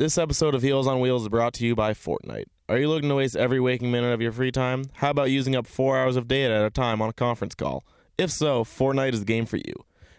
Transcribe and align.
This 0.00 0.16
episode 0.16 0.54
of 0.54 0.62
Heels 0.62 0.86
on 0.86 0.98
Wheels 1.00 1.24
is 1.24 1.28
brought 1.28 1.52
to 1.52 1.66
you 1.66 1.74
by 1.74 1.92
Fortnite. 1.92 2.46
Are 2.70 2.78
you 2.78 2.88
looking 2.88 3.10
to 3.10 3.16
waste 3.16 3.36
every 3.36 3.60
waking 3.60 3.90
minute 3.90 4.14
of 4.14 4.22
your 4.22 4.32
free 4.32 4.50
time? 4.50 4.86
How 4.94 5.10
about 5.10 5.30
using 5.30 5.54
up 5.54 5.66
four 5.66 5.98
hours 5.98 6.16
of 6.16 6.26
data 6.26 6.54
at 6.54 6.64
a 6.64 6.70
time 6.70 7.02
on 7.02 7.10
a 7.10 7.12
conference 7.12 7.54
call? 7.54 7.84
If 8.16 8.30
so, 8.30 8.64
Fortnite 8.64 9.12
is 9.12 9.20
the 9.20 9.26
game 9.26 9.44
for 9.44 9.58
you. 9.58 9.74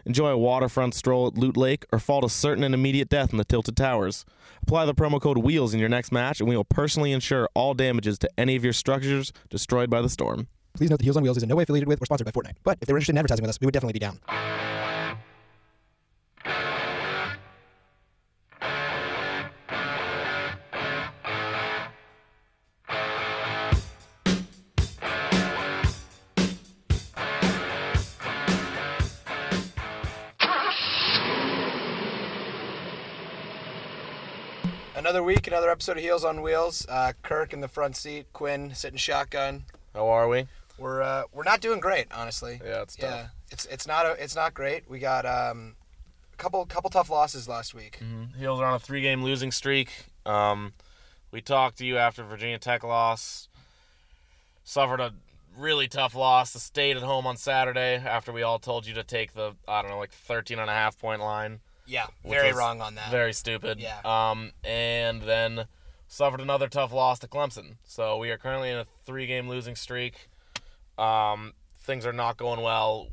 Enjoy 0.06 0.30
a 0.30 0.38
waterfront 0.38 0.94
stroll 0.94 1.26
at 1.26 1.36
Loot 1.36 1.58
Lake 1.58 1.88
or 1.92 1.98
fall 1.98 2.22
to 2.22 2.30
certain 2.30 2.64
and 2.64 2.76
immediate 2.76 3.10
death 3.10 3.32
in 3.32 3.40
the 3.40 3.44
Tilted 3.44 3.76
Towers. 3.76 4.24
Apply 4.62 4.86
the 4.86 4.94
promo 4.94 5.20
code 5.20 5.40
WHEELS 5.40 5.74
in 5.74 5.80
your 5.80 5.90
next 5.90 6.12
match, 6.12 6.40
and 6.40 6.48
we 6.48 6.56
will 6.56 6.64
personally 6.64 7.12
insure 7.12 7.50
all 7.56 7.74
damages 7.74 8.20
to 8.20 8.30
any 8.38 8.56
of 8.56 8.64
your 8.64 8.74
structures 8.74 9.34
destroyed 9.50 9.90
by 9.90 10.04
the 10.04 10.10
storm. 10.10 10.48
Please 10.76 10.92
note 10.92 10.98
that 10.98 11.06
Heels 11.06 11.18
on 11.18 11.24
Wheels 11.24 11.38
is 11.38 11.44
in 11.44 11.50
no 11.50 11.56
way 11.56 11.64
affiliated 11.64 11.88
with 11.88 12.00
or 12.00 12.06
sponsored 12.06 12.26
by 12.26 12.32
Fortnite. 12.32 12.58
But 12.64 12.78
if 12.82 12.88
they 12.88 12.94
were 12.94 13.00
interested 13.00 13.14
in 13.14 13.18
advertising 13.18 13.42
with 13.42 13.50
us, 13.50 13.60
we 13.60 13.66
would 13.66 13.74
definitely 13.74 13.94
be 13.94 14.00
down. 14.00 14.20
Another 35.12 35.26
week, 35.26 35.46
another 35.46 35.70
episode 35.70 35.98
of 35.98 36.04
Heels 36.04 36.24
on 36.24 36.42
Wheels. 36.42 36.86
Uh, 36.88 37.12
Kirk 37.22 37.52
in 37.52 37.60
the 37.60 37.68
front 37.68 37.98
seat, 37.98 38.28
Quinn 38.32 38.74
sitting 38.74 38.96
shotgun. 38.96 39.66
How 39.94 40.08
are 40.08 40.30
we? 40.30 40.48
We're 40.78 41.02
uh, 41.02 41.24
we're 41.34 41.44
not 41.44 41.60
doing 41.60 41.82
great, 41.82 42.08
honestly. 42.16 42.62
Yeah, 42.64 42.84
it's 42.84 42.96
tough. 42.96 43.10
Yeah, 43.10 43.28
it's 43.52 43.66
it's 43.66 43.86
not 43.86 44.06
a, 44.06 44.12
it's 44.12 44.38
not 44.38 44.54
great. 44.54 44.90
We 44.90 45.00
got 45.00 45.26
um, 45.26 45.76
a 46.34 46.38
couple 46.38 46.66
couple 46.66 46.90
tough 46.90 47.10
losses 47.10 47.50
last 47.50 47.74
week. 47.74 48.00
Mm-hmm. 48.02 48.40
Heels 48.40 48.62
are 48.62 48.66
on 48.66 48.76
a 48.76 48.80
three 48.80 49.02
game 49.02 49.22
losing 49.22 49.52
streak. 49.52 49.90
Um, 50.26 50.72
we 51.30 51.42
talked 51.42 51.80
to 51.80 51.86
you 51.86 51.98
after 51.98 52.24
Virginia 52.24 52.58
Tech 52.58 52.82
loss. 52.82 53.50
Suffered 54.64 55.02
a 55.02 55.12
really 55.58 55.90
tough 55.90 56.16
loss. 56.16 56.54
The 56.54 56.60
state 56.60 56.96
at 56.96 57.04
home 57.04 57.28
on 57.28 57.36
Saturday 57.36 57.96
after 57.98 58.32
we 58.32 58.44
all 58.44 58.60
told 58.60 58.88
you 58.88 58.94
to 58.94 59.04
take 59.04 59.34
the, 59.34 59.56
I 59.68 59.82
don't 59.82 59.92
know, 59.92 60.00
like 60.00 60.14
13 60.14 60.58
and 60.58 60.70
a 60.70 60.74
half 60.74 60.98
point 60.98 61.20
line. 61.20 61.60
Yeah, 61.86 62.08
very 62.26 62.54
wrong 62.54 62.82
on 62.82 62.96
that. 62.96 63.12
Very 63.12 63.34
stupid. 63.34 63.80
Yeah. 63.80 64.00
Um, 64.06 64.52
and 64.64 65.22
then 65.24 65.66
suffered 66.08 66.40
another 66.42 66.68
tough 66.68 66.92
loss 66.94 67.20
to 67.20 67.28
Clemson. 67.28 67.76
So 67.84 68.18
we 68.18 68.30
are 68.32 68.38
currently 68.38 68.70
in 68.70 68.78
a 68.78 68.86
three 69.06 69.26
game 69.28 69.50
losing 69.50 69.76
streak. 69.76 70.30
Um, 70.98 71.54
things 71.80 72.06
are 72.06 72.14
not 72.14 72.38
going 72.38 72.62
well. 72.62 73.08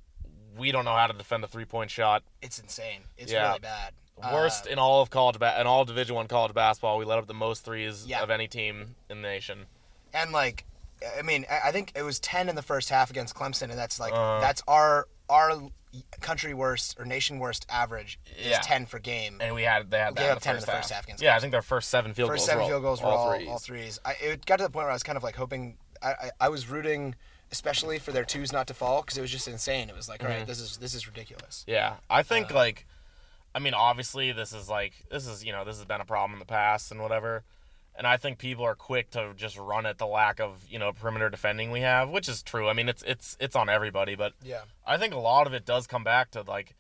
We 0.56 0.72
don't 0.72 0.84
know 0.84 0.94
how 0.94 1.06
to 1.06 1.12
defend 1.16 1.44
a 1.44 1.46
three 1.48 1.64
point 1.64 1.90
shot. 1.90 2.22
It's 2.42 2.58
insane. 2.58 3.02
It's 3.16 3.32
Yeah. 3.32 3.48
really 3.48 3.60
bad. 3.60 3.94
Worst 4.32 4.66
Uh, 4.66 4.70
in 4.70 4.78
all 4.80 5.00
of 5.00 5.10
college 5.10 5.38
ba- 5.38 5.60
in 5.60 5.66
all 5.68 5.84
Division 5.84 6.16
One 6.16 6.26
college 6.26 6.52
basketball. 6.52 6.98
We 6.98 7.04
let 7.04 7.18
up 7.18 7.26
the 7.28 7.34
most 7.34 7.64
threes 7.64 8.04
Yeah. 8.06 8.20
of 8.22 8.30
any 8.30 8.48
team 8.48 8.96
in 9.08 9.22
the 9.22 9.28
nation. 9.28 9.66
and 10.14 10.32
like, 10.32 10.64
I 11.18 11.22
mean, 11.22 11.44
I 11.50 11.68
I 11.68 11.72
think 11.72 11.92
it 11.94 12.02
was 12.02 12.18
ten 12.18 12.48
in 12.48 12.56
the 12.56 12.62
first 12.62 12.88
half 12.88 13.10
against 13.10 13.34
Clemson, 13.34 13.64
and 13.70 13.78
that's 13.78 14.00
like 14.00 14.12
Uh. 14.12 14.40
that's 14.40 14.62
our 14.66 15.06
our 15.28 15.70
country 16.20 16.54
worst 16.54 16.96
or 16.98 17.04
nation 17.04 17.38
worst 17.38 17.66
average 17.68 18.18
Yeah. 18.38 18.60
is 18.60 18.66
ten 18.66 18.86
for 18.86 18.98
game. 18.98 19.38
And 19.40 19.54
we 19.54 19.62
had 19.62 19.90
they 19.90 19.98
had 19.98 20.14
that 20.16 20.20
gave 20.20 20.28
in 20.30 20.34
the 20.36 20.40
10 20.40 20.54
in 20.56 20.60
the 20.60 20.66
half. 20.70 20.76
first 20.82 20.92
half 20.92 21.06
yeah, 21.20 21.36
I 21.36 21.40
think 21.40 21.52
their 21.52 21.62
first 21.62 21.88
seven 21.90 22.14
field 22.14 22.28
First 22.30 22.40
goals. 22.40 22.46
seven 22.46 22.64
were 22.64 22.68
field 22.70 22.82
goals 22.82 23.00
were 23.02 23.08
all, 23.08 23.34
threes. 23.34 23.48
all 23.48 23.58
threes. 23.58 24.00
I, 24.04 24.12
it 24.20 24.46
got 24.46 24.56
to 24.58 24.64
the 24.64 24.70
point 24.70 24.84
where 24.84 24.90
I 24.90 24.94
was 24.94 25.02
kind 25.02 25.16
of 25.16 25.22
like 25.22 25.36
hoping. 25.36 25.76
I, 26.02 26.08
I, 26.10 26.30
I 26.42 26.48
was 26.48 26.68
rooting, 26.68 27.14
especially 27.50 27.98
for 27.98 28.12
their 28.12 28.24
twos 28.24 28.52
not 28.52 28.66
to 28.68 28.74
fall, 28.74 29.02
because 29.02 29.18
it 29.18 29.20
was 29.20 29.30
just 29.30 29.48
insane. 29.48 29.88
It 29.88 29.96
was 29.96 30.08
like, 30.08 30.22
all 30.22 30.28
Mm-hmm. 30.28 30.38
right, 30.40 30.46
this 30.46 30.60
is 30.60 30.76
this 30.76 30.94
is 30.94 31.06
ridiculous. 31.06 31.64
Yeah, 31.66 31.94
I 32.08 32.20
Uh. 32.20 32.22
think 32.22 32.52
like, 32.52 32.86
I 33.54 33.58
mean, 33.58 33.74
obviously 33.74 34.30
this 34.32 34.52
is 34.52 34.68
like 34.68 34.92
this 35.10 35.26
is 35.26 35.44
you 35.44 35.52
know 35.52 35.64
this 35.64 35.76
has 35.76 35.84
been 35.86 36.00
a 36.00 36.04
problem 36.04 36.34
in 36.34 36.38
the 36.38 36.44
past 36.46 36.92
and 36.92 37.00
whatever, 37.02 37.42
and 37.98 38.06
I 38.06 38.16
think 38.16 38.38
people 38.38 38.64
are 38.64 38.74
quick 38.76 39.10
to 39.10 39.34
just 39.36 39.58
run 39.58 39.84
at 39.84 39.98
the 39.98 40.06
lack 40.06 40.40
of 40.40 40.64
you 40.70 40.78
know 40.78 40.92
perimeter 40.92 41.28
defending 41.28 41.70
we 41.70 41.80
have, 41.82 42.08
which 42.08 42.28
is 42.28 42.42
true. 42.42 42.68
I 42.68 42.72
mean, 42.72 42.88
it's 42.88 43.02
it's 43.02 43.36
it's 43.40 43.54
on 43.56 43.68
everybody, 43.68 44.14
but 44.14 44.32
Yeah. 44.42 44.62
I 44.86 44.96
think 44.96 45.12
a 45.12 45.18
lot 45.18 45.46
of 45.46 45.52
it 45.52 45.66
does 45.66 45.86
come 45.86 46.04
back 46.04 46.30
to 46.30 46.42
like 46.42 46.74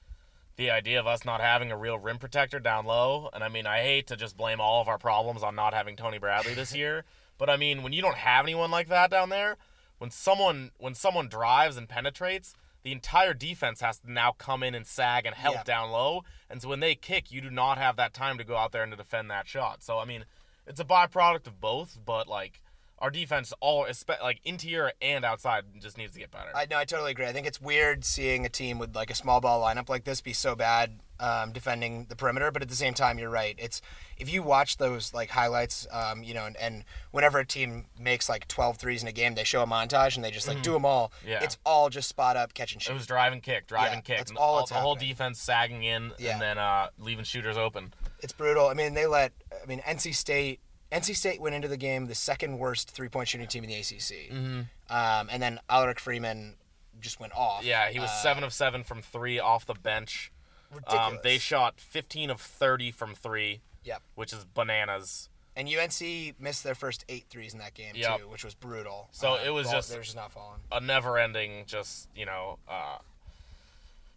the 0.56 0.70
idea 0.70 0.98
of 0.98 1.06
us 1.06 1.24
not 1.24 1.40
having 1.40 1.70
a 1.70 1.76
real 1.76 1.98
rim 1.98 2.18
protector 2.18 2.58
down 2.58 2.84
low. 2.86 3.28
And 3.32 3.44
I 3.44 3.48
mean, 3.48 3.66
I 3.66 3.82
hate 3.82 4.06
to 4.08 4.16
just 4.16 4.36
blame 4.36 4.60
all 4.60 4.80
of 4.80 4.88
our 4.88 4.98
problems 4.98 5.42
on 5.42 5.54
not 5.54 5.74
having 5.74 5.94
Tony 5.96 6.18
Bradley 6.18 6.54
this 6.54 6.74
year, 6.74 7.04
but 7.38 7.50
I 7.50 7.56
mean, 7.56 7.82
when 7.82 7.92
you 7.92 8.00
don't 8.02 8.16
have 8.16 8.44
anyone 8.44 8.70
like 8.70 8.88
that 8.88 9.10
down 9.10 9.28
there, 9.28 9.56
when 9.98 10.10
someone 10.10 10.70
when 10.78 10.94
someone 10.94 11.28
drives 11.28 11.76
and 11.76 11.88
penetrates, 11.88 12.54
the 12.84 12.92
entire 12.92 13.34
defense 13.34 13.80
has 13.80 13.98
to 13.98 14.10
now 14.10 14.32
come 14.38 14.62
in 14.62 14.74
and 14.74 14.86
sag 14.86 15.26
and 15.26 15.34
help 15.34 15.56
Yeah. 15.56 15.62
down 15.64 15.90
low. 15.90 16.22
And 16.48 16.62
so 16.62 16.68
when 16.68 16.78
they 16.80 16.94
kick, 16.94 17.32
you 17.32 17.40
do 17.40 17.50
not 17.50 17.76
have 17.78 17.96
that 17.96 18.14
time 18.14 18.38
to 18.38 18.44
go 18.44 18.56
out 18.56 18.70
there 18.72 18.82
and 18.84 18.92
to 18.92 18.96
defend 18.96 19.30
that 19.30 19.48
shot. 19.48 19.82
So 19.82 19.98
I 19.98 20.04
mean, 20.04 20.24
it's 20.68 20.80
a 20.80 20.84
byproduct 20.84 21.46
of 21.46 21.60
both, 21.60 21.98
but 22.04 22.28
like 22.28 22.60
our 23.00 23.10
defense 23.10 23.52
all 23.60 23.86
like 24.22 24.40
interior 24.44 24.90
and 25.00 25.24
outside 25.24 25.62
just 25.80 25.96
needs 25.96 26.12
to 26.14 26.18
get 26.18 26.30
better. 26.30 26.50
I 26.54 26.66
no, 26.70 26.76
I 26.78 26.84
totally 26.84 27.12
agree. 27.12 27.26
I 27.26 27.32
think 27.32 27.46
it's 27.46 27.60
weird 27.60 28.04
seeing 28.04 28.44
a 28.44 28.48
team 28.48 28.78
with 28.78 28.94
like 28.96 29.10
a 29.10 29.14
small 29.14 29.40
ball 29.40 29.62
lineup 29.62 29.88
like 29.88 30.04
this 30.04 30.20
be 30.20 30.32
so 30.32 30.56
bad 30.56 30.98
um, 31.20 31.52
defending 31.52 32.06
the 32.08 32.16
perimeter, 32.16 32.50
but 32.50 32.62
at 32.62 32.68
the 32.68 32.74
same 32.76 32.94
time, 32.94 33.18
you're 33.18 33.30
right. 33.30 33.54
It's 33.58 33.80
if 34.18 34.32
you 34.32 34.42
watch 34.42 34.76
those 34.78 35.14
like 35.14 35.30
highlights, 35.30 35.86
um, 35.92 36.22
you 36.22 36.34
know, 36.34 36.46
and, 36.46 36.56
and 36.56 36.84
whenever 37.12 37.38
a 37.38 37.46
team 37.46 37.86
makes 37.98 38.28
like 38.28 38.46
12 38.48 38.76
threes 38.76 39.02
in 39.02 39.08
a 39.08 39.12
game, 39.12 39.34
they 39.34 39.44
show 39.44 39.62
a 39.62 39.66
montage 39.66 40.16
and 40.16 40.24
they 40.24 40.30
just 40.30 40.48
like 40.48 40.62
do 40.62 40.72
them 40.72 40.84
all. 40.84 41.12
Yeah. 41.26 41.42
It's 41.42 41.56
all 41.64 41.88
just 41.90 42.08
spot 42.08 42.36
up, 42.36 42.54
catch 42.54 42.72
and 42.72 42.82
shoot. 42.82 42.92
It 42.92 42.94
was 42.94 43.06
drive 43.06 43.32
and 43.32 43.42
kick, 43.42 43.66
drive 43.68 43.88
Yeah, 43.88 43.94
and 43.94 44.04
kick. 44.04 44.18
that's 44.18 44.32
all 44.32 44.54
all 44.54 44.58
that's 44.58 44.70
the 44.70 44.76
whole 44.76 44.94
defense 44.96 45.40
sagging 45.40 45.82
in 45.84 46.12
Yeah. 46.18 46.32
and 46.32 46.42
then 46.42 46.58
uh, 46.58 46.88
leaving 46.98 47.24
shooters 47.24 47.56
open. 47.56 47.92
It's 48.20 48.32
brutal. 48.32 48.68
I 48.68 48.74
mean, 48.74 48.94
they 48.94 49.06
let. 49.06 49.32
I 49.62 49.66
mean, 49.66 49.80
NC 49.80 50.14
State. 50.14 50.60
NC 50.90 51.14
State 51.16 51.40
went 51.40 51.54
into 51.54 51.68
the 51.68 51.76
game 51.76 52.06
the 52.06 52.14
second 52.14 52.58
worst 52.58 52.90
three 52.90 53.08
point 53.08 53.28
shooting 53.28 53.46
team 53.46 53.62
in 53.64 53.70
the 53.70 53.76
ACC. 53.76 54.30
Mm-hmm. 54.32 54.60
Um, 54.94 55.28
and 55.30 55.42
then 55.42 55.60
Allerik 55.68 55.98
Freeman 55.98 56.56
just 57.00 57.20
went 57.20 57.32
off. 57.34 57.62
Yeah, 57.64 57.90
he 57.90 58.00
was 58.00 58.08
Uh, 58.10 58.22
seven 58.22 58.42
of 58.42 58.52
seven 58.52 58.82
from 58.84 59.02
three 59.02 59.38
off 59.38 59.66
the 59.66 59.74
bench. 59.74 60.32
Ridiculous. 60.72 61.00
Um, 61.06 61.18
they 61.22 61.38
shot 61.38 61.80
15 61.80 62.28
of 62.30 62.40
30 62.40 62.90
from 62.90 63.14
three, 63.14 63.60
Yep. 63.84 64.02
which 64.16 64.32
is 64.32 64.44
bananas. 64.44 65.28
And 65.56 65.68
UNC 65.68 66.34
missed 66.38 66.62
their 66.64 66.74
first 66.74 67.04
eight 67.08 67.26
threes 67.30 67.52
in 67.52 67.58
that 67.60 67.74
game 67.74 67.94
Yep. 67.96 68.18
too, 68.20 68.28
which 68.28 68.44
was 68.44 68.54
brutal. 68.54 69.08
So 69.12 69.34
Uh, 69.34 69.42
it 69.44 69.50
was 69.50 69.66
ball- 69.66 69.74
just- 69.76 69.90
they 69.90 69.96
were 69.96 70.02
just 70.02 70.16
not 70.16 70.32
falling. 70.32 70.60
A 70.72 70.80
never-ending, 70.80 71.66
just 71.66 72.08
you 72.14 72.24
know, 72.26 72.58
uh, 72.68 72.98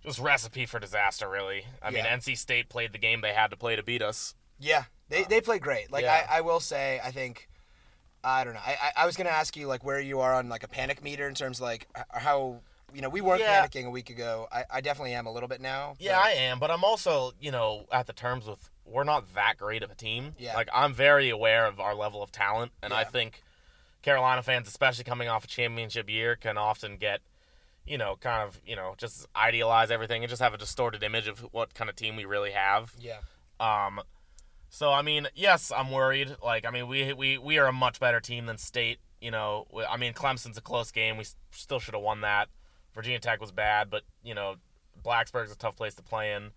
just 0.03 0.19
recipe 0.19 0.65
for 0.65 0.79
disaster. 0.79 1.29
Really. 1.29 1.65
I 1.81 1.91
mean, 1.91 2.03
NC 2.05 2.37
State 2.37 2.69
played 2.69 2.91
the 2.91 2.97
game 2.97 3.21
they 3.21 3.33
had 3.33 3.51
to 3.51 3.57
play 3.57 3.75
to 3.75 3.83
beat 3.83 4.01
us. 4.01 4.35
Yeah, 4.59 4.83
they 5.09 5.23
uh, 5.23 5.27
they 5.29 5.41
played 5.41 5.61
great. 5.61 5.91
Like 5.91 6.03
yeah. 6.03 6.25
I, 6.29 6.37
I 6.37 6.41
will 6.41 6.59
say, 6.59 6.99
I 7.03 7.11
think. 7.11 7.47
I 8.23 8.43
don't 8.43 8.53
know. 8.53 8.59
I, 8.63 8.73
I 8.73 9.03
I 9.03 9.05
was 9.07 9.17
gonna 9.17 9.31
ask 9.31 9.55
you 9.57 9.65
like 9.67 9.83
where 9.83 9.99
you 9.99 10.19
are 10.19 10.35
on 10.35 10.47
like 10.47 10.61
a 10.63 10.67
panic 10.67 11.03
meter 11.03 11.27
in 11.27 11.33
terms 11.33 11.57
of 11.57 11.63
like 11.63 11.87
how 12.11 12.61
you 12.93 13.01
know 13.01 13.09
we 13.09 13.19
weren't 13.19 13.39
Yeah. 13.41 13.65
panicking 13.65 13.85
a 13.85 13.89
week 13.89 14.11
ago. 14.11 14.47
I, 14.51 14.63
I 14.69 14.81
definitely 14.81 15.13
am 15.15 15.25
a 15.25 15.31
little 15.31 15.49
bit 15.49 15.59
now. 15.59 15.95
Yeah, 15.99 16.19
I 16.19 16.29
am, 16.33 16.59
but 16.59 16.69
I'm 16.69 16.83
also, 16.83 17.31
you 17.39 17.49
know, 17.49 17.87
at 17.91 18.05
the 18.05 18.13
terms 18.13 18.45
with 18.45 18.69
we're 18.85 19.05
not 19.05 19.33
that 19.33 19.57
great 19.57 19.81
of 19.81 19.89
a 19.89 19.95
team. 19.95 20.35
Yeah. 20.37 20.53
Like 20.53 20.69
I'm 20.71 20.93
very 20.93 21.29
aware 21.31 21.65
of 21.65 21.79
our 21.79 21.95
level 21.95 22.21
of 22.21 22.31
talent, 22.31 22.73
and 22.83 22.93
I 22.93 23.05
think 23.05 23.41
Carolina 24.03 24.43
fans, 24.43 24.67
especially 24.67 25.03
coming 25.03 25.27
off 25.27 25.43
a 25.45 25.47
championship 25.47 26.07
year, 26.07 26.35
can 26.35 26.57
often 26.59 26.97
get, 26.97 27.21
you 27.85 27.97
know, 27.97 28.15
kind 28.19 28.47
of, 28.47 28.59
you 28.65 28.75
know, 28.75 28.95
just 28.97 29.27
idealize 29.35 29.91
everything 29.91 30.23
and 30.23 30.29
just 30.29 30.41
have 30.41 30.53
a 30.53 30.57
distorted 30.57 31.03
image 31.03 31.27
of 31.27 31.39
what 31.51 31.73
kind 31.73 31.89
of 31.89 31.95
team 31.95 32.15
we 32.15 32.25
really 32.25 32.51
have. 32.51 32.93
yeah. 32.99 33.17
Um, 33.59 34.01
so 34.69 34.91
I 34.91 35.01
mean, 35.01 35.27
yes, 35.35 35.71
I'm 35.75 35.91
worried. 35.91 36.35
Like, 36.43 36.65
I 36.65 36.71
mean, 36.71 36.87
we 36.87 37.11
we 37.13 37.37
we 37.37 37.57
are 37.59 37.67
a 37.67 37.73
much 37.73 37.99
better 37.99 38.19
team 38.19 38.45
than 38.45 38.57
State. 38.57 38.99
You 39.19 39.29
know, 39.29 39.67
I 39.89 39.97
mean, 39.97 40.13
Clemson's 40.13 40.57
a 40.57 40.61
close 40.61 40.91
game. 40.91 41.17
We 41.17 41.25
still 41.51 41.79
should 41.79 41.93
have 41.93 42.01
won 42.01 42.21
that. 42.21 42.47
Virginia 42.95 43.19
Tech 43.19 43.39
was 43.39 43.51
bad, 43.51 43.89
but 43.89 44.03
you 44.23 44.33
know, 44.33 44.55
Blacksburg's 45.03 45.51
a 45.51 45.57
tough 45.57 45.75
place 45.75 45.93
to 45.95 46.01
play 46.01 46.33
in. 46.33 46.51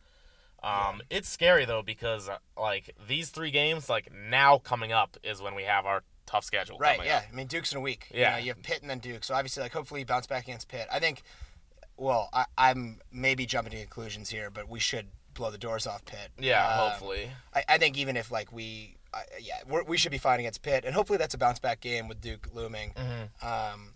Um, 0.62 1.02
It's 1.10 1.28
scary 1.28 1.66
though 1.66 1.82
because 1.82 2.28
uh, 2.28 2.38
like 2.58 2.94
these 3.06 3.28
three 3.30 3.50
games, 3.50 3.90
like 3.90 4.08
now 4.12 4.56
coming 4.58 4.92
up 4.92 5.16
is 5.22 5.42
when 5.42 5.54
we 5.54 5.64
have 5.64 5.84
our 5.84 6.02
tough 6.26 6.44
schedule. 6.44 6.78
Right. 6.78 7.00
Yeah. 7.04 7.18
up. 7.18 7.24
I 7.32 7.34
mean, 7.34 7.46
Duke's 7.46 7.72
in 7.72 7.78
a 7.78 7.80
week. 7.80 8.08
Yeah. 8.12 8.18
You, 8.18 8.40
know, 8.40 8.44
you 8.46 8.48
have 8.54 8.62
Pitt 8.62 8.80
and 8.82 8.90
then 8.90 8.98
Duke. 8.98 9.24
So 9.24 9.34
obviously, 9.34 9.62
like, 9.62 9.72
hopefully, 9.72 10.00
you 10.00 10.06
bounce 10.06 10.26
back 10.26 10.44
against 10.44 10.68
Pitt. 10.68 10.86
I 10.92 10.98
think. 10.98 11.22
Well, 11.96 12.28
I, 12.32 12.44
I'm 12.58 13.00
maybe 13.12 13.46
jumping 13.46 13.70
to 13.72 13.78
conclusions 13.78 14.28
here, 14.28 14.50
but 14.50 14.68
we 14.68 14.80
should 14.80 15.06
blow 15.34 15.50
the 15.50 15.58
doors 15.58 15.86
off 15.86 16.04
Pitt. 16.04 16.30
Yeah, 16.38 16.66
Um, 16.66 16.90
hopefully. 16.90 17.30
I, 17.54 17.62
I 17.68 17.78
think 17.78 17.96
even 17.98 18.16
if 18.16 18.32
like 18.32 18.52
we, 18.52 18.96
I, 19.12 19.22
yeah, 19.40 19.58
we're, 19.68 19.84
we 19.84 19.96
should 19.96 20.10
be 20.10 20.18
fighting 20.18 20.44
against 20.46 20.62
Pitt, 20.62 20.84
and 20.84 20.92
hopefully 20.94 21.18
that's 21.18 21.34
a 21.34 21.38
bounce 21.38 21.60
back 21.60 21.80
game 21.80 22.08
with 22.08 22.20
Duke 22.20 22.48
looming. 22.52 22.94
Mm-hmm. 22.96 23.46
Um, 23.46 23.90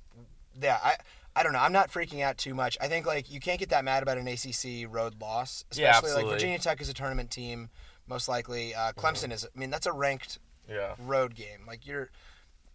yeah, 0.61 0.79
I. 0.83 0.97
I 1.37 1.45
don't 1.45 1.53
know. 1.53 1.61
I'm 1.61 1.73
not 1.73 1.93
freaking 1.93 2.21
out 2.23 2.37
too 2.37 2.53
much. 2.53 2.77
I 2.81 2.89
think 2.89 3.07
like 3.07 3.31
you 3.31 3.39
can't 3.39 3.61
get 3.61 3.69
that 3.69 3.85
mad 3.85 4.03
about 4.03 4.19
an 4.19 4.27
ACC 4.27 4.93
road 4.93 5.21
loss, 5.21 5.65
especially 5.71 6.11
Yeah, 6.11 6.17
like. 6.17 6.27
Virginia 6.27 6.59
Tech 6.59 6.81
is 6.81 6.89
a 6.89 6.95
tournament 6.95 7.31
team, 7.31 7.69
most 8.09 8.29
likely. 8.29 8.75
Uh, 8.75 8.91
Clemson 8.95 9.31
is. 9.33 9.45
I 9.45 9.57
mean, 9.57 9.71
that's 9.71 9.87
a 9.87 9.93
ranked 9.93 10.41
Yeah. 10.69 10.94
road 10.99 11.35
game. 11.35 11.61
Like 11.67 11.87
you're, 11.87 12.11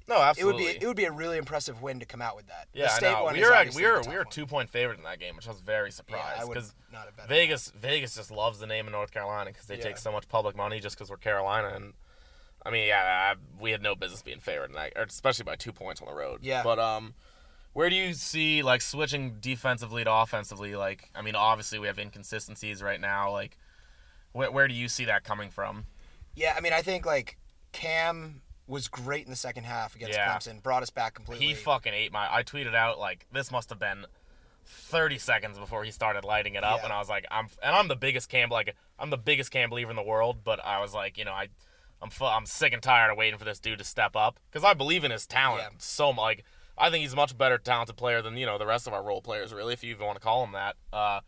No, 0.08 0.22
absolutely. 0.22 0.64
it 0.64 0.68
would 0.68 0.80
be 0.80 0.84
it 0.84 0.88
would 0.88 0.98
be 0.98 1.06
a 1.06 1.12
really 1.12 1.38
impressive 1.38 1.82
win 1.82 2.00
to 2.00 2.06
come 2.06 2.22
out 2.22 2.36
with 2.36 2.48
that. 2.48 2.68
yeah, 2.74 2.88
the 2.88 2.92
I 2.94 2.98
state 2.98 3.12
know. 3.12 3.24
one 3.26 3.34
We 3.36 3.42
were 3.44 3.66
we 3.76 3.86
were 3.86 4.02
we 4.10 4.18
were 4.18 4.26
two 4.26 4.46
point 4.46 4.70
favorite 4.70 4.98
in 4.98 5.04
that 5.04 5.20
game, 5.20 5.36
which 5.36 5.48
I 5.48 5.52
was 5.52 5.62
very 5.62 5.88
Yeah, 5.90 5.94
surprised 5.94 6.42
I 6.42 6.46
would 6.46 6.54
because 6.56 6.74
bet. 7.16 7.28
Vegas 7.28 7.72
Vegas 7.76 8.16
just 8.16 8.32
loves 8.32 8.60
the 8.60 8.68
name 8.68 8.88
of 8.88 8.92
North 8.92 9.12
Carolina 9.12 9.52
because 9.52 9.68
they 9.68 9.78
Yeah. 9.78 9.84
take 9.84 9.98
so 9.98 10.12
much 10.12 10.28
public 10.28 10.56
money 10.56 10.80
just 10.80 10.96
because 10.98 11.10
we're 11.10 11.18
Carolina 11.18 11.70
and 11.76 11.94
I 12.66 12.70
mean, 12.72 12.88
yeah, 12.88 13.34
I, 13.36 13.62
we 13.62 13.72
had 13.72 13.82
no 13.82 13.94
business 13.94 14.22
being 14.22 14.40
favored, 14.40 14.70
in 14.70 14.76
that, 14.78 14.94
especially 14.96 15.44
by 15.44 15.58
two 15.58 15.74
points 15.74 16.02
on 16.02 16.08
the 16.08 16.14
road. 16.14 16.40
Yeah. 16.44 16.64
But 16.64 16.80
um, 16.80 17.14
where 17.74 17.90
do 17.90 17.96
you 17.98 18.14
see 18.14 18.64
like 18.64 18.80
switching 18.82 19.36
defensively 19.42 20.06
to 20.06 20.10
offensively? 20.14 20.74
Like, 20.78 21.10
I 21.14 21.22
mean, 21.22 21.36
obviously 21.36 21.78
we 21.78 21.88
have 21.88 22.00
inconsistencies 22.00 22.82
right 22.82 23.02
now. 23.02 23.32
Like, 23.32 23.58
where 24.32 24.50
where 24.50 24.68
do 24.70 24.74
you 24.74 24.88
see 24.88 25.04
that 25.06 25.26
coming 25.26 25.50
from? 25.50 25.86
Yeah, 26.36 26.54
I 26.58 26.62
mean, 26.62 26.72
I 26.72 26.82
think 26.82 27.06
like 27.06 27.38
Cam 27.74 28.42
was 28.66 28.88
great 28.88 29.26
in 29.26 29.30
the 29.30 29.36
second 29.36 29.66
half 29.66 29.96
against 29.96 30.14
Yeah. 30.18 30.34
Clemson, 30.34 30.64
brought 30.64 30.84
us 30.84 30.90
back 30.90 31.14
completely. 31.14 31.48
He 31.48 31.54
fucking 31.54 31.94
ate 31.94 32.14
my. 32.14 32.34
I 32.34 32.44
tweeted 32.44 32.74
out 32.74 32.98
like 32.98 33.28
this 33.34 33.52
must 33.52 33.70
have 33.70 33.80
been. 33.80 34.06
30 34.66 35.18
seconds 35.18 35.60
before 35.60 35.84
he 35.84 35.92
started 35.92 36.24
lighting 36.24 36.56
it 36.56 36.64
up 36.64 36.78
Yeah. 36.80 36.86
and 36.86 36.94
I 36.94 36.98
was 37.00 37.10
like 37.10 37.26
I'm 37.30 37.48
and 37.62 37.76
I'm 37.76 37.90
the 37.90 37.98
biggest 37.98 38.30
cam 38.30 38.48
like 38.48 38.74
I'm 38.98 39.10
the 39.10 39.18
biggest 39.18 39.52
cam 39.52 39.70
believer 39.70 39.90
in 39.90 39.98
the 39.98 40.02
world 40.04 40.38
but 40.46 40.64
I 40.64 40.80
was 40.80 40.94
like 40.94 41.18
you 41.18 41.26
know 41.26 41.34
I 41.34 41.50
I'm 42.02 42.10
fu- 42.10 42.24
I'm 42.24 42.46
sick 42.46 42.72
and 42.72 42.82
tired 42.82 43.12
of 43.12 43.18
waiting 43.18 43.38
for 43.38 43.44
this 43.44 43.60
dude 43.60 43.80
to 43.80 43.84
step 43.84 44.16
up 44.16 44.40
cuz 44.54 44.64
I 44.64 44.74
believe 44.74 45.04
in 45.04 45.12
his 45.12 45.28
talent 45.28 45.64
Yeah. 45.64 45.70
so 45.80 46.14
much 46.14 46.22
like 46.24 46.46
I 46.78 46.90
think 46.90 47.02
he's 47.02 47.12
a 47.12 47.18
much 47.18 47.38
better 47.38 47.58
talented 47.58 47.98
player 47.98 48.22
than 48.22 48.38
you 48.38 48.46
know 48.46 48.58
the 48.58 48.66
rest 48.66 48.88
of 48.88 48.94
our 48.94 49.04
role 49.04 49.22
players 49.22 49.54
really 49.54 49.74
if 49.74 49.84
you 49.84 49.92
even 49.94 50.06
want 50.06 50.16
to 50.16 50.24
call 50.24 50.46
him 50.46 50.54
that 50.54 50.78
uh 50.94 51.20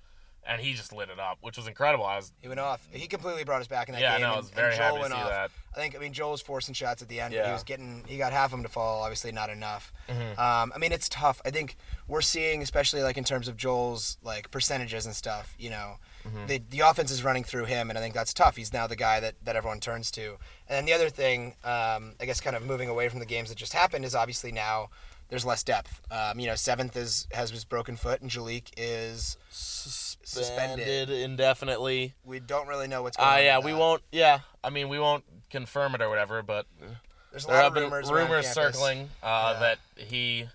and 0.48 0.62
he 0.62 0.74
just 0.74 0.94
lit 0.94 1.10
it 1.10 1.20
up 1.20 1.38
which 1.42 1.58
was 1.58 1.68
incredible 1.68 2.06
I 2.06 2.18
was 2.18 2.32
He 2.42 2.48
went 2.48 2.60
off. 2.60 2.88
He 2.92 3.08
completely 3.08 3.44
brought 3.44 3.62
us 3.62 3.68
back 3.68 3.88
in 3.90 3.94
that 3.94 4.02
Yeah, 4.02 4.14
game. 4.14 4.22
no, 4.22 4.28
I 4.28 4.32
and, 4.34 4.42
was 4.42 4.50
very 4.52 4.68
and 4.70 4.78
Joel 4.78 4.86
happy 4.86 4.96
to 4.96 5.02
went 5.02 5.14
see 5.14 5.20
off. 5.20 5.30
that. 5.30 5.52
I 5.76 5.78
think. 5.78 5.96
I 5.96 6.00
mean, 6.00 6.14
Joel 6.14 6.32
was 6.32 6.42
forcing 6.42 6.74
shots 6.74 7.02
at 7.02 7.10
the 7.10 7.20
end, 7.20 7.34
but 7.36 7.46
he 7.46 7.52
was 7.52 7.64
getting. 7.64 8.04
He 8.08 8.18
got 8.18 8.32
half 8.32 8.46
of 8.46 8.52
them 8.52 8.64
to 8.64 8.70
fall. 8.70 9.04
Obviously, 9.04 9.34
not 9.34 9.50
enough. 9.50 9.92
Mm-hmm. 10.08 10.40
Um, 10.40 10.72
I 10.74 10.78
mean, 10.80 10.94
it's 10.94 11.10
tough. 11.10 11.42
I 11.44 11.50
think 11.50 11.76
we're 12.08 12.22
seeing, 12.22 12.62
especially 12.62 13.04
like 13.04 13.18
in 13.18 13.26
terms 13.26 13.50
of 13.50 13.58
Joel's 13.58 14.18
like 14.24 14.52
percentages 14.52 15.06
and 15.06 15.14
stuff. 15.16 15.54
You 15.60 15.72
know, 15.72 15.96
Mm-hmm. 16.26 16.48
the 16.48 16.58
the 16.70 16.80
offense 16.80 17.12
is 17.12 17.24
running 17.24 17.44
through 17.44 17.66
him, 17.66 17.90
and 17.90 18.00
I 18.00 18.02
think 18.02 18.14
that's 18.16 18.34
tough. 18.34 18.56
He's 18.56 18.72
now 18.74 18.88
the 18.88 18.96
guy 18.96 19.20
that 19.20 19.36
that 19.44 19.56
everyone 19.58 19.80
turns 19.80 20.10
to. 20.12 20.38
And 20.68 20.78
then 20.78 20.86
the 20.86 20.94
other 20.94 21.10
thing, 21.10 21.56
um, 21.64 22.14
I 22.20 22.26
guess, 22.26 22.40
kind 22.42 22.56
of 22.56 22.66
moving 22.66 22.90
away 22.90 23.10
from 23.10 23.20
the 23.20 23.26
games 23.28 23.50
that 23.50 23.58
just 23.58 23.74
happened, 23.74 24.06
is 24.06 24.16
obviously 24.16 24.52
now. 24.52 24.90
There's 25.30 25.46
less 25.46 25.64
depth. 25.64 26.02
Um, 26.12 26.40
you 26.40 26.48
know, 26.48 26.56
seventh 26.56 26.96
is 26.96 27.28
has 27.32 27.50
his 27.52 27.66
broken 27.66 27.96
foot, 27.96 28.22
and 28.22 28.30
Jalek 28.30 28.70
is 28.78 29.38
suspended 29.50 31.10
indefinitely 31.10 32.14
we 32.26 32.40
don't 32.40 32.68
really 32.68 32.88
know 32.88 33.04
what's 33.04 33.16
going 33.18 33.30
uh 33.30 33.32
on. 33.34 33.44
yeah 33.44 33.60
we 33.60 33.72
that. 33.72 33.78
won't 33.78 34.02
yeah 34.12 34.40
I 34.64 34.70
mean 34.70 34.90
we 34.90 35.00
won't 35.00 35.24
confirm 35.50 35.94
it 35.96 36.02
or 36.02 36.10
whatever 36.10 36.42
but 36.42 36.66
There's 37.32 37.46
a 37.46 37.48
there 37.48 37.56
lot 37.58 37.64
have 37.64 37.72
of 37.72 37.76
been 37.76 37.84
rumors, 37.92 38.12
rumors, 38.12 38.48
circling 38.48 39.10
uh, 39.22 39.52
Yeah. 39.54 39.60
that 39.60 39.80
he 39.98 40.46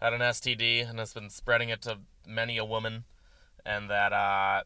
had 0.00 0.12
an 0.12 0.20
STD 0.20 0.88
and 0.88 0.98
has 0.98 1.12
been 1.12 1.30
spreading 1.30 1.68
it 1.70 1.82
to 1.82 1.98
many 2.26 2.58
a 2.58 2.64
woman, 2.64 3.04
and 3.64 3.88
that 3.90 4.12
uh, 4.12 4.62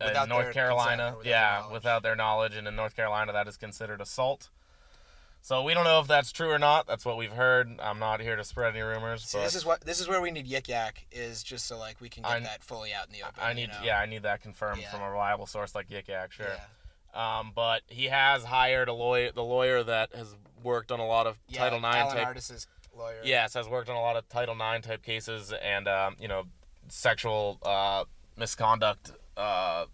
in 0.00 0.28
North 0.28 0.52
Carolina, 0.52 1.14
yeah, 1.24 1.70
without 1.70 2.02
their 2.02 2.16
knowledge, 2.16 2.56
and 2.56 2.66
in 2.66 2.74
North 2.74 2.96
Carolina 2.96 3.32
that 3.32 3.46
is 3.46 3.56
considered 3.56 4.00
assault. 4.00 4.50
So 5.46 5.62
we 5.62 5.74
don't 5.74 5.84
know 5.84 6.00
if 6.00 6.08
that's 6.08 6.32
true 6.32 6.50
or 6.50 6.58
not. 6.58 6.88
That's 6.88 7.04
what 7.04 7.16
we've 7.16 7.30
heard. 7.30 7.70
I'm 7.80 8.00
not 8.00 8.20
here 8.20 8.34
to 8.34 8.42
spread 8.42 8.74
any 8.74 8.80
rumors. 8.82 9.22
See, 9.22 9.38
but 9.38 9.44
this 9.44 9.54
is 9.54 9.64
what 9.64 9.80
this 9.82 10.00
is 10.00 10.08
where 10.08 10.20
we 10.20 10.32
need 10.32 10.48
Yik 10.48 10.66
Yak 10.66 11.06
is 11.12 11.44
just 11.44 11.66
so 11.66 11.78
like 11.78 12.00
we 12.00 12.08
can 12.08 12.24
get 12.24 12.32
I- 12.32 12.40
that 12.40 12.64
fully 12.64 12.92
out 12.92 13.06
in 13.06 13.12
the 13.12 13.22
open. 13.22 13.40
I 13.40 13.50
you 13.50 13.54
need, 13.54 13.68
know? 13.68 13.78
yeah, 13.84 14.00
I 14.00 14.06
need 14.06 14.24
that 14.24 14.42
confirmed 14.42 14.80
Yeah. 14.80 14.90
from 14.90 15.02
a 15.02 15.08
reliable 15.08 15.46
source 15.46 15.72
like 15.72 15.88
Yik 15.88 16.08
Yak, 16.08 16.32
sure. 16.32 16.48
Yeah. 17.14 17.38
Um, 17.38 17.52
but 17.54 17.82
he 17.86 18.06
has 18.06 18.42
hired 18.42 18.88
a 18.88 18.92
lawyer, 18.92 19.30
the 19.30 19.44
lawyer 19.44 19.84
that 19.84 20.12
has 20.16 20.34
worked 20.64 20.90
on 20.90 20.98
a 20.98 21.06
lot 21.06 21.28
of 21.28 21.38
Yeah, 21.46 21.60
Title 21.60 21.78
IX 21.78 21.94
Alan 21.96 22.16
type 22.16 22.26
Artis's 22.26 22.66
lawyer. 22.98 23.20
Yes, 23.22 23.54
has 23.54 23.68
worked 23.68 23.88
on 23.88 23.94
a 23.94 24.00
lot 24.00 24.16
of 24.16 24.28
Title 24.28 24.56
IX 24.60 24.84
type 24.84 25.04
cases 25.04 25.52
and 25.52 25.86
um, 25.86 26.16
you 26.18 26.26
know 26.26 26.42
sexual 26.88 27.60
uh, 27.62 28.02
misconduct. 28.36 29.12
Uh, 29.36 29.84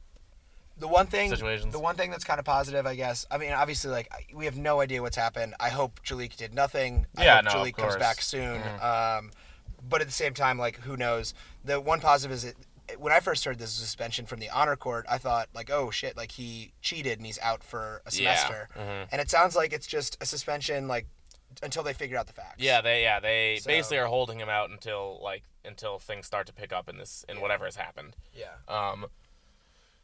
The 0.82 0.88
one 0.88 1.06
thing, 1.06 1.30
Situations. 1.30 1.72
the 1.72 1.78
one 1.78 1.94
thing 1.94 2.10
that's 2.10 2.24
kind 2.24 2.40
of 2.40 2.44
positive, 2.44 2.86
I 2.86 2.96
guess. 2.96 3.24
I 3.30 3.38
mean, 3.38 3.52
obviously, 3.52 3.92
like 3.92 4.08
we 4.34 4.46
have 4.46 4.56
no 4.58 4.80
idea 4.80 5.00
what's 5.00 5.16
happened. 5.16 5.54
I 5.60 5.68
hope 5.68 6.00
Jalek 6.04 6.34
did 6.36 6.52
nothing. 6.54 7.06
I 7.16 7.24
Yeah, 7.24 7.36
hope 7.36 7.44
no, 7.44 7.50
Jalek 7.52 7.76
comes 7.76 7.94
back 7.96 8.20
soon. 8.20 8.60
Mhm. 8.60 8.82
Um, 8.82 9.30
but 9.88 10.00
at 10.00 10.08
the 10.08 10.12
same 10.12 10.34
time, 10.34 10.58
like 10.58 10.80
who 10.80 10.96
knows? 10.96 11.34
The 11.64 11.80
one 11.80 12.00
positive 12.00 12.34
is 12.34 12.44
it. 12.44 12.56
When 12.98 13.12
I 13.12 13.20
first 13.20 13.44
heard 13.44 13.60
this 13.60 13.70
suspension 13.70 14.26
from 14.26 14.40
the 14.40 14.50
honor 14.50 14.74
court, 14.74 15.06
I 15.08 15.18
thought 15.18 15.48
like, 15.54 15.70
oh 15.70 15.92
shit, 15.92 16.16
like 16.16 16.32
he 16.32 16.72
cheated 16.82 17.18
and 17.18 17.24
he's 17.26 17.38
out 17.38 17.62
for 17.62 18.02
a 18.04 18.10
Yeah. 18.10 18.34
semester. 18.34 18.68
Mhm. 18.76 19.08
And 19.12 19.20
it 19.20 19.30
sounds 19.30 19.54
like 19.54 19.72
it's 19.72 19.86
just 19.86 20.16
a 20.20 20.26
suspension, 20.26 20.88
like 20.88 21.06
until 21.62 21.84
they 21.84 21.92
figure 21.92 22.18
out 22.18 22.26
the 22.26 22.32
facts. 22.32 22.56
yeah, 22.58 22.80
they 22.80 23.02
yeah 23.02 23.20
they 23.20 23.58
So- 23.62 23.68
basically 23.68 23.98
are 23.98 24.06
holding 24.06 24.40
him 24.40 24.48
out 24.48 24.70
until 24.70 25.20
like 25.22 25.44
until 25.64 26.00
things 26.00 26.26
start 26.26 26.48
to 26.48 26.52
pick 26.52 26.72
up 26.72 26.88
in 26.88 26.96
this 26.98 27.24
in 27.28 27.40
whatever 27.40 27.66
has 27.66 27.76
happened. 27.76 28.16
Yeah. 28.34 28.46
Um, 28.66 29.06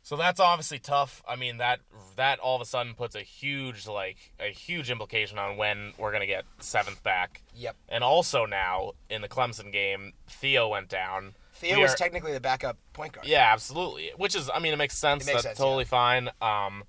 so 0.02 0.16
that's 0.16 0.40
obviously 0.40 0.78
tough. 0.78 1.22
I 1.28 1.36
mean 1.36 1.58
that 1.58 1.80
that 2.16 2.38
all 2.38 2.56
of 2.56 2.62
a 2.62 2.64
sudden 2.64 2.94
puts 2.94 3.14
a 3.14 3.20
huge 3.22 3.86
like 3.86 4.32
a 4.40 4.48
huge 4.50 4.90
implication 4.90 5.38
on 5.38 5.56
when 5.56 5.92
we're 5.98 6.12
gonna 6.12 6.26
get 6.26 6.44
seventh 6.60 7.02
back. 7.02 7.42
Yep. 7.54 7.76
And 7.88 8.02
also 8.04 8.46
now 8.46 8.92
in 9.10 9.22
the 9.22 9.28
Clemson 9.28 9.72
game, 9.72 10.12
Theo 10.28 10.68
went 10.68 10.88
down. 10.88 11.34
Theo 11.52 11.76
We 11.76 11.82
was 11.82 11.94
are- 11.94 11.96
technically 11.96 12.32
the 12.32 12.40
backup 12.40 12.78
point 12.92 13.12
guard. 13.12 13.26
Yeah, 13.26 13.52
absolutely. 13.52 14.12
Which 14.16 14.36
is, 14.36 14.48
I 14.52 14.60
mean, 14.60 14.72
it 14.72 14.76
makes 14.76 14.96
sense. 14.96 15.24
It 15.24 15.26
makes 15.26 15.42
That's 15.42 15.46
sense, 15.46 15.58
totally 15.58 15.84
fine. 15.84 16.30
Um, 16.40 16.84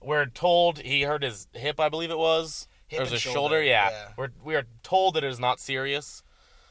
we're 0.00 0.26
told 0.26 0.78
he 0.78 1.02
hurt 1.02 1.24
his 1.24 1.48
hip, 1.54 1.80
I 1.80 1.88
believe 1.88 2.10
it 2.12 2.18
was. 2.18 2.68
Hip 2.86 3.00
or 3.00 3.02
was 3.02 3.10
his 3.12 3.20
shoulder, 3.20 3.36
shoulder? 3.38 3.62
Yeah. 3.62 3.90
yeah. 3.90 4.08
We're 4.16 4.28
we 4.44 4.54
are 4.54 4.64
told 4.84 5.14
that 5.14 5.24
it 5.24 5.30
is 5.30 5.40
not 5.40 5.58
serious, 5.60 6.22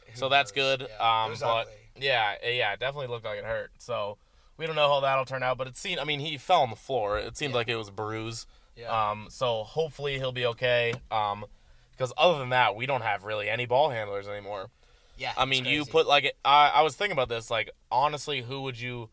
Who 0.07 0.17
so 0.17 0.29
that's 0.29 0.51
good. 0.51 0.87
Yeah. 0.89 1.23
Um, 1.25 1.33
but 1.39 1.45
ugly. 1.67 1.73
yeah, 1.99 2.35
yeah, 2.43 2.73
it 2.73 2.79
definitely 2.79 3.07
looked 3.07 3.25
like 3.25 3.39
it 3.39 3.45
hurt. 3.45 3.71
So 3.79 4.17
we 4.61 4.67
don't 4.67 4.75
know 4.75 4.87
how 4.87 4.99
that'll 4.99 5.25
turn 5.25 5.41
out, 5.43 5.57
but 5.57 5.65
it 5.67 5.75
seemed. 5.75 5.99
I 5.99 6.03
mean, 6.03 6.19
he 6.19 6.37
fell 6.37 6.61
on 6.61 6.69
the 6.69 6.75
floor. 6.75 7.17
It 7.17 7.35
seemed 7.35 7.51
Yeah. 7.51 7.57
like 7.57 7.67
it 7.67 7.75
was 7.75 7.87
a 7.87 7.91
bruise. 7.91 8.45
Yeah. 8.77 9.09
Um, 9.09 9.27
so 9.29 9.63
hopefully 9.63 10.17
he'll 10.19 10.31
be 10.31 10.45
okay. 10.45 10.93
Um, 11.09 11.45
because 11.91 12.13
other 12.17 12.37
than 12.39 12.49
that, 12.49 12.75
we 12.75 12.85
don't 12.85 13.01
have 13.01 13.23
really 13.25 13.49
any 13.49 13.65
ball 13.65 13.89
handlers 13.89 14.27
anymore. 14.27 14.69
yeah. 15.17 15.33
I 15.35 15.41
it's 15.43 15.49
mean, 15.49 15.65
you 15.65 15.83
put 15.85 16.05
like 16.07 16.33
I, 16.45 16.69
I 16.75 16.81
was 16.83 16.95
thinking 16.95 17.13
about 17.13 17.27
this. 17.29 17.49
Like, 17.51 17.71
honestly, 17.91 18.41
who 18.41 18.61
would 18.61 18.79
you 18.79 19.09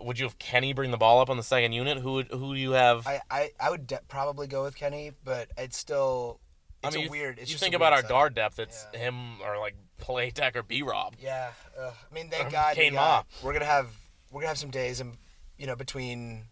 would 0.00 0.18
you 0.18 0.24
have 0.26 0.38
Kenny 0.38 0.72
bring 0.72 0.90
the 0.90 0.96
ball 0.96 1.20
up 1.20 1.30
on 1.30 1.36
the 1.36 1.42
second 1.42 1.72
unit? 1.72 1.98
Who 1.98 2.12
would 2.14 2.28
who 2.28 2.54
do 2.54 2.60
you 2.60 2.72
have? 2.72 3.06
I, 3.06 3.20
I, 3.30 3.50
I 3.58 3.70
would 3.70 3.86
de- 3.86 4.00
probably 4.08 4.46
go 4.46 4.62
with 4.62 4.76
Kenny, 4.76 5.12
but 5.24 5.48
it's 5.56 5.76
still 5.78 6.38
I 6.84 6.90
mean, 6.90 7.04
you- 7.04 7.10
weird. 7.10 7.38
It's 7.38 7.48
you 7.50 7.54
just 7.54 7.62
think 7.62 7.74
about 7.74 7.92
our 7.92 7.98
setup. 7.98 8.10
guard 8.10 8.34
depth. 8.34 8.58
It's 8.58 8.86
Yeah. 8.92 9.00
him 9.00 9.40
or 9.42 9.58
like 9.58 9.74
Platek 10.02 10.54
or 10.56 10.62
B 10.62 10.82
Rob. 10.82 11.14
Yeah. 11.20 11.50
I 11.80 11.90
mean, 12.14 12.28
thank 12.30 12.50
God. 12.52 12.76
we 12.76 12.82
Kane 12.82 12.92
got- 12.94 13.26
Ma. 13.42 13.46
We're 13.46 13.52
gonna 13.54 13.64
have 13.64 13.88
we're 14.30 14.40
gonna 14.40 14.48
have 14.48 14.58
some 14.58 14.70
days, 14.70 15.00
and 15.00 15.16
you 15.58 15.66
know, 15.66 15.76
between 15.76 16.44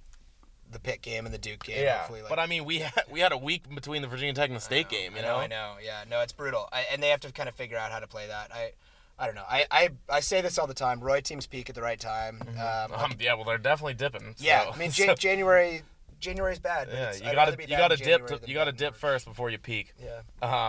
the 0.71 0.81
Pitt 0.81 1.03
game 1.03 1.25
and 1.25 1.35
the 1.35 1.39
Duke 1.39 1.65
game. 1.65 1.87
hopefully, 1.87 2.21
like, 2.23 2.29
but 2.29 2.39
I 2.39 2.47
mean, 2.47 2.65
we 2.65 2.81
had, 2.81 3.05
we 3.11 3.21
had 3.21 3.33
a 3.33 3.39
week 3.39 3.63
between 3.75 4.03
the 4.03 4.09
Virginia 4.09 4.35
Tech 4.35 4.49
and 4.49 4.57
the 4.57 4.61
State 4.61 4.87
know, 4.87 4.99
game. 4.99 5.13
You 5.15 5.21
I 5.21 5.23
know, 5.23 5.37
I 5.37 5.47
know. 5.47 5.75
Yeah, 5.83 6.05
no, 6.09 6.21
it's 6.21 6.33
brutal, 6.33 6.69
I, 6.73 6.87
and 6.93 7.03
they 7.03 7.09
have 7.09 7.21
to 7.21 7.33
kind 7.33 7.49
of 7.49 7.55
figure 7.55 7.77
out 7.77 7.93
how 7.93 8.01
to 8.01 8.07
play 8.07 8.27
that. 8.27 8.51
I, 8.53 8.73
I 9.19 9.27
don't 9.27 9.37
know. 9.37 9.45
I, 9.49 9.67
I, 9.71 9.91
I 10.09 10.21
say 10.21 10.41
this 10.41 10.59
all 10.59 10.67
the 10.67 10.75
time. 10.75 11.01
Roy 11.01 11.21
teams 11.21 11.47
peak 11.47 11.69
at 11.69 11.75
the 11.77 11.83
right 11.83 12.01
time. 12.01 12.43
Um, 12.59 12.93
Um, 12.93 13.13
yeah, 13.21 13.35
well, 13.35 13.45
they're 13.45 13.59
definitely 13.59 13.95
dipping. 13.95 14.35
yeah, 14.39 14.71
I 14.73 14.77
mean, 14.77 14.91
Jan- 14.91 15.17
January. 15.19 15.83
January's 16.21 16.59
bad. 16.59 16.89
Yeah, 16.91 17.15
you 17.15 17.29
I'd 17.29 17.35
gotta 17.35 17.57
you 17.61 17.77
gotta 17.77 17.97
dip 17.99 18.27
to, 18.29 18.41
you 18.47 18.55
gotta 18.55 18.73
dip 18.73 18.93
March. 18.93 19.01
first 19.01 19.27
before 19.27 19.51
you 19.51 19.59
peak. 19.59 19.93
Yeah. 20.03 20.23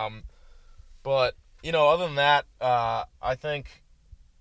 Um, 0.04 0.24
but 1.02 1.34
you 1.62 1.72
know, 1.72 1.88
other 1.88 2.04
than 2.06 2.16
that, 2.16 2.44
uh, 2.60 3.04
I 3.22 3.36
think 3.36 3.82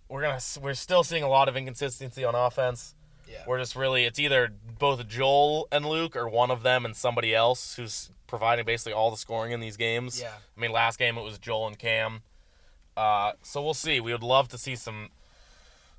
we're 0.10 0.22
gonna 0.22 0.40
we're 0.62 0.74
still 0.74 1.04
seeing 1.04 1.24
a 1.24 1.28
lot 1.30 1.48
of 1.50 1.56
inconsistency 1.58 2.24
on 2.24 2.36
offense. 2.36 2.94
Yeah. 3.28 3.44
We're 3.48 3.58
just 3.60 3.76
really 3.76 4.06
it's 4.06 4.20
either 4.20 4.52
both 4.80 5.08
Joel 5.08 5.68
and 5.72 5.86
Luke 5.86 6.16
or 6.16 6.30
one 6.30 6.52
of 6.52 6.64
them 6.64 6.86
and 6.86 6.96
somebody 6.96 7.34
else 7.34 7.76
who's 7.76 8.10
providing 8.28 8.66
basically 8.66 8.94
all 8.94 9.10
the 9.12 9.18
scoring 9.18 9.52
in 9.52 9.60
these 9.60 9.78
games. 9.78 10.22
Yeah. 10.22 10.32
I 10.56 10.60
mean, 10.60 10.72
last 10.72 11.00
game 11.00 11.18
it 11.18 11.24
was 11.24 11.38
Joel 11.40 11.68
and 11.68 11.78
Cam. 11.80 12.22
Uh, 12.96 13.34
so 13.42 13.62
we'll 13.64 13.74
see. 13.74 14.00
We 14.00 14.12
would 14.12 14.24
love 14.24 14.48
to 14.50 14.58
see 14.58 14.76
some 14.76 15.10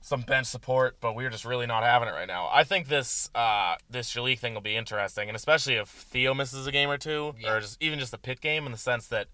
some 0.00 0.20
bench 0.22 0.46
support, 0.46 0.96
but 1.00 1.16
we're 1.16 1.30
just 1.30 1.44
really 1.44 1.66
not 1.66 1.82
having 1.82 2.08
it 2.08 2.12
right 2.12 2.28
now. 2.28 2.48
I 2.52 2.62
think 2.62 2.86
this 2.86 3.28
uh, 3.34 3.74
this 3.90 4.14
Jalek 4.14 4.38
thing 4.38 4.54
will 4.54 4.60
be 4.60 4.76
interesting, 4.76 5.28
and 5.28 5.34
especially 5.36 5.74
if 5.74 5.88
Theo 5.88 6.32
misses 6.32 6.66
a 6.66 6.72
game 6.72 6.88
or 6.90 6.96
two, 6.98 7.34
Yeah. 7.40 7.54
or 7.54 7.60
just 7.60 7.76
even 7.82 7.98
just 7.98 8.14
a 8.14 8.18
pit 8.18 8.40
game, 8.40 8.66
in 8.66 8.72
the 8.72 8.78
sense 8.78 9.08
that 9.08 9.26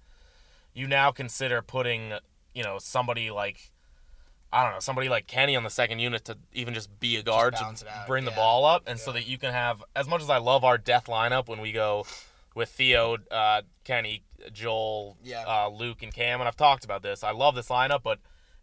you 0.73 0.87
now 0.87 1.11
consider 1.11 1.61
putting 1.61 2.15
you 2.55 2.63
know 2.65 2.79
somebody 2.79 3.31
like 3.31 3.71
I 4.53 4.65
don't 4.65 4.75
know 4.75 4.81
somebody 4.81 5.09
like 5.09 5.27
Kenny 5.27 5.57
on 5.57 5.63
the 5.63 5.71
second 5.71 6.01
unit 6.01 6.27
to 6.27 6.37
even 6.53 6.75
just 6.75 7.01
be 7.01 7.17
a 7.17 7.23
guard 7.23 7.57
to 7.57 7.75
bring 8.07 8.25
the 8.25 8.31
yeah. 8.31 8.37
ball 8.37 8.65
up, 8.65 8.83
and 8.87 8.99
so 8.99 9.13
that 9.13 9.27
you 9.27 9.39
can 9.39 9.53
have 9.53 9.83
as 9.97 10.07
much 10.07 10.21
as 10.23 10.29
I 10.29 10.39
love 10.39 10.63
our 10.65 10.77
death 10.77 11.07
lineup 11.07 11.49
when 11.49 11.61
we 11.61 11.73
go 11.73 12.05
with 12.55 12.69
Theo, 12.69 13.17
uh, 13.31 13.63
Kenny, 13.85 14.23
Joel, 14.53 15.17
Yeah. 15.23 15.45
uh, 15.47 15.69
Luke, 15.69 16.03
and 16.03 16.13
Cam, 16.13 16.41
and 16.41 16.49
I've 16.49 16.57
talked 16.57 16.85
about 16.85 17.03
this. 17.03 17.25
I 17.25 17.31
love 17.31 17.55
this 17.55 17.69
lineup, 17.69 18.03
but 18.03 18.19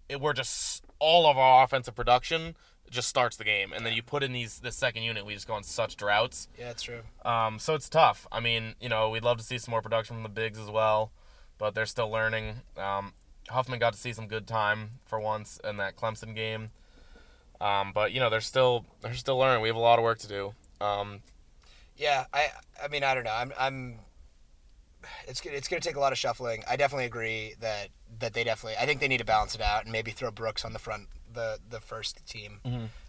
it, 0.08 0.22
we're 0.22 0.34
just 0.34 0.86
all 1.00 1.25
of 1.29 1.38
our 1.38 1.63
offensive 1.63 1.96
production 1.96 2.55
just 2.91 3.08
starts 3.08 3.38
the 3.38 3.43
game, 3.43 3.72
and 3.72 3.86
then 3.86 3.93
you 3.93 4.01
put 4.01 4.24
in 4.24 4.31
these 4.34 4.60
this 4.60 4.75
second 4.75 5.03
unit, 5.03 5.25
we 5.25 5.34
just 5.34 5.48
go 5.48 5.53
on 5.53 5.63
such 5.63 5.96
droughts. 5.96 6.48
Yeah, 6.58 6.69
it's 6.72 6.84
true. 6.84 7.01
Um, 7.24 7.60
so 7.60 7.75
it's 7.75 7.89
tough. 7.89 8.27
I 8.31 8.39
mean, 8.39 8.75
you 8.81 8.89
know, 8.89 9.10
we'd 9.10 9.24
love 9.24 9.38
to 9.38 9.43
see 9.43 9.58
some 9.58 9.72
more 9.72 9.81
production 9.81 10.15
from 10.15 10.24
the 10.24 10.29
bigs 10.29 10.60
as 10.60 10.69
well, 10.69 11.12
but 11.58 11.75
they're 11.75 11.86
still 11.86 12.10
learning. 12.10 12.62
Um, 12.77 13.13
Huffman 13.50 13.79
got 13.79 13.94
to 13.94 14.00
see 14.00 14.13
some 14.13 14.27
good 14.27 14.48
time 14.48 14.91
for 15.06 15.20
once 15.20 15.60
in 15.63 15.77
that 15.77 15.96
Clemson 15.98 16.36
game, 16.36 16.72
um, 17.62 17.91
but 17.94 18.12
you 18.12 18.20
know 18.20 18.29
they're 18.29 18.41
still 18.41 18.86
they're 19.01 19.13
still 19.13 19.38
learning. 19.38 19.62
We 19.62 19.68
have 19.70 19.75
a 19.75 19.79
lot 19.79 20.00
of 20.00 20.03
work 20.03 20.20
to 20.20 20.27
do. 20.27 20.53
Um, 20.82 21.22
Yeah, 21.98 22.25
I 22.34 22.48
I 22.84 22.88
mean 22.88 23.03
I 23.03 23.13
don't 23.13 23.24
know. 23.24 23.34
I'm 23.34 23.51
I'm 23.60 24.00
it's 25.27 25.41
it's 25.46 25.68
going 25.68 25.82
to 25.82 25.88
take 25.88 25.96
a 25.96 26.00
lot 26.00 26.12
of 26.12 26.18
shuffling. 26.18 26.63
I 26.70 26.75
definitely 26.75 27.06
agree 27.06 27.56
that 27.62 27.89
that 28.20 28.34
they 28.34 28.44
definitely. 28.44 28.77
I 28.77 28.86
think 28.86 29.00
they 29.00 29.08
need 29.08 29.20
to 29.20 29.25
balance 29.25 29.56
it 29.56 29.62
out 29.62 29.84
and 29.84 29.91
maybe 29.91 30.12
throw 30.12 30.32
Brooks 30.32 30.65
on 30.65 30.74
the 30.74 30.79
front 30.79 31.08
the 31.34 31.60
the 31.70 31.79
first 31.79 32.25
team 32.27 32.60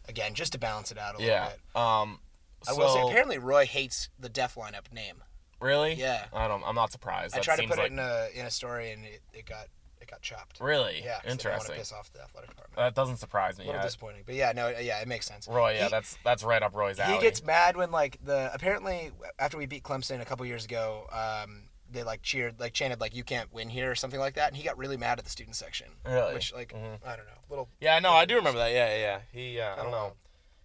again 0.08 0.34
just 0.34 0.52
to 0.52 0.58
balance 0.58 0.90
it 0.92 0.98
out 0.98 1.14
a 1.14 1.18
little 1.18 1.34
Mm-hmm. 1.34 1.44
Yeah. 1.44 1.48
bit. 1.74 1.80
Um. 1.80 2.20
I 2.68 2.74
will 2.74 2.90
say 2.94 3.00
apparently 3.02 3.38
Roy 3.38 3.64
hates 3.64 4.10
the 4.18 4.28
Def 4.28 4.54
lineup 4.54 4.92
name. 4.92 5.22
Really? 5.62 5.94
Yeah. 5.94 6.26
I 6.32 6.46
don't. 6.46 6.62
I'm 6.64 6.74
not 6.74 6.92
surprised. 6.92 7.34
I 7.34 7.38
That 7.38 7.44
tried 7.44 7.56
to 7.56 7.66
put 7.68 7.78
like, 7.78 7.86
it 7.86 7.92
in 7.92 7.98
a 7.98 8.28
in 8.34 8.44
a 8.46 8.50
story 8.50 8.92
and 8.92 9.04
it, 9.06 9.22
it 9.32 9.46
got 9.46 9.66
got 10.10 10.22
chopped. 10.22 10.58
Really? 10.60 11.02
Yeah, 11.04 11.20
'cause 11.22 11.36
they 11.38 11.48
want 11.50 11.62
to 11.66 11.72
piss 11.72 11.92
off 11.92 12.12
the 12.12 12.20
athletic 12.22 12.50
department. 12.50 12.76
That 12.76 12.94
doesn't 12.94 13.18
surprise 13.18 13.58
me. 13.58 13.64
a 13.64 13.66
little 13.68 13.80
Yeah. 13.80 13.86
disappointing, 13.86 14.22
but 14.26 14.34
yeah, 14.34 14.52
no, 14.52 14.68
yeah, 14.68 15.00
it 15.00 15.08
makes 15.08 15.26
sense. 15.26 15.46
Roy, 15.48 15.74
yeah, 15.74 15.84
He- 15.84 15.90
that's 15.90 16.18
that's 16.24 16.42
right 16.42 16.62
up 16.62 16.74
Roy's 16.74 16.98
alley. 16.98 17.14
He 17.14 17.20
gets 17.20 17.42
mad 17.42 17.76
when 17.76 17.90
like 17.90 18.18
the 18.24 18.50
apparently 18.52 19.12
after 19.38 19.56
we 19.56 19.66
beat 19.66 19.82
Clemson 19.84 20.20
a 20.20 20.24
couple 20.24 20.44
years 20.46 20.64
ago, 20.64 21.06
um, 21.12 21.68
they 21.92 22.02
like 22.04 22.22
cheered, 22.22 22.60
like 22.60 22.72
chanted 22.72 23.00
like 23.00 23.14
"You 23.14 23.24
can't 23.24 23.52
win 23.52 23.68
here" 23.68 23.90
or 23.90 23.94
something 23.94 24.20
like 24.20 24.34
that, 24.34 24.48
and 24.48 24.56
he 24.56 24.62
got 24.62 24.78
really 24.78 24.96
mad 24.96 25.18
at 25.18 25.24
the 25.24 25.30
student 25.30 25.56
section. 25.56 25.88
Really? 26.04 26.34
Which 26.34 26.52
like 26.52 26.72
I 26.74 27.16
don't 27.16 27.26
know, 27.26 27.40
little. 27.48 27.68
Yeah, 27.80 27.98
no, 27.98 28.12
I 28.12 28.24
do 28.26 28.36
remember 28.36 28.58
that. 28.60 28.72
Yeah, 28.72 28.88
yeah, 28.94 28.98
yeah. 28.98 29.20
He, 29.32 29.60
uh, 29.60 29.72
I 29.72 29.76
don't 29.76 29.84
don't 29.84 29.90
know. 29.92 29.98
know. 30.08 30.12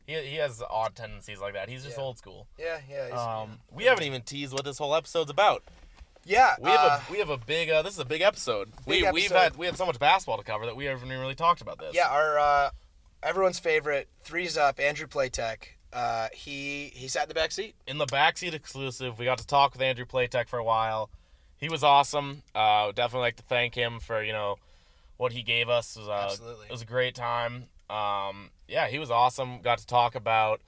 He, 0.08 0.14
he 0.30 0.36
has 0.36 0.62
odd 0.70 0.96
tendencies 0.96 1.40
like 1.40 1.54
that. 1.56 1.68
He's 1.68 1.84
just 1.84 1.98
Yeah. 1.98 2.04
old 2.04 2.20
school. 2.20 2.48
Yeah, 2.60 2.80
yeah. 2.88 3.08
Um, 3.10 3.60
we 3.72 3.86
haven't 3.86 4.04
even 4.04 4.22
teased 4.22 4.54
what 4.54 4.64
this 4.64 4.78
whole 4.78 4.94
episode's 4.96 5.32
about. 5.32 5.64
Yeah, 6.26 6.56
We 6.60 6.72
have 6.72 6.80
uh, 6.80 7.00
a 7.08 7.12
we 7.12 7.20
have 7.20 7.30
a 7.30 7.38
big. 7.38 7.70
Uh, 7.70 7.84
this 7.84 7.94
is 7.94 8.00
a 8.00 8.06
big 8.06 8.22
episode. 8.22 8.70
Big 8.88 9.04
we 9.04 9.12
we've 9.12 9.26
episode. 9.26 9.36
had 9.36 9.56
we 9.58 9.66
had 9.68 9.78
so 9.78 9.86
much 9.86 10.00
basketball 10.00 10.38
to 10.38 10.44
cover 10.44 10.66
that 10.66 10.76
we 10.76 10.86
haven't 10.86 11.08
even 11.08 11.20
really 11.20 11.36
talked 11.36 11.62
about 11.62 11.78
this. 11.80 11.94
yeah. 11.94 12.08
Our 12.10 12.40
uh, 12.40 12.70
everyone's 13.22 13.60
favorite 13.60 14.08
threes 14.24 14.58
up 14.58 14.80
Andrew 14.80 15.08
Platek. 15.08 15.58
Uh, 15.94 16.28
he 16.34 16.92
he 16.96 17.08
sat 17.08 17.24
in 17.24 17.30
the 17.30 17.36
back 17.36 17.52
seat. 17.52 17.76
in 17.88 18.00
the 18.00 18.08
back 18.08 18.38
seat 18.38 18.54
exclusive, 18.54 19.20
we 19.20 19.26
got 19.26 19.38
to 19.38 19.48
talk 19.48 19.74
with 19.74 19.82
Andrew 19.82 20.06
Platek 20.06 20.50
for 20.50 20.58
a 20.58 20.64
while. 20.64 21.10
He 21.58 21.70
was 21.70 21.84
awesome. 21.84 22.42
Uh, 22.54 22.92
definitely 22.92 23.28
like 23.28 23.38
to 23.38 23.44
thank 23.44 23.76
him 23.76 24.00
for 24.00 24.24
you 24.24 24.34
know 24.34 24.58
what 25.18 25.32
he 25.32 25.44
gave 25.44 25.70
us. 25.70 25.96
It 25.96 26.00
was, 26.02 26.10
uh, 26.10 26.28
Absolutely. 26.32 26.66
it 26.66 26.72
was 26.72 26.82
a 26.82 26.86
great 26.86 27.16
time. 27.16 27.66
Um, 27.90 28.50
yeah, 28.68 28.88
he 28.88 28.98
was 29.00 29.12
awesome. 29.12 29.62
Got 29.62 29.78
to 29.78 29.86
talk 29.86 30.16
about 30.16 30.60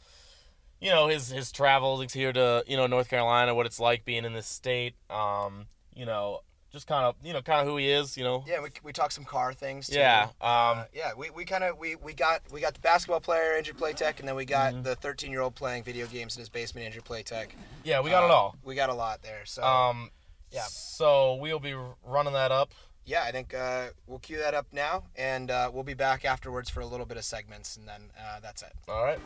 you 0.82 0.90
know 0.92 1.08
his 1.08 1.30
his 1.30 1.52
travels 1.52 2.14
here 2.14 2.34
to 2.34 2.64
you 2.68 2.78
know 2.78 2.88
North 2.88 3.10
Carolina, 3.10 3.54
what 3.56 3.66
it's 3.66 3.80
like 3.80 4.06
being 4.06 4.26
in 4.26 4.34
this 4.34 4.48
state. 4.48 4.94
Um, 5.10 5.66
you 5.96 6.06
know, 6.06 6.42
just 6.72 6.86
kind 6.86 7.06
of 7.06 7.16
you 7.24 7.34
know 7.34 7.42
kind 7.42 7.62
of 7.62 7.68
who 7.68 7.78
he 7.78 7.90
is. 7.90 8.16
You 8.18 8.24
know. 8.24 8.44
Yeah, 8.48 8.62
we, 8.62 8.70
we 8.84 8.94
talked 8.94 9.14
some 9.14 9.24
car 9.26 9.54
things. 9.54 9.88
Too. 9.88 9.98
Yeah. 9.98 10.24
Um, 10.42 10.80
Uh, 10.80 10.84
yeah, 10.94 11.12
we, 11.18 11.30
we 11.32 11.44
kind 11.46 11.64
of 11.64 11.78
we, 11.80 11.96
we 11.96 12.14
got 12.14 12.42
we 12.52 12.62
got 12.62 12.74
the 12.76 12.80
basketball 12.82 13.20
player 13.20 13.56
Andrew 13.58 13.74
Platek, 13.74 14.20
and 14.20 14.28
then 14.28 14.36
we 14.36 14.46
got 14.46 14.74
Mm-hmm. 14.74 14.84
the 14.84 14.96
13 14.96 15.32
year 15.32 15.42
old 15.42 15.56
playing 15.56 15.84
video 15.84 16.06
games 16.08 16.36
in 16.36 16.40
his 16.42 16.50
basement 16.50 16.86
Andrew 16.86 17.02
Platek. 17.02 17.48
yeah, 17.84 18.00
we 18.02 18.10
got 18.12 18.24
it 18.24 18.30
Uh, 18.32 18.34
all. 18.36 18.56
We 18.64 18.76
got 18.76 18.90
a 18.90 18.94
lot 18.94 19.22
there. 19.24 19.46
So 19.46 19.64
Um, 19.64 20.12
yeah. 20.52 20.66
So 20.70 21.36
we'll 21.36 21.60
be 21.60 21.76
running 22.06 22.34
that 22.34 22.52
up. 22.52 22.74
yeah, 23.06 23.24
I 23.24 23.32
think 23.32 23.54
uh, 23.54 23.88
we'll 24.06 24.20
cue 24.20 24.38
that 24.38 24.54
up 24.54 24.68
now, 24.72 25.04
and 25.16 25.50
uh, 25.50 25.72
we'll 25.74 25.84
be 25.84 25.94
back 25.96 26.26
afterwards 26.26 26.70
for 26.70 26.82
a 26.82 26.86
little 26.86 27.06
bit 27.06 27.18
of 27.18 27.24
segments, 27.26 27.76
and 27.78 27.88
then 27.88 28.12
uh, 28.20 28.40
that's 28.42 28.62
it. 28.62 28.74
All 28.88 29.04
right. 29.04 29.20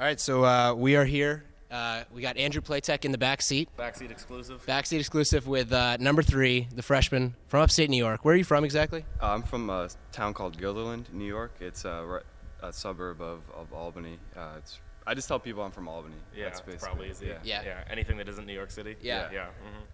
All 0.00 0.06
right, 0.06 0.18
so 0.18 0.44
uh, 0.44 0.74
we 0.74 0.96
are 0.96 1.04
here. 1.04 1.44
Uh, 1.70 2.04
we 2.12 2.20
got 2.22 2.36
Andrew 2.36 2.60
Platek 2.60 3.04
in 3.04 3.12
the 3.12 3.18
back 3.18 3.42
seat, 3.42 3.68
Backseat 3.76 4.10
exclusive. 4.10 4.64
backseat 4.66 5.00
exclusive 5.00 5.46
with 5.48 5.72
uh, 5.72 5.96
number 5.98 6.22
three, 6.22 6.68
the 6.74 6.82
freshman 6.82 7.34
from 7.48 7.62
upstate 7.62 7.90
New 7.90 7.96
York. 7.96 8.24
Where 8.24 8.34
are 8.34 8.36
you 8.38 8.44
from 8.44 8.64
exactly? 8.64 9.04
Uh, 9.20 9.30
I'm 9.32 9.42
from 9.42 9.70
a 9.70 9.88
town 10.12 10.34
called 10.34 10.56
Guilderland, 10.58 11.12
New 11.12 11.24
York. 11.24 11.52
It's 11.60 11.84
a, 11.84 12.20
a 12.62 12.72
suburb 12.72 13.20
of, 13.20 13.40
of 13.56 13.72
Albany. 13.72 14.18
Uh, 14.36 14.54
it's 14.58 14.78
I 15.06 15.14
just 15.14 15.28
tell 15.28 15.38
people 15.38 15.62
I'm 15.62 15.70
from 15.72 15.86
Albany. 15.88 16.14
Yeah, 16.34 16.44
That's 16.44 16.60
it's 16.60 16.66
basically- 16.66 16.86
probably 16.86 17.10
easy. 17.10 17.26
Yeah. 17.26 17.38
Yeah. 17.44 17.62
yeah. 17.64 17.84
Anything 17.90 18.16
that 18.18 18.28
isn't 18.28 18.46
New 18.46 18.54
York 18.54 18.70
City. 18.70 18.96
Yeah. 19.02 19.28
Yeah. 19.32 19.46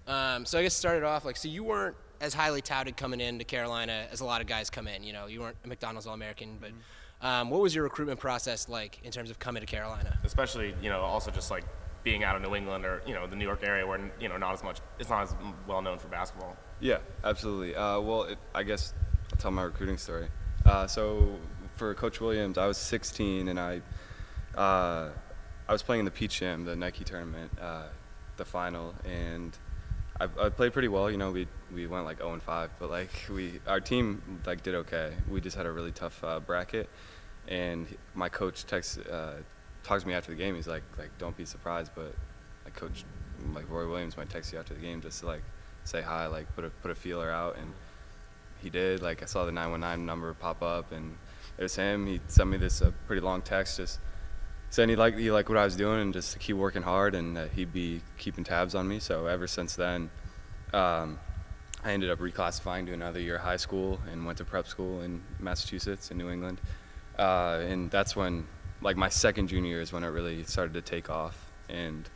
mhm. 0.06 0.12
Um, 0.12 0.46
so 0.46 0.58
I 0.58 0.62
guess 0.62 0.74
started 0.74 1.02
off 1.02 1.24
like 1.24 1.36
so 1.36 1.48
you 1.48 1.64
weren't 1.64 1.96
as 2.20 2.32
highly 2.34 2.60
touted 2.62 2.96
coming 2.96 3.20
into 3.20 3.44
Carolina 3.44 4.06
as 4.12 4.20
a 4.20 4.24
lot 4.24 4.40
of 4.40 4.46
guys 4.46 4.70
come 4.70 4.86
in. 4.86 5.02
You 5.02 5.12
know, 5.14 5.26
you 5.26 5.40
weren't 5.40 5.56
a 5.64 5.68
McDonald's 5.68 6.06
All 6.06 6.14
American, 6.14 6.58
but 6.60 6.70
um, 7.22 7.50
what 7.50 7.60
was 7.60 7.74
your 7.74 7.84
recruitment 7.84 8.18
process 8.18 8.68
like 8.68 9.00
in 9.04 9.10
terms 9.10 9.30
of 9.30 9.38
coming 9.38 9.60
to 9.60 9.66
Carolina? 9.66 10.18
especially 10.24 10.74
you 10.82 10.88
know 10.88 11.00
also 11.00 11.30
just 11.30 11.50
like 11.50 11.64
being 12.02 12.24
out 12.24 12.36
of 12.36 12.42
New 12.42 12.54
England 12.54 12.84
or 12.84 13.02
you 13.06 13.14
know 13.14 13.26
the 13.26 13.36
New 13.36 13.44
York 13.44 13.62
area 13.62 13.86
where 13.86 14.00
you 14.20 14.28
know 14.28 14.36
not 14.36 14.54
as 14.54 14.62
much 14.62 14.78
it's 14.98 15.10
not 15.10 15.22
as 15.22 15.34
well 15.66 15.82
known 15.82 15.98
for 15.98 16.08
basketball. 16.08 16.56
Yeah, 16.80 16.98
absolutely. 17.24 17.74
Uh, 17.74 18.00
well, 18.00 18.22
it, 18.24 18.38
I 18.54 18.62
guess 18.62 18.94
I'll 19.32 19.38
tell 19.38 19.50
my 19.50 19.64
recruiting 19.64 19.98
story. 19.98 20.28
Uh, 20.64 20.86
so 20.86 21.38
for 21.76 21.94
Coach 21.94 22.20
Williams, 22.20 22.56
I 22.58 22.66
was 22.66 22.78
16 22.78 23.48
and 23.48 23.60
I 23.60 23.82
uh, 24.56 25.10
I 25.68 25.72
was 25.72 25.82
playing 25.82 26.00
in 26.00 26.04
the 26.04 26.10
Peach 26.10 26.40
Jam, 26.40 26.64
the 26.64 26.74
Nike 26.74 27.04
tournament, 27.04 27.52
uh, 27.60 27.84
the 28.36 28.44
final, 28.44 28.94
and 29.04 29.56
I, 30.20 30.28
I 30.38 30.48
played 30.48 30.72
pretty 30.72 30.88
well. 30.88 31.10
You 31.10 31.16
know, 31.16 31.30
we 31.30 31.46
we 31.72 31.86
went 31.86 32.04
like 32.04 32.18
0 32.18 32.32
and 32.32 32.42
5, 32.42 32.70
but 32.78 32.90
like 32.90 33.10
we 33.30 33.60
our 33.66 33.80
team 33.80 34.40
like 34.46 34.62
did 34.62 34.74
okay. 34.74 35.12
We 35.28 35.40
just 35.40 35.56
had 35.56 35.66
a 35.66 35.72
really 35.72 35.92
tough 35.92 36.22
uh, 36.24 36.40
bracket, 36.40 36.88
and 37.48 37.86
my 38.14 38.28
coach 38.28 38.66
texts 38.66 38.98
uh, 38.98 39.38
talks 39.82 40.02
to 40.02 40.08
me 40.08 40.14
after 40.14 40.30
the 40.30 40.36
game. 40.36 40.54
He's 40.54 40.68
like 40.68 40.82
like 40.98 41.10
don't 41.18 41.36
be 41.36 41.44
surprised, 41.44 41.92
but 41.94 42.14
like 42.64 42.74
coach 42.74 43.04
like 43.54 43.68
Roy 43.70 43.88
Williams 43.88 44.16
might 44.16 44.28
text 44.28 44.52
you 44.52 44.58
after 44.58 44.74
the 44.74 44.80
game 44.80 45.00
just 45.00 45.20
to 45.20 45.26
like 45.26 45.42
say 45.84 46.02
hi, 46.02 46.26
like 46.26 46.54
put 46.54 46.64
a 46.64 46.70
put 46.70 46.90
a 46.90 46.94
feeler 46.94 47.30
out, 47.30 47.56
and 47.56 47.72
he 48.62 48.70
did. 48.70 49.02
Like 49.02 49.22
I 49.22 49.26
saw 49.26 49.44
the 49.44 49.52
919 49.52 50.04
number 50.04 50.32
pop 50.34 50.62
up, 50.62 50.92
and 50.92 51.16
it 51.58 51.62
was 51.62 51.74
him. 51.76 52.06
He 52.06 52.20
sent 52.28 52.50
me 52.50 52.56
this 52.56 52.82
uh, 52.82 52.92
pretty 53.06 53.22
long 53.22 53.42
text, 53.42 53.76
just 53.76 53.98
saying 54.70 54.88
he 54.88 54.96
liked 54.96 55.18
he 55.18 55.30
liked 55.30 55.48
what 55.48 55.58
I 55.58 55.64
was 55.64 55.76
doing, 55.76 56.00
and 56.00 56.12
just 56.12 56.32
to 56.32 56.38
keep 56.38 56.56
working 56.56 56.82
hard, 56.82 57.14
and 57.14 57.36
that 57.36 57.52
he'd 57.52 57.72
be 57.72 58.02
keeping 58.18 58.44
tabs 58.44 58.74
on 58.74 58.86
me. 58.86 58.98
So 58.98 59.26
ever 59.26 59.46
since 59.46 59.74
then, 59.76 60.10
um, 60.72 61.18
I 61.82 61.92
ended 61.92 62.10
up 62.10 62.18
reclassifying 62.18 62.86
to 62.86 62.92
another 62.92 63.20
year 63.20 63.36
of 63.36 63.42
high 63.42 63.56
school 63.56 64.00
and 64.10 64.26
went 64.26 64.38
to 64.38 64.44
prep 64.44 64.66
school 64.66 65.00
in 65.00 65.22
Massachusetts 65.38 66.10
in 66.10 66.18
New 66.18 66.30
England, 66.30 66.60
uh, 67.18 67.62
and 67.66 67.90
that's 67.90 68.16
when 68.16 68.46
like 68.82 68.96
my 68.96 69.08
second 69.08 69.48
junior 69.48 69.70
year 69.70 69.80
is 69.80 69.92
when 69.92 70.04
it 70.04 70.08
really 70.08 70.44
started 70.44 70.74
to 70.74 70.82
take 70.82 71.10
off, 71.10 71.50
and 71.68 72.08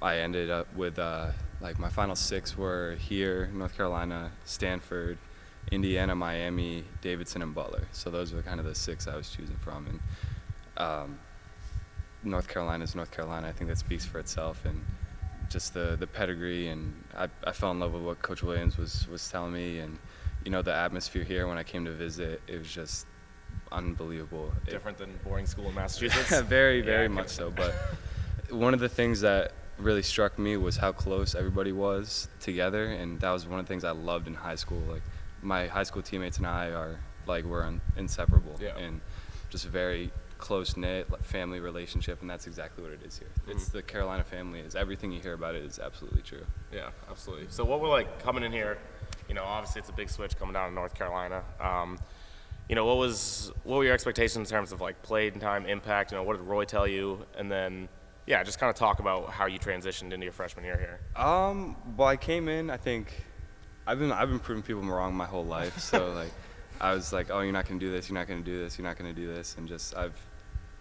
I 0.00 0.18
ended 0.18 0.50
up 0.50 0.74
with 0.74 0.98
uh, 0.98 1.30
like 1.60 1.78
my 1.78 1.88
final 1.88 2.16
six 2.16 2.56
were 2.56 2.96
here, 2.98 3.48
North 3.54 3.76
Carolina, 3.76 4.32
Stanford, 4.44 5.16
Indiana, 5.70 6.14
Miami, 6.14 6.84
Davidson, 7.00 7.42
and 7.42 7.54
Butler. 7.54 7.86
So 7.92 8.10
those 8.10 8.32
were 8.32 8.42
kind 8.42 8.58
of 8.58 8.66
the 8.66 8.74
six 8.74 9.06
I 9.06 9.16
was 9.16 9.30
choosing 9.30 9.56
from, 9.56 9.86
and 9.86 10.00
um, 10.76 11.18
North 12.24 12.48
Carolina 12.48 12.82
is 12.82 12.94
North 12.94 13.12
Carolina. 13.12 13.48
I 13.48 13.52
think 13.52 13.70
that 13.70 13.78
speaks 13.78 14.04
for 14.04 14.18
itself, 14.18 14.64
and 14.64 14.84
just 15.48 15.74
the 15.74 15.96
the 15.98 16.06
pedigree, 16.06 16.68
and 16.68 16.92
I, 17.16 17.28
I 17.44 17.52
fell 17.52 17.70
in 17.70 17.78
love 17.78 17.92
with 17.92 18.02
what 18.02 18.22
Coach 18.22 18.42
Williams 18.42 18.76
was 18.76 19.06
was 19.08 19.28
telling 19.28 19.52
me, 19.52 19.78
and 19.78 19.98
you 20.44 20.50
know 20.50 20.62
the 20.62 20.74
atmosphere 20.74 21.22
here 21.22 21.46
when 21.46 21.58
I 21.58 21.62
came 21.62 21.84
to 21.84 21.92
visit, 21.92 22.40
it 22.48 22.58
was 22.58 22.72
just 22.72 23.06
unbelievable. 23.72 24.52
It- 24.66 24.70
Different 24.70 24.98
than 24.98 25.18
boring 25.24 25.46
school 25.46 25.68
in 25.68 25.74
Massachusetts. 25.74 26.40
very, 26.48 26.78
Yeah, 26.80 26.84
very 26.84 27.04
I 27.06 27.08
much 27.08 27.28
so. 27.28 27.50
But 27.50 27.74
one 28.50 28.74
of 28.74 28.80
the 28.80 28.88
things 28.88 29.20
that 29.22 29.52
really 29.78 30.02
struck 30.02 30.38
me 30.38 30.56
was 30.56 30.76
how 30.76 30.92
close 30.92 31.34
everybody 31.34 31.72
was 31.72 32.28
together, 32.40 32.86
and 32.86 33.20
that 33.20 33.30
was 33.30 33.46
one 33.46 33.58
of 33.58 33.66
the 33.66 33.68
things 33.68 33.84
I 33.84 33.90
loved 33.92 34.26
in 34.26 34.34
high 34.34 34.54
school. 34.56 34.80
Like 34.88 35.02
my 35.42 35.66
high 35.66 35.82
school 35.82 36.02
teammates 36.02 36.38
and 36.38 36.46
I 36.46 36.66
are 36.70 37.00
like 37.26 37.44
we're 37.44 37.64
un- 37.64 37.80
inseparable, 37.96 38.56
Yeah. 38.60 38.76
and 38.76 39.00
just 39.50 39.66
very 39.66 40.10
close 40.38 40.76
knit 40.76 41.06
family 41.24 41.60
relationship, 41.60 42.20
and 42.20 42.28
that's 42.28 42.46
exactly 42.48 42.82
what 42.82 42.92
it 42.92 43.00
is 43.04 43.18
here. 43.18 43.28
It's 43.48 43.64
Mm-hmm. 43.66 43.76
the 43.76 43.82
Carolina 43.82 44.24
family. 44.24 44.58
Is 44.60 44.74
everything 44.74 45.12
you 45.12 45.20
hear 45.20 45.34
about 45.34 45.54
it 45.54 45.64
is 45.64 45.78
absolutely 45.78 46.22
true. 46.22 46.44
Yeah, 46.72 46.90
absolutely. 47.10 47.46
So 47.48 47.64
what 47.64 47.80
we're 47.80 47.88
like 47.88 48.22
coming 48.22 48.42
in 48.42 48.50
here, 48.52 48.78
you 49.28 49.34
know, 49.34 49.44
obviously 49.44 49.80
it's 49.80 49.88
a 49.88 49.92
big 49.92 50.10
switch 50.10 50.36
coming 50.36 50.52
down 50.54 50.68
to 50.68 50.74
North 50.74 50.94
Carolina. 50.94 51.42
Um, 51.60 51.96
you 52.68 52.74
know, 52.74 52.84
what 52.86 52.96
was 52.96 53.52
what 53.64 53.78
were 53.78 53.84
your 53.84 53.94
expectations 53.94 54.50
in 54.50 54.56
terms 54.56 54.72
of 54.72 54.80
like 54.80 55.02
play 55.02 55.30
time, 55.30 55.66
impact? 55.66 56.12
You 56.12 56.18
know, 56.18 56.22
what 56.22 56.36
did 56.36 56.46
Roy 56.46 56.64
tell 56.64 56.86
you? 56.86 57.24
And 57.36 57.50
then, 57.50 57.88
yeah, 58.26 58.42
just 58.42 58.58
kind 58.58 58.70
of 58.70 58.76
talk 58.76 59.00
about 59.00 59.30
how 59.30 59.46
you 59.46 59.58
transitioned 59.58 60.12
into 60.12 60.24
your 60.24 60.32
freshman 60.32 60.64
year 60.64 60.78
here. 60.78 61.22
Um, 61.22 61.76
well, 61.96 62.08
I 62.08 62.16
came 62.16 62.48
in. 62.48 62.70
I 62.70 62.76
think 62.76 63.12
I've 63.86 63.98
been 63.98 64.12
I've 64.12 64.28
been 64.28 64.38
proving 64.38 64.62
people 64.62 64.82
wrong 64.82 65.14
my 65.14 65.26
whole 65.26 65.44
life. 65.44 65.78
So 65.78 66.12
like, 66.14 66.32
I 66.80 66.94
was 66.94 67.12
like, 67.12 67.30
oh, 67.30 67.40
you're 67.40 67.52
not 67.52 67.66
gonna 67.66 67.80
do 67.80 67.90
this. 67.90 68.08
You're 68.08 68.18
not 68.18 68.28
gonna 68.28 68.40
do 68.40 68.62
this. 68.62 68.78
You're 68.78 68.86
not 68.86 68.96
gonna 68.96 69.12
do 69.12 69.26
this. 69.26 69.56
And 69.58 69.68
just 69.68 69.96
I've 69.96 70.18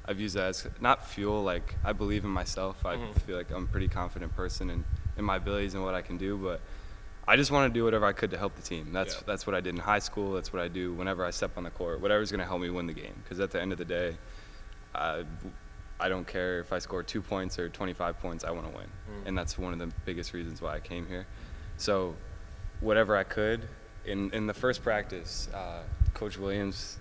I've 0.06 0.20
used 0.20 0.36
that 0.36 0.50
as 0.50 0.68
not 0.80 1.08
fuel. 1.08 1.44
Like 1.44 1.76
I 1.84 1.94
believe 1.94 2.24
in 2.24 2.32
myself. 2.32 2.86
I 2.86 2.98
feel 3.26 3.38
like 3.38 3.52
I'm 3.52 3.64
a 3.64 3.68
pretty 3.68 3.88
confident 3.88 4.36
person 4.36 4.70
in 4.70 4.86
in 5.18 5.26
my 5.26 5.38
abilities 5.38 5.74
and 5.74 5.84
what 5.84 5.96
I 5.96 6.02
can 6.02 6.18
do. 6.18 6.38
But 6.38 6.62
I 7.32 7.38
just 7.38 7.50
want 7.50 7.74
to 7.74 7.80
do 7.80 7.86
whatever 7.86 8.06
I 8.06 8.12
could 8.12 8.32
to 8.32 8.38
help 8.38 8.56
the 8.56 8.62
team. 8.62 8.92
That's 8.92 9.16
Yeah. 9.16 9.22
that's 9.26 9.48
what 9.48 9.56
I 9.56 9.62
did 9.62 9.74
in 9.74 9.80
high 9.80 10.00
school. 10.00 10.34
That's 10.34 10.52
what 10.52 10.62
I 10.62 10.68
do 10.68 10.94
whenever 10.94 11.24
I 11.24 11.30
step 11.30 11.52
on 11.58 11.64
the 11.64 11.70
court. 11.70 12.02
Whatever's 12.02 12.30
gonna 12.30 12.44
help 12.46 12.60
me 12.60 12.70
win 12.70 12.88
the 12.88 12.94
game. 12.94 13.14
Because 13.24 13.40
at 13.40 13.52
the 13.52 13.62
end 13.62 13.72
of 13.72 13.78
the 13.78 13.86
day, 13.86 14.18
I, 14.94 15.24
I 15.98 16.10
don't 16.10 16.28
care 16.28 16.60
if 16.60 16.74
I 16.74 16.80
score 16.80 17.04
two 17.04 17.22
points 17.22 17.58
or 17.58 17.70
25 17.70 18.20
points. 18.20 18.44
I 18.44 18.52
want 18.52 18.70
to 18.70 18.78
win, 18.78 18.88
and 19.26 19.38
that's 19.38 19.58
one 19.58 19.72
of 19.72 19.80
the 19.80 19.88
biggest 20.04 20.34
reasons 20.34 20.62
why 20.62 20.76
I 20.76 20.82
came 20.82 21.08
here. 21.08 21.26
So, 21.78 22.18
whatever 22.82 23.16
I 23.16 23.24
could. 23.24 23.66
In 24.04 24.30
in 24.32 24.46
the 24.46 24.54
first 24.54 24.84
practice, 24.84 25.48
uh, 25.54 25.84
Coach 26.14 26.38
Williams, 26.38 27.00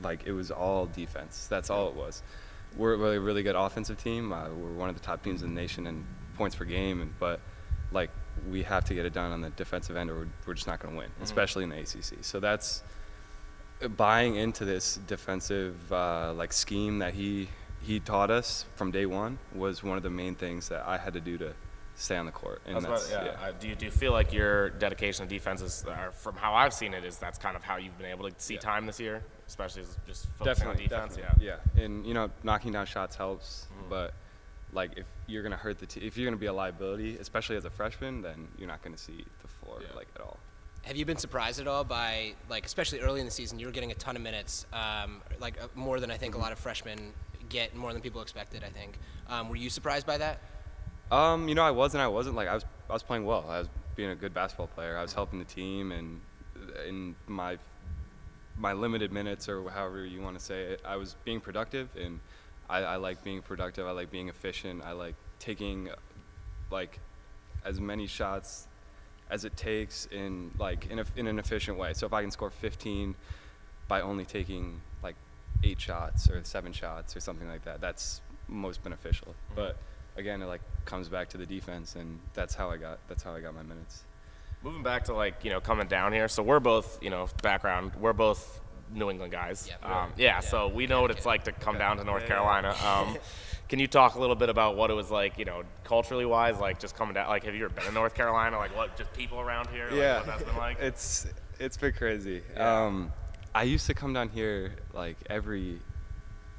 like 0.00 0.26
it 0.26 0.32
was 0.32 0.52
all 0.52 0.86
defense. 0.86 1.48
That's 1.48 1.70
all 1.70 1.88
it 1.88 1.94
was. 1.94 2.22
We're 2.76 2.94
a 2.94 3.18
really 3.18 3.42
good 3.42 3.56
offensive 3.56 3.98
team. 3.98 4.32
Uh, 4.32 4.48
we're 4.50 4.74
one 4.74 4.88
of 4.90 4.94
the 4.94 5.02
top 5.02 5.24
teams 5.24 5.42
in 5.42 5.52
the 5.56 5.60
nation 5.60 5.88
in 5.88 6.06
points 6.36 6.54
per 6.54 6.64
game, 6.66 7.00
and 7.00 7.18
but 7.18 7.40
like 7.90 8.10
we 8.48 8.62
have 8.62 8.84
to 8.86 8.94
get 8.94 9.04
it 9.06 9.12
done 9.12 9.32
on 9.32 9.40
the 9.40 9.50
defensive 9.50 9.96
end, 9.96 10.10
or 10.10 10.14
we're, 10.14 10.28
we're 10.46 10.54
just 10.54 10.66
not 10.66 10.80
going 10.80 10.94
to 10.94 10.98
win, 10.98 11.10
especially 11.22 11.64
in 11.64 11.70
the 11.70 11.78
ACC. 11.78 12.22
So 12.22 12.40
that's 12.40 12.82
buying 13.96 14.36
into 14.36 14.64
this 14.64 14.96
defensive 15.06 15.90
uh, 15.92 16.32
like 16.34 16.52
scheme 16.52 16.98
that 16.98 17.14
he 17.14 17.48
he 17.82 17.98
taught 17.98 18.30
us 18.30 18.66
from 18.74 18.90
day 18.90 19.06
one 19.06 19.38
was 19.54 19.82
one 19.82 19.96
of 19.96 20.02
the 20.02 20.10
main 20.10 20.34
things 20.34 20.68
that 20.68 20.86
I 20.86 20.98
had 20.98 21.14
to 21.14 21.20
do 21.20 21.38
to 21.38 21.54
stay 21.94 22.16
on 22.16 22.26
the 22.26 22.32
court. 22.32 22.60
And 22.66 22.76
That's 22.76 23.10
what, 23.10 23.24
yeah. 23.24 23.36
Uh, 23.40 23.52
do 23.58 23.68
you 23.68 23.74
do 23.74 23.86
you 23.86 23.90
feel 23.90 24.12
like 24.12 24.32
your 24.32 24.70
dedication 24.70 25.26
to 25.26 25.34
defense 25.34 25.62
is, 25.62 25.84
or 25.86 26.12
from 26.12 26.36
how 26.36 26.54
I've 26.54 26.74
seen 26.74 26.92
it, 26.92 27.04
is 27.04 27.16
that's 27.18 27.38
kind 27.38 27.56
of 27.56 27.62
how 27.62 27.76
you've 27.76 27.96
been 27.96 28.10
able 28.10 28.28
to 28.28 28.34
see 28.38 28.54
Yeah. 28.54 28.60
time 28.60 28.84
this 28.86 29.00
year, 29.00 29.22
especially 29.46 29.84
just 30.06 30.26
focusing 30.38 30.66
definitely, 30.66 30.84
on 30.84 30.88
defense. 30.88 31.16
definitely, 31.16 31.46
yeah. 31.46 31.82
And 31.82 32.06
you 32.06 32.12
know, 32.14 32.30
knocking 32.42 32.72
down 32.72 32.84
shots 32.86 33.16
helps, 33.16 33.66
but 33.88 34.12
like 34.72 34.92
if 34.96 35.06
you're 35.26 35.42
gonna 35.42 35.56
hurt 35.56 35.78
the 35.78 35.86
team, 35.86 36.02
if 36.04 36.16
you're 36.16 36.26
gonna 36.26 36.36
be 36.36 36.46
a 36.46 36.52
liability, 36.52 37.16
especially 37.18 37.56
as 37.56 37.64
a 37.64 37.70
freshman, 37.70 38.22
then 38.22 38.48
you're 38.58 38.68
not 38.68 38.82
gonna 38.82 38.96
see 38.98 39.24
the 39.42 39.48
floor 39.48 39.78
Yeah. 39.82 39.94
like 39.96 40.08
at 40.14 40.20
all. 40.20 40.38
Have 40.82 40.96
you 40.96 41.04
been 41.04 41.16
surprised 41.18 41.60
at 41.60 41.66
all 41.66 41.84
by 41.84 42.34
like, 42.48 42.64
especially 42.64 43.00
early 43.00 43.20
in 43.20 43.26
the 43.26 43.32
season, 43.32 43.58
you 43.58 43.66
were 43.66 43.72
getting 43.72 43.90
a 43.90 43.94
ton 43.94 44.16
of 44.16 44.22
minutes, 44.22 44.66
um, 44.72 45.20
like 45.40 45.60
uh, 45.62 45.66
more 45.74 46.00
than 46.00 46.10
I 46.10 46.16
think 46.16 46.34
a 46.34 46.38
lot 46.38 46.52
of 46.52 46.58
freshmen 46.58 47.12
get, 47.48 47.74
more 47.74 47.92
than 47.92 48.00
people 48.00 48.22
expected. 48.22 48.64
I 48.64 48.68
think. 48.70 48.98
Um, 49.28 49.48
were 49.48 49.56
you 49.56 49.68
surprised 49.70 50.06
by 50.06 50.18
that? 50.18 50.40
Um, 51.10 51.48
you 51.48 51.54
know, 51.54 51.62
I 51.64 51.70
wasn't. 51.72 52.02
I 52.02 52.08
wasn't 52.08 52.36
like 52.36 52.48
I 52.48 52.54
was. 52.54 52.64
I 52.88 52.92
was 52.92 53.02
playing 53.02 53.24
well. 53.24 53.44
I 53.48 53.58
was 53.58 53.68
being 53.96 54.10
a 54.10 54.14
good 54.14 54.32
basketball 54.32 54.68
player. 54.68 54.96
I 54.96 55.02
was 55.02 55.12
helping 55.12 55.38
the 55.38 55.44
team, 55.44 55.92
and 55.92 56.20
in 56.86 57.14
my 57.26 57.58
my 58.56 58.72
limited 58.72 59.10
minutes 59.12 59.48
or 59.48 59.68
however 59.70 60.04
you 60.04 60.20
want 60.20 60.38
to 60.38 60.44
say 60.44 60.62
it, 60.62 60.80
I 60.84 60.96
was 60.96 61.16
being 61.24 61.40
productive, 61.40 61.88
and 61.96 62.20
I, 62.70 62.82
I 62.82 62.96
like 62.96 63.22
being 63.24 63.42
productive. 63.42 63.86
I 63.86 63.90
like 63.90 64.10
being 64.10 64.28
efficient. 64.28 64.82
I 64.84 64.92
like 64.92 65.16
taking 65.38 65.90
like 66.70 67.00
as 67.64 67.80
many 67.80 68.06
shots 68.06 68.68
as 69.30 69.44
it 69.44 69.56
takes 69.56 70.06
in 70.06 70.50
like 70.58 70.86
in, 70.90 71.00
a, 71.00 71.04
in 71.16 71.26
an 71.26 71.38
efficient 71.38 71.76
way. 71.76 71.92
So 71.94 72.06
if 72.06 72.12
I 72.12 72.22
can 72.22 72.30
score 72.30 72.50
15 72.50 73.14
by 73.88 74.00
only 74.00 74.24
taking 74.24 74.80
like 75.02 75.16
eight 75.64 75.80
shots 75.80 76.30
or 76.30 76.42
seven 76.44 76.72
shots 76.72 77.16
or 77.16 77.20
something 77.20 77.48
like 77.48 77.64
that, 77.64 77.80
that's 77.80 78.20
most 78.48 78.82
beneficial. 78.82 79.28
Mm-hmm. 79.28 79.54
But 79.56 79.76
again, 80.16 80.42
it 80.42 80.46
like 80.46 80.62
comes 80.84 81.08
back 81.08 81.28
to 81.30 81.38
the 81.38 81.46
defense, 81.46 81.96
and 81.96 82.20
that's 82.34 82.54
how 82.54 82.70
I 82.70 82.76
got 82.76 82.98
that's 83.08 83.22
how 83.22 83.34
I 83.34 83.40
got 83.40 83.54
my 83.54 83.62
minutes. 83.62 84.04
Moving 84.62 84.82
back 84.82 85.04
to 85.04 85.14
like 85.14 85.44
you 85.44 85.50
know 85.50 85.60
coming 85.60 85.88
down 85.88 86.12
here, 86.12 86.28
so 86.28 86.42
we're 86.42 86.60
both 86.60 87.02
you 87.02 87.10
know 87.10 87.28
background, 87.42 87.92
we're 87.98 88.12
both 88.12 88.60
New 88.92 89.10
England 89.10 89.32
guys. 89.32 89.68
Yep. 89.68 89.84
Um, 89.90 90.12
yeah, 90.16 90.40
so 90.40 90.68
we 90.68 90.86
know 90.86 91.02
what 91.02 91.10
it's 91.10 91.26
like 91.26 91.44
to 91.44 91.52
come 91.52 91.78
down 91.78 91.96
to 91.98 92.04
North 92.04 92.26
Carolina. 92.26 92.74
Um, 92.84 93.16
can 93.68 93.78
you 93.78 93.86
talk 93.86 94.16
a 94.16 94.18
little 94.18 94.34
bit 94.34 94.48
about 94.48 94.76
what 94.76 94.90
it 94.90 94.94
was 94.94 95.12
like, 95.12 95.38
you 95.38 95.44
know, 95.44 95.62
culturally 95.84 96.26
wise, 96.26 96.58
like 96.58 96.80
just 96.80 96.96
coming 96.96 97.14
down? 97.14 97.28
Like, 97.28 97.44
have 97.44 97.54
you 97.54 97.66
ever 97.66 97.72
been 97.74 97.86
in 97.86 97.94
North 97.94 98.14
Carolina? 98.14 98.56
Like, 98.58 98.74
what 98.74 98.96
just 98.96 99.12
people 99.12 99.38
around 99.38 99.68
here? 99.68 99.88
Like, 99.92 100.16
what 100.16 100.26
that's 100.26 100.42
been 100.42 100.56
like? 100.56 100.80
it's 100.80 101.26
it's 101.60 101.76
been 101.76 101.92
crazy. 101.92 102.42
Yeah. 102.56 102.84
Um, 102.86 103.12
I 103.54 103.62
used 103.62 103.86
to 103.86 103.94
come 103.94 104.12
down 104.12 104.28
here 104.30 104.74
like 104.92 105.16
every 105.28 105.78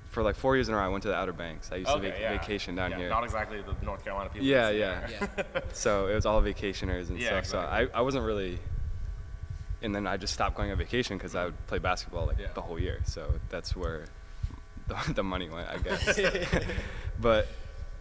for 0.08 0.24
like 0.24 0.36
four 0.38 0.56
years 0.56 0.70
in 0.70 0.74
a 0.74 0.78
row. 0.78 0.86
I 0.86 0.88
went 0.88 1.02
to 1.04 1.10
the 1.10 1.16
Outer 1.16 1.34
Banks. 1.34 1.70
I 1.72 1.78
used 1.78 1.90
to 1.90 1.98
Okay, 1.98 2.12
vac- 2.12 2.20
yeah. 2.22 2.32
vacation 2.40 2.76
down 2.76 2.92
Yeah, 2.92 2.98
here. 2.98 3.10
Not 3.10 3.26
exactly 3.26 3.62
the 3.62 3.76
North 3.86 4.04
Carolina 4.06 4.30
people. 4.30 4.48
Yeah, 4.48 4.70
yeah. 4.70 5.08
Yeah. 5.10 5.44
So 5.74 6.08
it 6.08 6.16
was 6.16 6.26
all 6.26 6.42
vacationers 6.42 7.10
and 7.10 7.20
Yeah, 7.20 7.42
stuff. 7.42 7.46
So. 7.46 7.60
I, 7.60 7.88
I 7.94 8.02
wasn't 8.02 8.26
really. 8.26 8.58
And 9.84 9.96
then 9.96 10.06
I 10.06 10.18
just 10.18 10.34
stopped 10.34 10.56
going 10.56 10.72
on 10.72 10.78
vacation 10.78 11.18
because 11.18 11.36
I 11.36 11.46
would 11.46 11.68
play 11.68 11.80
basketball 11.80 12.28
like 12.28 12.38
Yeah. 12.40 12.48
the 12.54 12.62
whole 12.62 12.80
year. 12.80 13.00
So 13.06 13.32
that's 13.50 13.76
where 13.76 14.06
the, 14.88 15.14
the 15.14 15.24
money 15.24 15.50
went, 15.50 15.68
I 15.70 15.78
guess. 15.78 16.20
but 17.20 17.48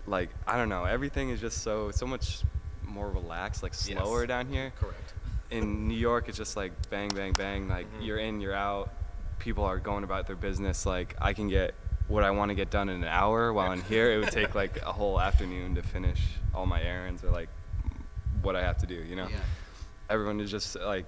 like 0.06 0.30
I 0.46 0.56
don't 0.56 0.68
know, 0.68 0.84
everything 0.84 1.30
is 1.30 1.40
just 1.40 1.62
so 1.62 1.90
so 1.90 2.06
much 2.06 2.42
more 2.84 3.10
relaxed, 3.10 3.62
like 3.62 3.72
Yes. 3.72 3.80
slower 3.86 4.26
down 4.26 4.46
here. 4.46 4.72
Correct. 4.80 5.14
in 5.50 5.88
New 5.88 5.96
York, 5.96 6.28
it's 6.28 6.36
just 6.38 6.56
like 6.56 6.72
bang, 6.90 7.08
bang, 7.08 7.32
bang. 7.32 7.68
Like 7.68 7.86
Mm-hmm. 7.92 8.02
you're 8.02 8.18
in, 8.18 8.40
you're 8.40 8.54
out. 8.54 8.92
People 9.38 9.64
are 9.64 9.78
going 9.78 10.04
about 10.04 10.26
their 10.26 10.36
business. 10.36 10.84
Like 10.86 11.16
I 11.20 11.32
can 11.32 11.48
get 11.48 11.74
what 12.08 12.24
I 12.24 12.30
want 12.32 12.50
to 12.50 12.54
get 12.54 12.70
done 12.70 12.88
in 12.88 12.96
an 13.02 13.08
hour, 13.08 13.52
while 13.52 13.70
in 13.72 13.80
here 13.82 14.12
it 14.12 14.18
would 14.18 14.32
take 14.32 14.54
like 14.54 14.82
a 14.82 14.92
whole 14.92 15.18
afternoon 15.20 15.76
to 15.76 15.82
finish 15.82 16.20
all 16.54 16.66
my 16.66 16.82
errands 16.82 17.24
or 17.24 17.30
like 17.30 17.48
what 18.42 18.54
I 18.56 18.62
have 18.62 18.78
to 18.78 18.86
do. 18.86 18.94
You 18.96 19.16
know, 19.16 19.28
Yeah. 19.28 19.38
everyone 20.10 20.40
is 20.40 20.50
just 20.50 20.76
like 20.76 21.06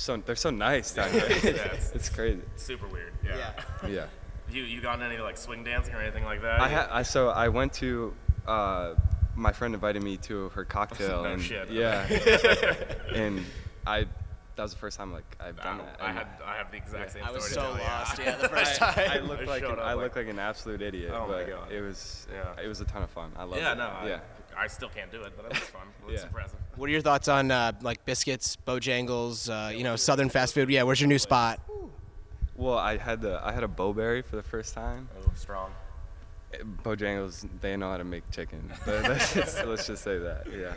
so 0.00 0.16
they're 0.16 0.34
so 0.36 0.50
nice 0.50 0.92
down 0.94 1.10
here. 1.12 1.26
Yeah, 1.28 1.36
it's, 1.36 1.44
it's- 1.44 1.92
it's 1.94 2.08
crazy. 2.08 2.42
Super 2.56 2.86
weird. 2.88 3.12
Yeah. 3.24 3.52
Yeah. 3.88 4.06
You 4.52 4.64
you 4.64 4.80
gotten 4.80 5.00
any 5.04 5.16
like 5.18 5.38
swing 5.38 5.62
dancing 5.62 5.94
or 5.94 6.00
anything 6.00 6.24
like 6.24 6.42
that? 6.42 6.60
I, 6.60 6.68
ha- 6.68 6.88
I 6.90 7.02
so 7.04 7.28
I 7.28 7.46
went 7.50 7.72
to. 7.74 8.12
Uh, 8.48 8.94
my 9.36 9.52
friend 9.52 9.74
invited 9.74 10.02
me 10.02 10.16
to 10.26 10.48
her 10.48 10.64
cocktail, 10.64 11.22
No 11.22 11.30
and 11.34 11.40
shit. 11.40 11.70
yeah, 11.70 12.04
and 13.14 13.44
I 13.86 14.06
that 14.56 14.62
was 14.64 14.72
the 14.72 14.78
first 14.80 14.98
time 14.98 15.12
like 15.12 15.36
I've 15.38 15.56
I, 15.60 15.62
done 15.62 15.78
that. 15.78 15.96
I 16.00 16.10
had 16.10 16.26
I 16.44 16.56
have 16.56 16.72
the 16.72 16.78
exact 16.78 17.12
same 17.12 17.22
I 17.22 17.30
was 17.30 17.44
story. 17.44 17.66
so 17.78 17.78
lost. 17.84 18.18
Yeah. 18.18 18.24
Yeah, 18.24 18.36
the 18.38 18.48
first 18.48 18.74
time. 18.76 18.92
I, 18.98 19.16
I 19.18 19.20
looked 19.20 19.42
I 19.42 19.46
like 19.46 19.62
an, 19.62 19.70
up 19.70 19.78
I 19.78 19.94
looked 19.94 20.16
like 20.16 20.26
an 20.28 20.40
absolute 20.40 20.82
idiot. 20.82 21.12
Oh 21.14 21.28
my 21.28 21.44
but 21.44 21.48
God. 21.48 21.70
It 21.72 21.80
was 21.80 22.26
Yeah. 22.32 22.60
it 22.64 22.66
was 22.66 22.80
a 22.80 22.84
ton 22.86 23.04
of 23.04 23.10
fun. 23.10 23.30
I 23.36 23.44
love 23.44 23.56
Yeah, 23.60 23.70
it. 23.72 23.78
no, 23.78 23.84
I, 23.86 24.08
yeah. 24.08 24.18
I 24.56 24.66
still 24.66 24.88
can't 24.88 25.10
do 25.10 25.22
it, 25.22 25.32
but 25.36 25.46
it 25.46 25.50
was 25.52 25.58
fun. 25.68 25.82
It 26.02 26.12
was 26.12 26.20
Yeah. 26.20 26.26
impressive. 26.26 26.58
What 26.76 26.88
are 26.88 26.92
your 26.92 27.00
thoughts 27.00 27.28
on 27.28 27.50
uh, 27.50 27.72
like 27.82 28.04
biscuits, 28.04 28.56
Bojangles, 28.66 29.48
uh, 29.48 29.70
you 29.70 29.84
know, 29.84 29.96
Southern 29.96 30.28
fast 30.28 30.54
food? 30.54 30.68
Yeah, 30.70 30.82
where's 30.84 31.00
your 31.00 31.08
new 31.08 31.18
spot? 31.18 31.60
Well, 32.56 32.76
I 32.78 32.96
had 32.98 33.20
the 33.22 33.40
I 33.42 33.52
had 33.52 33.62
a 33.64 33.68
Bo-Berry 33.68 34.22
for 34.22 34.36
the 34.36 34.42
first 34.42 34.74
time. 34.74 35.08
Oh, 35.18 35.30
strong. 35.34 35.72
Bojangles, 36.82 37.48
they 37.60 37.76
know 37.76 37.90
how 37.90 37.96
to 37.96 38.04
make 38.04 38.28
chicken. 38.30 38.70
But 38.84 39.02
that's 39.02 39.32
just, 39.34 39.64
let's 39.64 39.86
just 39.86 40.02
say 40.02 40.18
that. 40.18 40.46
Yeah. 40.52 40.74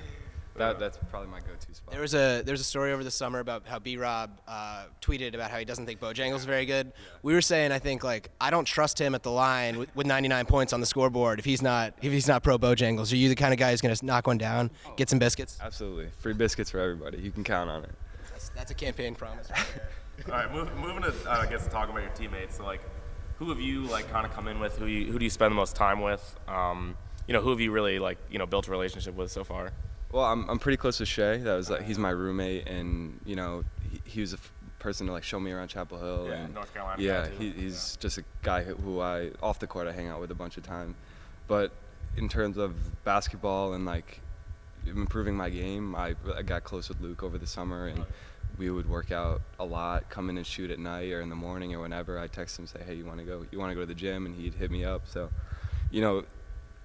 That 0.56 0.78
that's 0.78 1.00
probably 1.10 1.30
my 1.30 1.40
go-to 1.40 1.74
spot. 1.74 1.92
There 1.92 2.02
was 2.02 2.14
a 2.14 2.44
there 2.44 2.54
was 2.54 2.62
a 2.62 2.66
story 2.66 2.92
over 2.92 3.04
the 3.04 3.12
summer 3.12 3.40
about 3.40 3.64
how 3.66 3.80
B 3.80 3.98
Rob 3.98 4.40
uh, 4.48 4.86
tweeted 5.02 5.34
about 5.34 5.50
how 5.50 5.58
he 5.58 5.66
doesn't 5.66 5.86
think 5.86 6.00
Bojangles 6.00 6.38
is 6.38 6.46
very 6.46 6.66
good. 6.66 6.94
We 7.24 7.34
were 7.34 7.42
saying 7.42 7.72
I 7.72 7.80
think 7.80 8.04
like 8.04 8.30
I 8.40 8.52
don't 8.52 8.66
trust 8.66 9.00
him 9.00 9.16
at 9.16 9.24
the 9.24 9.32
line 9.32 9.80
with, 9.80 9.96
with 9.96 10.06
99 10.06 10.46
points 10.46 10.72
on 10.72 10.80
the 10.80 10.86
scoreboard 10.86 11.40
if 11.40 11.46
he's 11.46 11.62
not 11.64 11.96
if 12.02 12.12
he's 12.12 12.28
not 12.28 12.44
pro 12.44 12.60
Bojangles. 12.60 13.12
Are 13.12 13.16
you 13.16 13.30
the 13.30 13.36
kind 13.36 13.52
of 13.52 13.60
guy 13.60 13.72
who's 13.72 13.82
gonna 13.82 13.96
knock 14.04 14.28
one 14.28 14.38
down, 14.38 14.70
get 14.96 15.10
some 15.10 15.18
biscuits? 15.18 15.58
Absolutely. 15.62 16.10
Free 16.20 16.34
biscuits 16.34 16.70
for 16.70 16.80
everybody. 16.80 17.18
You 17.20 17.32
can 17.32 17.44
count 17.44 17.70
on 17.70 17.84
it. 17.84 17.92
That's, 18.32 18.50
that's 18.50 18.72
a 18.72 18.76
campaign 18.76 19.16
promise. 19.16 19.50
right 19.50 19.66
there. 19.76 19.90
All 20.28 20.34
right, 20.34 20.54
move, 20.54 20.76
moving 20.76 21.02
to 21.02 21.14
uh, 21.28 21.40
I 21.40 21.48
guess 21.48 21.68
talking 21.68 21.92
about 21.92 22.04
your 22.04 22.14
teammates. 22.14 22.58
So 22.58 22.66
like, 22.66 22.82
who 23.38 23.50
have 23.50 23.60
you 23.60 23.84
like 23.86 24.10
kind 24.12 24.26
of 24.26 24.34
come 24.34 24.48
in 24.48 24.60
with? 24.60 24.78
Who 24.78 24.86
you, 24.86 25.12
who 25.12 25.18
do 25.18 25.26
you 25.26 25.32
spend 25.32 25.52
the 25.52 25.56
most 25.56 25.76
time 25.76 26.02
with? 26.02 26.40
Um, 26.48 26.96
you 27.28 27.34
know, 27.34 27.42
who 27.42 27.50
have 27.50 27.60
you 27.60 27.72
really 27.72 27.98
like 27.98 28.20
you 28.30 28.38
know 28.38 28.46
built 28.46 28.68
a 28.68 28.72
relationship 28.72 29.16
with 29.16 29.32
so 29.32 29.44
far? 29.44 29.72
Well, 30.14 30.26
I'm, 30.26 30.48
I'm 30.48 30.60
pretty 30.60 30.78
close 30.78 31.00
to 31.00 31.06
Shea. 31.08 31.38
That 31.38 31.56
was 31.56 31.72
like 31.72 31.82
he's 31.82 31.98
my 31.98 32.12
roommate, 32.12 32.68
and 32.68 33.20
you 33.26 33.36
know 33.36 33.64
he, 33.82 34.00
he 34.06 34.22
was 34.22 34.34
a 34.34 34.38
f- 34.38 34.54
person 34.78 35.08
to 35.08 35.14
like 35.14 35.24
show 35.24 35.40
me 35.40 35.52
around 35.52 35.70
Chapel 35.70 35.98
Hill. 35.98 36.28
Yeah, 36.30 36.36
and 36.36 36.54
North 36.54 36.72
Carolina 36.72 37.02
Yeah, 37.02 37.28
he, 37.28 37.50
he's 37.50 37.98
just 38.00 38.20
a 38.20 38.24
guy 38.44 38.62
who, 38.62 38.76
who 38.76 39.02
I 39.02 39.32
off 39.42 39.58
the 39.58 39.66
court 39.66 39.88
I 39.88 39.92
hang 39.92 40.10
out 40.10 40.22
with 40.22 40.30
a 40.30 40.36
bunch 40.36 40.56
of 40.56 40.64
time, 40.64 40.96
but 41.48 41.72
in 42.16 42.30
terms 42.30 42.58
of 42.58 43.04
basketball 43.04 43.74
and 43.74 43.88
like 43.88 44.22
improving 44.86 45.36
my 45.36 45.50
game, 45.50 45.96
I, 45.96 46.14
I 46.36 46.44
got 46.44 46.64
close 46.64 46.90
with 46.90 47.02
Luke 47.02 47.24
over 47.24 47.40
the 47.40 47.48
summer, 47.48 47.88
and 47.88 48.06
we 48.58 48.70
would 48.70 48.88
work 48.88 49.12
out 49.12 49.42
a 49.60 49.66
lot, 49.66 50.10
come 50.10 50.30
in 50.30 50.38
and 50.38 50.46
shoot 50.46 50.70
at 50.70 50.78
night 50.78 51.12
or 51.12 51.22
in 51.22 51.30
the 51.30 51.36
morning 51.36 51.74
or 51.74 51.80
whenever. 51.80 52.20
I 52.20 52.28
text 52.28 52.60
him 52.60 52.68
say, 52.68 52.82
hey, 52.86 52.94
you 52.94 53.06
want 53.06 53.18
to 53.18 53.26
go? 53.26 53.46
You 53.52 53.58
want 53.58 53.72
to 53.72 53.76
go 53.76 53.82
to 53.82 53.88
the 53.88 53.96
gym? 53.96 54.28
And 54.28 54.36
he'd 54.36 54.54
hit 54.54 54.70
me 54.70 54.86
up. 54.86 55.08
So, 55.08 55.30
you 55.90 56.02
know, 56.02 56.24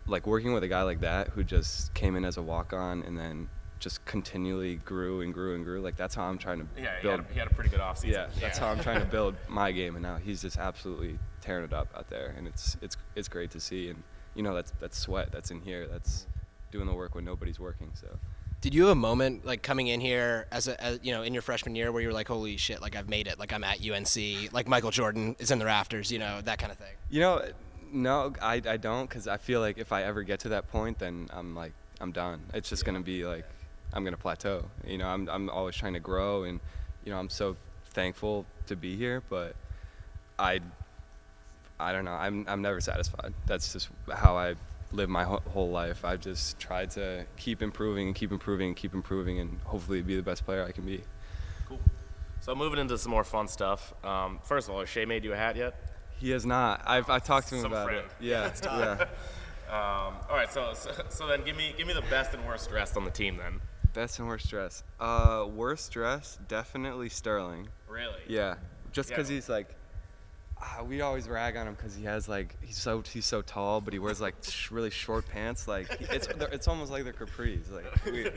like 0.08 0.26
working 0.26 0.52
with 0.52 0.62
a 0.64 0.68
guy 0.68 0.82
like 0.82 1.00
that 1.00 1.28
who 1.28 1.44
just 1.44 1.92
came 1.94 2.16
in 2.16 2.24
as 2.24 2.36
a 2.36 2.42
walk 2.42 2.72
on 2.72 3.02
and 3.02 3.16
then 3.18 3.48
just 3.78 4.04
continually 4.06 4.76
grew 4.76 5.20
and 5.20 5.32
grew 5.32 5.54
and 5.54 5.64
grew. 5.64 5.80
Like 5.80 5.96
that's 5.96 6.14
how 6.14 6.24
I'm 6.24 6.38
trying 6.38 6.58
to 6.60 6.66
Yeah, 6.76 6.96
he 6.96 7.02
build. 7.02 7.20
had, 7.20 7.30
a, 7.30 7.32
he 7.32 7.38
had 7.38 7.48
a 7.48 7.54
pretty 7.54 7.70
good 7.70 7.80
offseason. 7.80 8.12
yeah, 8.12 8.26
that's 8.40 8.58
how 8.58 8.68
I'm 8.68 8.80
trying 8.80 9.00
to 9.00 9.06
build 9.16 9.36
my 9.48 9.70
game, 9.70 9.94
and 9.94 10.02
now 10.02 10.16
he's 10.16 10.42
just 10.42 10.58
absolutely 10.58 11.18
tearing 11.40 11.64
it 11.64 11.72
up 11.72 11.88
out 11.96 12.08
there, 12.10 12.34
and 12.36 12.46
it's 12.48 12.76
it's 12.82 12.96
it's 13.14 13.28
great 13.28 13.50
to 13.52 13.60
see. 13.60 13.88
And 13.90 14.02
you 14.34 14.42
know 14.42 14.54
that's 14.54 14.72
that's 14.80 14.98
sweat 14.98 15.30
that's 15.30 15.50
in 15.50 15.60
here. 15.60 15.86
That's 15.86 16.26
doing 16.72 16.86
the 16.86 16.94
work 16.94 17.14
when 17.14 17.24
nobody's 17.24 17.60
working. 17.60 17.90
So 17.94 18.08
Did 18.60 18.74
you 18.74 18.82
have 18.82 18.90
a 18.90 18.94
moment 18.96 19.46
like 19.46 19.62
coming 19.62 19.86
in 19.86 20.00
here 20.00 20.46
as 20.50 20.66
a 20.68 20.82
as, 20.82 20.98
you 21.02 21.12
know 21.12 21.22
in 21.22 21.32
your 21.32 21.42
freshman 21.42 21.76
year 21.76 21.92
where 21.92 22.02
you 22.02 22.08
were 22.08 22.14
like, 22.14 22.26
holy 22.28 22.56
shit, 22.56 22.82
like 22.82 22.96
I've 22.96 23.08
made 23.08 23.28
it, 23.28 23.38
like 23.38 23.52
I'm 23.52 23.62
at 23.62 23.78
UNC, 23.88 24.52
like 24.52 24.66
Michael 24.66 24.90
Jordan 24.90 25.36
is 25.38 25.50
in 25.52 25.58
the 25.60 25.64
rafters, 25.66 26.10
you 26.10 26.18
know, 26.18 26.40
that 26.42 26.58
kind 26.58 26.72
of 26.72 26.78
thing. 26.78 26.94
you 27.10 27.20
know, 27.20 27.42
no, 27.92 28.32
I 28.40 28.62
I 28.66 28.76
don't 28.76 29.08
because 29.08 29.28
I 29.28 29.36
feel 29.36 29.60
like 29.60 29.78
if 29.78 29.92
I 29.92 30.02
ever 30.02 30.22
get 30.22 30.40
to 30.40 30.50
that 30.50 30.70
point, 30.70 30.98
then 30.98 31.28
I'm 31.32 31.54
like 31.54 31.72
I'm 32.00 32.12
done. 32.12 32.40
It's 32.54 32.68
just 32.68 32.84
gonna 32.84 33.00
be 33.00 33.24
like 33.24 33.44
I'm 33.92 34.04
gonna 34.04 34.16
plateau. 34.16 34.64
You 34.86 34.98
know, 34.98 35.08
I'm 35.08 35.28
I'm 35.28 35.50
always 35.50 35.76
trying 35.76 35.94
to 35.94 36.00
grow, 36.00 36.44
and 36.44 36.60
you 37.04 37.12
know 37.12 37.18
I'm 37.18 37.30
so 37.30 37.56
thankful 37.90 38.46
to 38.66 38.76
be 38.76 38.96
here, 38.96 39.22
but 39.28 39.54
I 40.38 40.60
I 41.80 41.92
don't 41.92 42.04
know. 42.04 42.12
I'm 42.12 42.44
I'm 42.48 42.62
never 42.62 42.80
satisfied. 42.80 43.32
That's 43.46 43.72
just 43.72 43.88
how 44.12 44.36
I 44.36 44.54
live 44.92 45.08
my 45.08 45.24
whole 45.24 45.42
whole 45.52 45.70
life. 45.70 46.04
I've 46.04 46.20
just 46.20 46.58
tried 46.58 46.90
to 46.92 47.24
keep 47.36 47.62
improving 47.62 48.08
and 48.08 48.16
keep 48.16 48.32
improving 48.32 48.68
and 48.68 48.76
keep 48.76 48.94
improving, 48.94 49.40
and 49.40 49.58
hopefully 49.64 50.02
be 50.02 50.16
the 50.16 50.22
best 50.22 50.44
player 50.44 50.64
I 50.64 50.72
can 50.72 50.84
be. 50.84 51.02
Cool. 51.66 51.80
So 52.40 52.54
moving 52.54 52.78
into 52.78 52.96
some 52.98 53.10
more 53.10 53.24
fun 53.24 53.48
stuff. 53.48 53.92
Um, 54.04 54.38
first 54.42 54.68
of 54.68 54.74
all, 54.74 54.80
has 54.80 54.88
Shea 54.88 55.04
made 55.04 55.24
you 55.24 55.32
a 55.32 55.36
hat 55.36 55.56
yet? 55.56 55.74
He 56.18 56.30
has 56.30 56.44
not. 56.44 56.82
I've 56.86 57.08
I 57.10 57.18
talked 57.18 57.48
to 57.48 57.54
him 57.56 57.62
Some 57.62 57.72
about 57.72 57.86
friend. 57.88 58.04
it. 58.20 58.24
Yeah, 58.24 58.52
yeah. 58.64 59.04
Um, 59.68 60.14
all 60.30 60.34
right, 60.34 60.50
so, 60.50 60.72
so 60.72 60.90
so 61.10 61.26
then 61.26 61.42
give 61.44 61.54
me 61.54 61.74
give 61.76 61.86
me 61.86 61.92
the 61.92 62.00
best 62.08 62.32
and 62.32 62.42
worst 62.46 62.70
dressed 62.70 62.96
on 62.96 63.04
the 63.04 63.10
team 63.10 63.36
then. 63.36 63.60
Best 63.92 64.18
and 64.18 64.26
worst 64.26 64.48
dress. 64.48 64.82
Uh, 64.98 65.44
worst 65.46 65.92
dress, 65.92 66.38
definitely 66.48 67.10
Sterling. 67.10 67.68
Really? 67.86 68.14
Yeah, 68.28 68.54
just 68.92 69.10
because 69.10 69.28
Yeah. 69.28 69.34
he's 69.34 69.50
like, 69.50 69.68
ah, 70.60 70.82
we 70.86 71.00
always 71.00 71.28
rag 71.28 71.56
on 71.56 71.66
him 71.68 71.74
because 71.74 71.94
he 71.94 72.04
has 72.04 72.28
like 72.28 72.56
he's 72.62 72.76
so 72.76 73.02
he's 73.02 73.24
so 73.26 73.42
tall, 73.42 73.80
but 73.80 73.92
he 73.92 73.98
wears 73.98 74.20
like 74.20 74.34
sh- 74.42 74.70
really 74.70 74.90
short 74.90 75.26
pants. 75.28 75.66
Like 75.68 75.86
it's 76.00 76.26
it's 76.52 76.68
almost 76.68 76.90
like 76.90 77.04
they're 77.04 77.12
capris. 77.12 77.70
Like 77.72 78.04
we, 78.04 78.12
we 78.12 78.22
Yeah, 78.24 78.32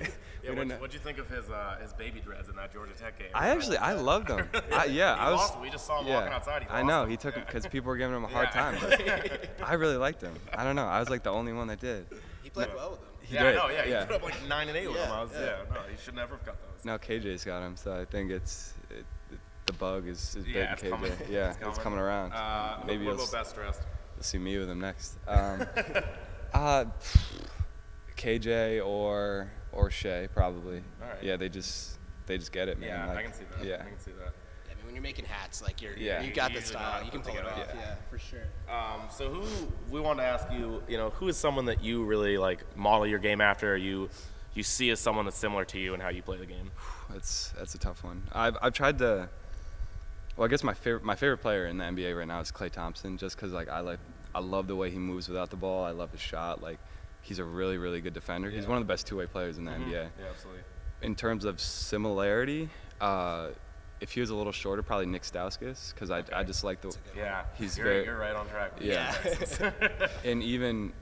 don't 0.45 0.57
what, 0.57 0.67
know. 0.67 0.75
what'd 0.75 0.93
you 0.93 0.99
think 0.99 1.17
of 1.17 1.27
his 1.29 1.49
uh, 1.49 1.77
his 1.81 1.93
baby 1.93 2.19
dreads 2.19 2.49
in 2.49 2.55
that 2.55 2.71
Georgia 2.73 2.93
Tech 2.93 3.17
game? 3.19 3.27
I 3.33 3.49
actually 3.49 3.77
I 3.77 3.93
loved 3.93 4.29
him. 4.29 4.47
I, 4.73 4.85
yeah, 4.85 5.15
He 5.15 5.21
I 5.21 5.31
was. 5.31 5.39
lost 5.39 5.53
them. 5.53 5.61
We 5.61 5.69
just 5.69 5.85
saw 5.85 6.01
him 6.01 6.07
yeah, 6.07 6.15
walking 6.15 6.33
outside. 6.33 6.63
He 6.63 6.69
I 6.69 6.83
know 6.83 7.01
them. 7.01 7.09
he 7.11 7.17
took 7.17 7.35
Yeah. 7.35 7.43
because 7.45 7.65
people 7.67 7.89
were 7.89 7.97
giving 7.97 8.15
him 8.15 8.23
a 8.23 8.27
hard 8.35 8.49
Yeah. 8.53 8.71
time. 8.71 9.39
I 9.63 9.73
really 9.73 9.97
liked 9.97 10.21
him. 10.21 10.33
I 10.53 10.63
don't 10.63 10.75
know. 10.75 10.85
I 10.85 10.99
was 10.99 11.09
like 11.09 11.23
the 11.23 11.31
only 11.31 11.53
one 11.53 11.67
that 11.67 11.79
did. 11.79 12.05
He 12.43 12.49
played 12.49 12.69
well 12.75 12.91
with 12.91 12.99
them. 12.99 13.07
He 13.21 13.35
yeah, 13.35 13.43
did. 13.43 13.55
I 13.57 13.67
know. 13.67 13.69
Yeah, 13.73 13.85
yeah. 13.85 13.99
he 14.01 14.05
put 14.07 14.15
up 14.15 14.23
like 14.23 14.47
nine 14.47 14.67
and 14.67 14.75
eight 14.77 14.87
with 14.87 14.97
Yeah, 14.97 15.05
him. 15.05 15.11
I 15.11 15.21
was, 15.21 15.31
yeah. 15.33 15.39
yeah. 15.41 15.55
no, 15.75 15.81
he 15.89 15.97
should 16.03 16.15
never 16.15 16.35
have 16.37 16.45
got 16.45 16.55
those. 16.61 16.83
Now 16.85 16.97
KJ's 16.97 17.45
got 17.45 17.61
him, 17.63 17.75
so 17.77 17.93
I 17.93 18.05
think 18.05 18.31
it's 18.31 18.73
it, 18.89 19.05
it, 19.31 19.39
the 19.71 19.77
bug 19.77 20.07
is, 20.07 20.35
is 20.35 20.45
yeah, 20.47 20.73
it's 20.73 20.81
big 20.81 20.91
KJ. 20.91 20.95
coming. 20.95 21.11
Yeah, 21.29 21.53
it's 21.61 21.77
coming 21.79 21.99
around. 21.99 22.33
Uh, 22.33 22.77
Maybe 22.85 23.05
you'll, 23.05 23.13
about 23.15 23.31
best 23.31 23.55
dressed? 23.55 23.81
you'll 24.15 24.23
see 24.23 24.37
me 24.37 24.57
with 24.57 24.69
him 24.69 24.79
next. 24.79 25.17
Um, 25.27 25.65
uh, 26.53 26.85
KJ 28.17 28.85
or 28.85 29.49
or 29.71 29.89
Shea 29.89 30.27
probably. 30.33 30.83
All 31.01 31.07
right. 31.09 31.23
Yeah, 31.23 31.37
they 31.37 31.47
just 31.49 31.97
they 32.25 32.37
just 32.37 32.51
get 32.51 32.67
it, 32.67 32.77
man. 32.79 32.89
Yeah, 32.89 33.15
I 33.15 33.23
can 33.23 33.33
see 33.33 33.43
that. 33.57 33.65
Yeah. 33.65 33.75
I 33.85 33.89
can 33.89 33.99
see 33.99 34.11
that. 34.19 34.33
I 34.69 34.75
mean, 34.75 34.85
when 34.85 34.95
you're 34.95 35.01
making 35.01 35.25
hats, 35.25 35.61
like 35.61 35.81
you're, 35.81 35.95
Yeah. 35.97 36.21
you 36.21 36.33
got 36.33 36.51
You 36.51 36.55
the 36.59 36.61
usually 36.61 36.75
know 36.75 36.79
how 36.85 36.91
style. 36.97 37.05
You 37.05 37.11
can 37.11 37.21
pull 37.21 37.37
it 37.37 37.45
off. 37.45 37.57
Yeah. 37.57 37.75
Yeah, 37.79 37.95
for 38.09 38.19
sure. 38.19 38.43
Um, 38.69 39.01
so 39.09 39.29
who 39.29 39.43
we 39.89 40.01
want 40.01 40.19
to 40.19 40.25
ask 40.25 40.51
you, 40.51 40.83
you 40.89 40.97
know, 40.97 41.09
who 41.11 41.27
is 41.29 41.37
someone 41.37 41.65
that 41.65 41.81
you 41.83 42.03
really 42.03 42.37
like 42.37 42.75
model 42.77 43.07
your 43.07 43.19
game 43.19 43.39
after, 43.41 43.73
or 43.73 43.77
you 43.77 44.09
you 44.53 44.63
see 44.63 44.89
as 44.89 44.99
someone 44.99 45.23
that's 45.23 45.37
similar 45.37 45.63
to 45.63 45.79
you 45.79 45.93
and 45.93 46.03
how 46.03 46.09
you 46.09 46.21
play 46.21 46.35
the 46.37 46.45
game? 46.45 46.69
That's 47.09 47.53
that's 47.57 47.73
a 47.75 47.77
tough 47.79 48.03
one. 48.03 48.23
I've 48.33 48.57
I've 48.61 48.73
tried 48.73 48.97
to. 48.99 49.29
Well, 50.37 50.45
I 50.45 50.49
guess 50.49 50.63
my 50.63 50.73
favorite 50.73 51.03
my 51.03 51.15
favorite 51.15 51.37
player 51.39 51.67
in 51.67 51.77
the 51.77 51.83
NBA 51.83 52.17
right 52.17 52.27
now 52.27 52.39
is 52.39 52.51
Klay 52.51 52.71
Thompson, 52.71 53.17
just 53.17 53.35
because 53.35 53.51
like 53.51 53.69
I 53.69 53.79
like 53.81 53.99
I 54.33 54.39
love 54.39 54.67
the 54.67 54.75
way 54.75 54.89
he 54.89 54.97
moves 54.97 55.27
without 55.27 55.49
the 55.49 55.55
ball. 55.57 55.83
I 55.83 55.91
love 55.91 56.11
his 56.11 56.21
shot. 56.21 56.61
Like 56.61 56.79
he's 57.21 57.39
a 57.39 57.43
really 57.43 57.77
really 57.77 58.01
good 58.01 58.13
defender. 58.13 58.49
He's 58.49 58.67
one 58.67 58.77
of 58.77 58.87
the 58.87 58.91
best 58.91 59.07
two 59.07 59.17
way 59.17 59.25
players 59.27 59.57
in 59.57 59.65
the 59.65 59.71
NBA. 59.71 59.91
Yeah, 59.91 60.07
absolutely. 60.29 60.63
In 61.01 61.15
terms 61.15 61.45
of 61.45 61.59
similarity, 61.59 62.69
uh, 63.01 63.49
if 63.99 64.11
he 64.11 64.19
was 64.21 64.29
a 64.29 64.35
little 64.35 64.51
shorter, 64.51 64.81
probably 64.81 65.05
Nick 65.07 65.23
Stauskas, 65.23 65.93
because 65.93 66.09
I 66.11 66.23
I 66.33 66.43
just 66.43 66.63
like 66.63 66.81
the 66.81 66.95
Yeah, 67.15 67.43
He's 67.55 67.77
you're, 67.77 67.87
very- 67.87 68.05
you're 68.05 68.17
right 68.17 68.35
on 68.35 68.47
track. 68.47 68.77
with 68.79 68.87
Yeah. 68.87 70.07
and 70.25 70.41
even. 70.43 70.93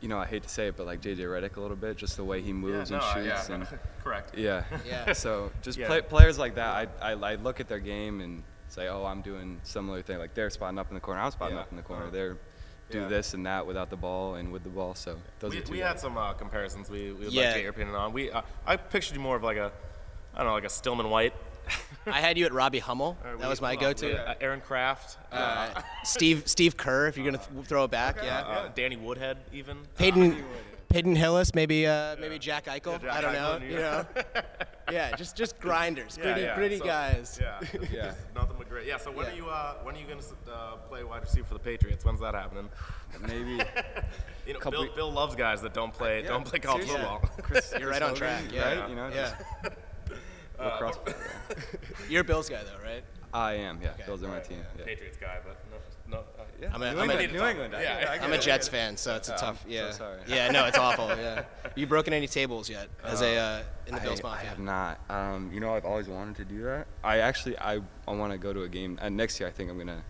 You 0.00 0.08
know, 0.08 0.18
I 0.18 0.26
hate 0.26 0.42
to 0.42 0.48
say 0.48 0.66
it, 0.66 0.76
but 0.76 0.84
like 0.84 1.00
JJ 1.00 1.18
Redick 1.18 1.58
a 1.58 1.60
little 1.60 1.76
bit, 1.76 1.96
just 1.96 2.16
the 2.16 2.24
way 2.24 2.40
he 2.40 2.48
yeah, 2.48 2.54
moves 2.54 2.90
no, 2.90 2.96
and 2.96 3.04
uh, 3.04 3.14
shoots 3.14 3.48
yeah, 3.48 3.54
and 3.54 3.68
correct. 4.02 4.36
Yeah. 4.36 4.64
Yeah. 4.84 5.12
So 5.12 5.52
just 5.62 5.78
Yeah. 5.78 5.86
play, 5.86 6.00
players 6.00 6.40
like 6.40 6.56
that, 6.56 6.88
I, 7.00 7.12
I, 7.12 7.12
I 7.12 7.34
look 7.36 7.60
at 7.60 7.68
their 7.68 7.78
game 7.78 8.20
and 8.20 8.42
say, 8.72 8.88
oh, 8.88 9.04
I'm 9.04 9.20
doing 9.22 9.60
similar 9.62 10.02
thing. 10.02 10.18
Like 10.18 10.34
they're 10.34 10.50
spotting 10.50 10.78
up 10.78 10.88
in 10.88 10.94
the 10.94 11.00
corner, 11.00 11.20
I'm 11.20 11.30
spotting 11.30 11.56
Yeah. 11.56 11.62
up 11.62 11.70
in 11.70 11.76
the 11.76 11.82
corner. 11.82 12.04
Uh-huh. 12.04 12.12
They're 12.12 12.36
do 12.90 13.00
Yeah. 13.00 13.08
this 13.08 13.32
and 13.32 13.46
that 13.46 13.66
without 13.66 13.88
the 13.88 13.96
ball 13.96 14.34
and 14.34 14.52
with 14.52 14.64
the 14.64 14.68
ball. 14.68 14.94
So 14.94 15.16
those 15.40 15.52
we, 15.52 15.58
are 15.58 15.62
two. 15.62 15.72
we 15.72 15.78
guys. 15.78 15.88
had 15.92 16.00
some 16.00 16.18
uh, 16.18 16.32
comparisons. 16.34 16.90
We, 16.90 17.04
we 17.06 17.12
would 17.12 17.24
like 17.26 17.32
Yeah. 17.34 17.48
to 17.50 17.54
get 17.54 17.62
your 17.62 17.70
opinion 17.70 17.96
on. 17.96 18.12
We 18.12 18.30
uh, 18.30 18.42
I 18.66 18.76
pictured 18.76 19.14
you 19.14 19.20
more 19.20 19.36
of 19.36 19.42
like 19.42 19.56
a, 19.56 19.72
I 20.34 20.38
don't 20.38 20.48
know, 20.48 20.52
like 20.54 20.64
a 20.64 20.68
Stillman 20.68 21.08
White. 21.08 21.32
I 22.06 22.20
had 22.20 22.36
you 22.36 22.44
at 22.44 22.52
Robbie 22.52 22.80
Hummel. 22.80 23.16
Or 23.24 23.36
That 23.36 23.48
was 23.48 23.60
my 23.62 23.76
go-to. 23.76 24.18
uh, 24.28 24.34
Aaron 24.40 24.60
Craft. 24.60 25.16
Uh, 25.30 25.80
Steve 26.04 26.42
Steve 26.46 26.76
Kerr, 26.76 27.06
if 27.06 27.16
you're 27.16 27.24
gonna 27.24 27.38
th- 27.38 27.66
throw 27.66 27.84
it 27.84 27.90
back, 27.92 28.16
yeah. 28.22 28.40
uh, 28.40 28.68
Danny 28.74 28.96
Woodhead, 28.96 29.38
even. 29.52 29.78
Peyton 29.96 30.44
Peyton 30.88 31.14
Hillis, 31.16 31.54
maybe 31.54 31.86
uh, 31.86 32.16
maybe 32.20 32.38
Jack 32.38 32.66
Eichel. 32.66 33.00
Jack 33.00 33.10
I 33.12 33.20
don't 33.22 33.34
Eichel, 33.34 33.60
know. 33.60 33.66
yeah. 33.66 34.04
You 34.16 34.22
know. 34.34 34.42
yeah, 34.90 35.14
just 35.16 35.36
just 35.36 35.58
grinders, 35.60 36.16
Yeah, 36.16 36.24
gritty 36.24 36.40
yeah, 36.42 36.54
gritty 36.56 36.78
so- 36.78 36.84
guys. 36.84 37.38
Yeah, 37.40 37.60
Yeah. 37.92 38.04
Just 38.06 38.18
nothing 38.34 38.56
but 38.58 38.68
great. 38.68 38.86
Yeah. 38.86 38.96
So 38.96 39.10
when 39.12 39.26
Yeah. 39.26 39.32
are 39.32 39.36
you 39.36 39.48
uh, 39.48 39.74
when 39.82 39.94
are 39.94 39.98
you 39.98 40.06
gonna 40.06 40.20
uh, 40.50 40.76
play 40.88 41.04
wide 41.04 41.22
receiver 41.22 41.46
for 41.46 41.54
the 41.54 41.60
Patriots? 41.60 42.04
When's 42.04 42.20
that 42.20 42.34
happening? 42.34 42.68
Maybe. 43.20 43.62
You 44.46 44.54
know, 44.54 44.70
Bill, 44.70 44.88
Bill 44.94 45.12
loves 45.12 45.34
guys 45.36 45.62
that 45.62 45.72
don't 45.74 45.92
play 45.92 46.22
don't 46.22 46.44
play 46.44 46.58
college 46.58 46.86
seriously. 46.86 47.08
football. 47.08 47.30
Chris, 47.42 47.70
You're 47.78 47.88
Chris 47.90 48.00
right 48.00 48.02
on 48.02 48.14
track, 48.14 48.44
yeah. 48.52 48.80
Right? 48.80 48.88
You 48.90 48.96
know, 48.96 49.08
Yeah. 49.08 49.34
just 49.68 49.72
lacrosse. 50.58 50.98
You're 52.08 52.20
a 52.22 52.24
Bills 52.24 52.48
guy 52.48 52.62
though, 52.64 52.82
right? 52.84 53.04
I 53.34 53.54
am, 53.54 53.80
yeah. 53.82 53.90
Okay. 53.92 54.02
Bills 54.06 54.22
are 54.22 54.26
my 54.26 54.32
Alright, 54.34 54.48
team. 54.48 54.58
Yeah. 54.78 54.84
Patriots 54.84 55.16
guy, 55.18 55.38
but 55.44 55.56
no, 55.70 55.71
no. 55.71 55.71
Uh, 55.71 55.71
Yeah. 56.62 56.68
I'm 56.72 56.82
a- 56.82 56.92
New 56.94 57.00
I'm 57.00 57.10
a- 57.10 57.12
England. 57.14 57.32
New 57.32 57.44
England. 57.44 57.74
I 57.74 57.82
Yeah, 57.82 57.94
get 57.94 58.02
it, 58.02 58.08
I 58.08 58.14
get 58.18 58.24
I'm 58.24 58.32
a. 58.32 58.38
Jets 58.38 58.68
fan, 58.68 58.96
so 58.96 59.16
it's 59.16 59.28
a 59.28 59.34
Oh, 59.34 59.38
tough. 59.38 59.62
I'm 59.64 59.70
so 59.70 59.74
Yeah. 59.76 59.90
sorry. 59.90 60.20
Yeah, 60.28 60.50
no, 60.50 60.64
it's 60.66 60.78
awful. 60.78 61.08
Yeah. 61.16 61.42
You 61.76 61.86
broken 61.86 62.12
any 62.12 62.26
tables 62.28 62.68
yet 62.68 62.88
as 63.02 63.22
a 63.22 63.36
uh, 63.36 63.62
in 63.86 63.94
the 63.94 64.00
I, 64.00 64.04
Bills 64.04 64.20
I 64.22 64.36
have 64.44 64.58
not. 64.58 65.00
Um, 65.08 65.50
you 65.54 65.58
know, 65.60 65.74
I've 65.74 65.86
always 65.86 66.06
wanted 66.06 66.36
to 66.36 66.44
do 66.44 66.62
that. 66.64 66.86
I 67.02 67.18
actually, 67.20 67.58
I, 67.58 67.80
I 68.06 68.10
want 68.12 68.30
to 68.32 68.38
go 68.38 68.52
to 68.52 68.62
a 68.64 68.68
game. 68.68 68.98
And 69.00 69.16
next 69.16 69.40
year, 69.40 69.48
I 69.48 69.52
think 69.52 69.70
I'm 69.70 69.78
gonna 69.78 70.02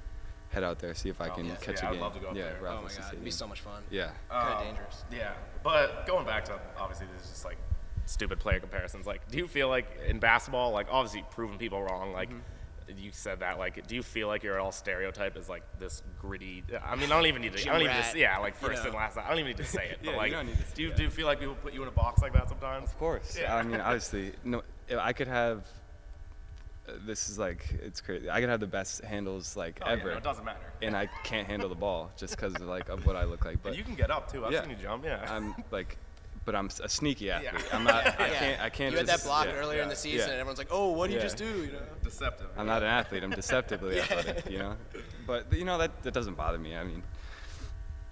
head 0.51 0.65
out 0.65 0.79
there 0.81 0.93
see 0.95 1.09
if 1.09 1.21
I 1.21 1.29
Oh, 1.29 1.35
can 1.35 1.47
yeah. 1.47 1.55
catch 1.57 1.81
Yeah, 1.81 1.87
a 1.87 1.89
I'd 1.91 1.93
game. 1.93 2.01
love 2.03 2.15
to 2.15 2.21
go 2.21 2.29
up 2.31 2.37
yeah, 2.37 2.43
there. 2.45 2.59
Ralph 2.61 2.81
Oh 2.81 2.83
my 2.83 2.89
god, 2.89 3.13
it'd 3.13 3.25
be 3.25 3.31
so 3.31 3.47
much 3.47 3.61
fun. 3.61 3.83
Yeah. 3.91 4.11
Kind 4.29 4.49
of 4.55 4.59
Um, 4.61 4.65
dangerous. 4.67 5.05
Yeah, 5.13 5.33
but 5.63 6.05
going 6.07 6.27
back 6.27 6.45
to 6.47 6.59
obviously 6.77 7.07
this 7.15 7.23
is 7.25 7.31
just 7.31 7.45
like 7.45 7.59
stupid 8.07 8.41
player 8.41 8.59
comparisons. 8.61 9.07
Like, 9.07 9.27
do 9.31 9.39
you 9.39 9.47
feel 9.47 9.69
like 9.69 9.87
in 10.07 10.19
basketball, 10.19 10.73
like 10.73 10.89
obviously 10.91 11.25
proving 11.31 11.59
people 11.59 11.81
wrong, 11.83 12.13
like 12.13 12.29
Mm-hmm. 12.31 12.39
You 12.97 13.11
said 13.13 13.41
that, 13.41 13.59
like, 13.59 13.87
do 13.87 13.95
you 13.95 14.03
feel 14.03 14.29
like 14.29 14.43
you're 14.43 14.59
all 14.61 14.73
stereotyped 14.73 15.37
as 15.37 15.49
like 15.49 15.63
this 15.79 16.03
gritty? 16.21 16.63
I 16.85 16.97
mean, 16.97 17.13
I 17.13 17.17
don't 17.17 17.27
even 17.27 17.43
need 17.43 17.57
to. 17.57 17.61
I 17.69 17.73
don't 17.73 17.83
even 17.83 17.95
rat, 17.95 18.05
just 18.05 18.17
yeah, 18.17 18.39
like 18.39 18.55
you 18.61 18.69
first 18.69 18.85
and 18.85 18.95
last. 18.95 19.17
I 19.17 19.29
don't 19.29 19.39
even 19.39 19.49
need 19.49 19.57
to 19.59 19.65
say 19.65 19.89
it. 19.91 19.99
Yeah, 20.03 20.07
but 20.07 20.11
you 20.13 20.17
like, 20.19 20.33
don't 20.33 20.47
need 20.47 20.57
to 20.59 20.75
do 20.75 20.83
you 20.83 20.89
that. 20.89 20.97
do 20.97 21.03
you 21.05 21.11
feel 21.11 21.27
like 21.27 21.41
people 21.41 21.55
put 21.63 21.73
you 21.73 21.83
in 21.83 21.89
a 21.89 21.93
box 21.93 22.23
like 22.23 22.33
that 22.33 22.49
sometimes? 22.49 22.91
Of 22.91 22.99
course. 22.99 23.37
Yeah. 23.41 23.55
I 23.55 23.63
mean, 23.63 23.81
obviously, 23.81 24.33
no. 24.45 24.63
If 24.89 24.99
I 24.99 25.13
could 25.13 25.29
have. 25.29 25.67
Uh, 26.89 26.95
this 27.07 27.31
is 27.31 27.39
like 27.39 27.65
it's 27.81 28.01
crazy. 28.01 28.29
I 28.29 28.41
could 28.41 28.49
have 28.49 28.59
the 28.59 28.67
best 28.67 29.05
handles 29.05 29.57
like 29.57 29.81
Oh, 29.85 29.87
yeah, 29.87 29.93
ever, 30.01 30.11
no, 30.11 30.17
it 30.17 30.25
doesn't 30.25 30.45
matter. 30.45 30.59
and 30.83 30.97
I 30.97 31.07
can't 31.23 31.47
handle 31.47 31.69
the 31.69 31.77
ball 31.77 32.11
just 32.17 32.35
because 32.35 32.57
of 32.57 32.63
like 32.63 32.89
of 32.89 33.07
what 33.07 33.15
I 33.15 33.23
look 33.23 33.45
like. 33.45 33.63
But 33.63 33.71
And 33.71 33.79
you 33.79 33.85
can 33.85 33.95
get 33.95 34.11
up 34.11 34.33
too. 34.33 34.45
I've 34.45 34.51
yeah, 34.53 34.63
seen 34.63 34.71
you 34.71 34.77
jump. 34.77 35.05
Yeah. 35.05 35.25
I'm 35.29 35.55
like, 35.71 35.97
but 36.45 36.55
I'm 36.55 36.69
a 36.83 36.89
sneaky 36.89 37.31
athlete. 37.31 37.53
Yeah. 37.55 37.77
I'm 37.77 37.85
not. 37.93 38.07
I 38.21 38.27
Yeah. 38.29 38.39
can't. 38.39 38.61
I 38.63 38.71
can't 38.71 38.93
You 38.93 38.99
had 38.99 39.07
that 39.07 39.23
block 39.23 39.47
yeah. 39.47 39.53
earlier 39.55 39.83
in 39.83 39.89
the 39.89 39.97
season, 39.97 40.19
yeah. 40.29 40.33
and 40.33 40.41
everyone's 40.41 40.59
like, 40.59 40.69
"Oh, 40.71 40.91
what 40.91 41.07
did 41.09 41.15
he 41.15 41.17
Yeah. 41.19 41.23
just 41.25 41.37
do?" 41.37 41.45
You 41.65 41.73
know. 41.73 41.83
Deceptive. 42.03 42.49
I'm 42.57 42.67
not 42.67 42.83
an 42.83 42.89
athlete. 42.89 43.23
I'm 43.23 43.31
deceptively 43.31 44.01
athletic, 44.03 44.51
you 44.51 44.59
know. 44.59 44.77
But 45.27 45.53
you 45.53 45.65
know 45.65 45.79
that 45.79 46.03
that 46.03 46.15
doesn't 46.15 46.35
bother 46.37 46.59
me. 46.59 46.77
I 46.77 46.85
mean, 46.85 47.03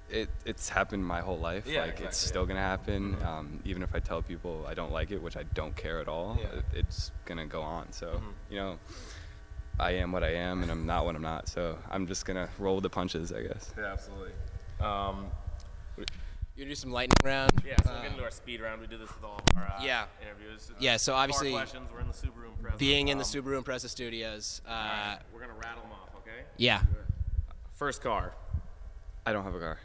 it 0.08 0.28
it's 0.44 0.68
happened 0.68 1.04
my 1.04 1.20
whole 1.20 1.38
life. 1.38 1.66
Yeah, 1.66 1.82
like 1.86 2.00
it's 2.00 2.16
still 2.18 2.46
gonna 2.46 2.60
happen. 2.60 3.16
Um, 3.24 3.60
even 3.64 3.82
if 3.82 3.94
I 3.94 4.00
tell 4.00 4.22
people 4.22 4.64
I 4.68 4.74
don't 4.74 4.92
like 4.92 5.10
it, 5.10 5.20
which 5.22 5.36
I 5.36 5.42
don't 5.54 5.74
care 5.76 6.00
at 6.00 6.08
all, 6.08 6.38
Yeah. 6.40 6.58
it, 6.58 6.64
it's 6.74 7.10
gonna 7.24 7.46
go 7.46 7.62
on. 7.62 7.92
So 7.92 8.20
you 8.48 8.56
know, 8.56 8.78
I 9.78 9.92
am 9.92 10.12
what 10.12 10.22
I 10.24 10.34
am, 10.34 10.62
and 10.62 10.70
I'm 10.70 10.86
not 10.86 11.04
what 11.04 11.16
I'm 11.16 11.22
not. 11.22 11.48
So 11.48 11.78
I'm 11.90 12.06
just 12.06 12.24
gonna 12.26 12.48
roll 12.58 12.76
with 12.76 12.82
the 12.84 12.90
punches, 12.90 13.32
I 13.32 13.42
guess. 13.42 13.72
Yeah, 13.76 13.86
absolutely. 13.92 14.32
Um, 14.80 15.30
You 16.60 16.66
do 16.66 16.74
some 16.74 16.92
lightning 16.92 17.16
round. 17.24 17.52
yeah, 17.66 17.74
so 17.82 17.90
we'll 17.90 18.02
get 18.02 18.10
into 18.10 18.22
our 18.22 18.30
speed 18.30 18.60
round. 18.60 18.82
We 18.82 18.86
do 18.86 18.98
this 18.98 19.08
with 19.14 19.24
all 19.24 19.36
of 19.50 19.56
our 19.56 19.62
uh, 19.78 19.82
Yeah. 19.82 20.04
interviews. 20.22 20.70
Yeah, 20.78 20.98
so 20.98 21.14
obviously, 21.14 21.52
questions. 21.52 21.88
We're 21.90 22.00
in 22.00 22.08
the 22.08 22.12
Subaru 22.12 22.50
Impreza. 22.62 22.76
Being 22.76 23.08
in 23.08 23.16
the 23.16 23.24
Um, 23.24 23.30
Subaru 23.30 23.62
Impreza 23.64 23.88
Studios. 23.88 24.60
Uh, 24.68 24.70
all 24.70 24.76
right, 24.76 25.18
we're 25.32 25.40
gonna 25.40 25.54
rattle 25.54 25.82
them 25.84 25.92
off, 25.92 26.10
okay? 26.16 26.44
yeah, 26.58 26.82
First 27.72 28.02
car. 28.02 28.34
I 29.24 29.32
don't 29.32 29.42
have 29.44 29.54
a 29.54 29.58
car. 29.58 29.78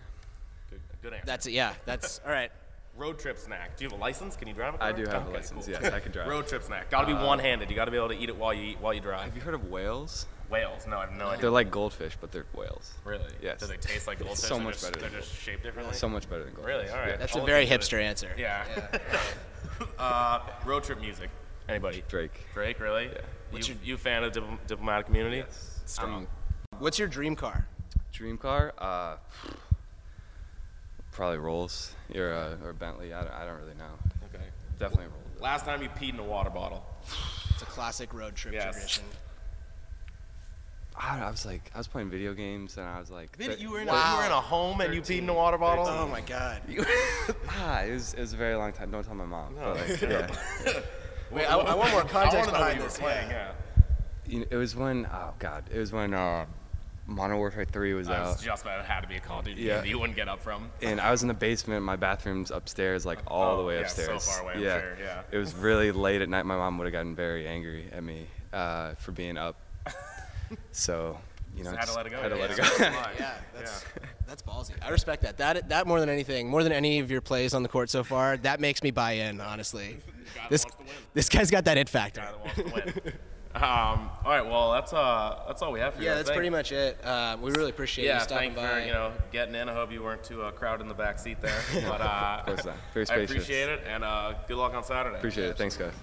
Good, 0.70 0.82
good 1.02 1.14
answer. 1.14 1.26
that's 1.26 1.46
it. 1.46 1.52
Yeah, 1.54 1.74
that's 1.86 2.20
all 2.26 2.32
right. 2.34 2.52
Road 2.98 3.20
trip 3.20 3.38
snack. 3.38 3.78
Do 3.78 3.86
you 3.86 3.90
have 3.90 3.98
a 3.98 4.02
license? 4.02 4.36
Can 4.36 4.50
you 4.50 4.54
drive 4.54 4.76
a 4.76 4.78
car? 4.78 4.88
I 4.90 4.92
do 4.92 5.06
have 5.06 5.28
a 5.28 5.32
license, 5.32 5.66
cool. 5.68 5.76
yes, 5.82 5.94
I 5.94 6.02
can 6.02 6.12
drive. 6.12 6.28
Road 6.28 6.46
trip 6.46 6.64
snack. 6.64 6.90
Got 6.90 7.02
to 7.02 7.08
be 7.08 7.14
one-handed. 7.14 7.70
You 7.70 7.76
got 7.78 7.86
to 7.86 7.92
be 7.92 7.96
able 7.98 8.10
to 8.10 8.18
eat 8.18 8.28
it 8.28 8.36
while 8.36 8.54
you 8.54 8.64
eat 8.72 8.82
while 8.82 8.94
you 8.94 9.00
drive. 9.00 9.24
Have 9.28 9.36
you 9.36 9.42
heard 9.42 9.54
of 9.54 9.70
whales? 9.70 10.28
Whales? 10.50 10.86
No, 10.88 10.98
I 10.98 11.02
have 11.06 11.14
no 11.14 11.28
idea. 11.28 11.42
They're 11.42 11.50
like 11.50 11.72
goldfish, 11.72 12.18
but 12.20 12.32
they're 12.32 12.46
whales. 12.54 12.94
really? 13.04 13.24
Yes. 13.42 13.60
Do 13.60 13.68
they 13.68 13.78
taste 13.78 14.08
like 14.08 14.20
goldfish? 14.24 14.40
so 14.48 14.56
They're 14.56 14.64
much 14.64 14.74
just, 14.76 14.86
better 14.86 15.00
They're 15.02 15.10
than 15.10 15.20
just 15.22 15.36
shaped 15.36 15.64
differently. 15.64 15.96
So 15.96 16.08
much 16.10 16.30
better 16.30 16.44
than 16.44 16.54
goldfish. 16.54 16.76
Really? 16.76 16.90
All 16.90 16.98
right. 16.98 17.10
Yeah. 17.10 17.18
That's 17.18 17.36
I'll 17.36 17.44
a 17.44 17.46
very 17.46 17.64
into 17.64 17.74
it. 17.76 17.82
hipster 17.82 18.02
answer. 18.02 18.30
Yeah. 18.38 18.66
uh, 20.00 20.40
road 20.66 20.84
trip 20.84 21.02
music. 21.02 21.30
Anybody? 21.68 22.04
Drake. 22.08 22.46
Drake, 22.54 22.80
really? 22.80 23.06
Yeah. 23.06 23.60
You, 23.60 23.76
you 23.84 23.98
fan 23.98 24.24
of 24.24 24.34
dipl- 24.34 24.58
Diplomatic 24.68 25.08
Immunity? 25.10 25.38
Yes. 25.38 25.80
Strong. 25.86 26.14
Um, 26.14 26.28
What's 26.80 27.00
your 27.00 27.08
dream 27.08 27.36
car? 27.36 27.68
Dream 28.12 28.38
car? 28.38 28.74
Uh, 28.78 29.16
probably 31.12 31.38
Rolls 31.38 31.94
or 32.14 32.34
uh, 32.34 32.66
or 32.66 32.74
Bentley. 32.74 33.14
I 33.14 33.24
don't, 33.24 33.34
I 33.34 33.46
don't 33.46 33.58
really 33.60 33.76
know. 33.76 33.86
okay. 34.34 34.44
Definitely 34.80 35.06
Rolls. 35.06 35.42
Last 35.42 35.66
time 35.66 35.82
you 35.82 35.90
peed 35.90 36.14
in 36.14 36.20
a 36.20 36.24
water 36.24 36.50
bottle. 36.50 36.86
It's 37.50 37.62
a 37.62 37.66
classic 37.66 38.14
road 38.14 38.36
trip 38.36 38.54
Yes. 38.54 38.76
tradition. 38.76 39.04
I, 40.98 41.20
I 41.22 41.30
was 41.30 41.46
like, 41.46 41.70
I 41.74 41.78
was 41.78 41.88
playing 41.88 42.10
video 42.10 42.34
games 42.34 42.78
and 42.78 42.86
I 42.88 43.00
was 43.00 43.12
like, 43.12 43.38
Did 43.38 43.60
you 43.60 43.72
were 43.72 43.82
in 43.82 43.88
Wow. 43.88 43.94
a, 43.96 44.12
you 44.12 44.18
were 44.20 44.26
in 44.26 44.32
a 44.32 44.42
home 44.42 44.80
and 44.82 44.94
you 44.94 45.02
peed 45.02 45.20
in 45.20 45.30
a 45.30 45.34
water 45.34 45.58
bottle? 45.58 45.86
Oh 45.88 46.08
my 46.08 46.22
god. 46.22 46.62
ah, 47.50 47.82
it 47.82 47.92
was 47.92 48.14
it 48.14 48.22
was 48.22 48.34
a 48.34 48.38
very 48.38 48.56
long 48.56 48.72
time. 48.72 48.92
Don't 48.92 49.04
tell 49.04 49.16
my 49.16 49.26
mom. 49.26 49.56
No. 49.56 49.74
Like, 49.74 50.02
yeah. 50.02 50.28
Wait, 51.32 51.46
I, 51.46 51.58
I 51.58 51.74
want 51.76 51.92
more 51.92 52.02
I 52.04 52.08
context 52.08 52.36
want 52.36 52.46
to 52.48 52.52
know 52.52 52.52
what 52.52 52.52
behind 52.60 52.78
you 52.78 52.84
this. 52.84 52.98
playing. 52.98 53.30
yeah. 53.30 53.52
Yeah. 53.52 53.52
You 54.28 54.40
know, 54.40 54.46
it 54.52 54.56
was 54.56 54.76
when 54.76 55.08
oh 55.12 55.34
god, 55.40 55.66
it 55.72 55.78
was 55.80 55.92
when 55.92 56.14
uh, 56.14 56.46
Modern 57.08 57.38
Warfare 57.38 57.66
3 57.66 57.94
was 57.94 58.08
I 58.10 58.22
was 58.22 58.38
out. 58.38 58.42
just 58.44 58.64
about 58.64 58.80
it 58.80 58.86
had 58.86 59.02
to 59.02 59.08
be 59.08 59.16
a 59.18 59.20
Call 59.20 59.40
of 59.40 59.46
Duty 59.46 59.62
Yeah. 59.64 59.82
game 59.82 59.90
you 59.92 60.00
wouldn't 60.00 60.16
get 60.16 60.28
up 60.30 60.42
from. 60.42 60.72
and 60.82 61.00
I 61.02 61.12
was 61.12 61.22
in 61.24 61.28
the 61.28 61.34
basement. 61.36 61.84
My 61.84 61.96
bathroom's 61.98 62.52
upstairs, 62.52 63.06
like 63.06 63.20
all 63.28 63.56
Oh, 63.56 63.58
the 63.58 63.64
way 63.68 63.80
yeah, 63.82 63.88
so 63.88 64.02
upstairs. 64.16 64.28
far 64.30 64.44
away, 64.44 64.54
I'm 64.56 64.64
yeah. 64.64 64.80
sure, 64.80 64.98
yeah. 65.04 65.22
It 65.32 65.38
was 65.38 65.54
really 65.56 65.92
late 65.92 66.22
at 66.22 66.30
night. 66.30 66.46
My 66.46 66.56
mom 66.56 66.78
would 66.78 66.86
have 66.86 66.94
gotten 66.94 67.16
very 67.16 67.48
angry 67.48 67.90
at 67.92 68.02
me 68.04 68.28
uh, 68.54 68.96
for 68.96 69.12
being 69.12 69.38
up. 69.38 69.58
so, 70.72 71.18
you 71.56 71.64
know, 71.64 71.72
Just 71.72 71.80
had 71.80 71.88
to 71.90 71.96
let 71.96 72.06
it 72.08 72.10
go, 72.12 72.18
Had 72.22 72.30
to 72.30 72.36
yeah. 72.36 72.42
let 72.42 72.52
it 72.52 72.58
go. 72.58 72.64
Yeah, 73.20 73.34
that's 73.56 73.86
that's 74.28 74.42
ballsy. 74.44 74.72
I 74.82 74.90
respect 74.90 75.22
that. 75.24 75.38
That 75.38 75.70
that 75.70 75.88
more 75.88 76.00
than 76.00 76.10
anything, 76.10 76.50
more 76.50 76.64
than 76.64 76.72
any 76.72 77.00
of 77.00 77.10
your 77.12 77.22
plays 77.22 77.54
on 77.54 77.64
the 77.64 77.70
court 77.70 77.90
so 77.90 78.04
far, 78.04 78.38
that 78.38 78.60
makes 78.60 78.82
me 78.84 78.92
buy 78.92 79.14
in. 79.14 79.40
Honestly, 79.40 79.98
this 80.50 80.66
wants 80.66 80.76
to 80.78 80.84
win. 80.84 80.94
this 81.14 81.30
guy's 81.30 81.52
got 81.52 81.66
that 81.66 81.78
it 81.78 81.88
factor. 81.90 82.22
Guy 82.22 82.32
that 82.32 82.74
wants 82.74 82.94
to 82.96 83.04
win. 83.04 83.14
Um, 83.56 84.10
all 84.26 84.32
right, 84.32 84.46
well 84.46 84.74
that's 84.74 84.92
uh 84.92 85.44
that's 85.48 85.62
all 85.62 85.72
we 85.72 85.80
have 85.80 85.94
for 85.94 86.02
you. 86.02 86.08
Yeah, 86.08 86.16
that's 86.16 86.30
pretty 86.30 86.50
much 86.50 86.74
it. 86.74 87.00
Uh, 87.06 87.38
we 87.42 87.52
really 87.52 87.70
appreciate 87.70 88.04
Yeah, 88.06 88.16
you 88.18 88.24
stopping 88.26 88.54
thank 88.54 88.68
you 88.68 88.74
by. 88.76 88.82
for 88.82 88.86
you 88.88 88.92
know 88.92 89.14
getting 89.32 89.56
in. 89.56 89.70
I 89.70 89.74
hope 89.74 89.94
you 89.94 90.04
weren't 90.04 90.26
too 90.26 90.42
uh, 90.42 90.52
crowded 90.52 90.82
in 90.84 90.90
the 90.90 90.94
back 90.94 91.18
seat 91.20 91.40
there. 91.42 91.62
But 91.88 92.02
uh, 92.02 92.42
course 92.44 92.66
not. 92.66 92.76
Very 92.94 93.06
I 93.10 93.16
appreciate 93.24 93.70
it, 93.70 93.82
and 93.88 94.04
uh, 94.04 94.34
good 94.50 94.58
luck 94.58 94.74
on 94.74 94.84
Saturday. 94.84 95.16
Appreciate 95.16 95.52
it. 95.52 95.58
Thanks, 95.58 95.78
guys. 95.78 95.94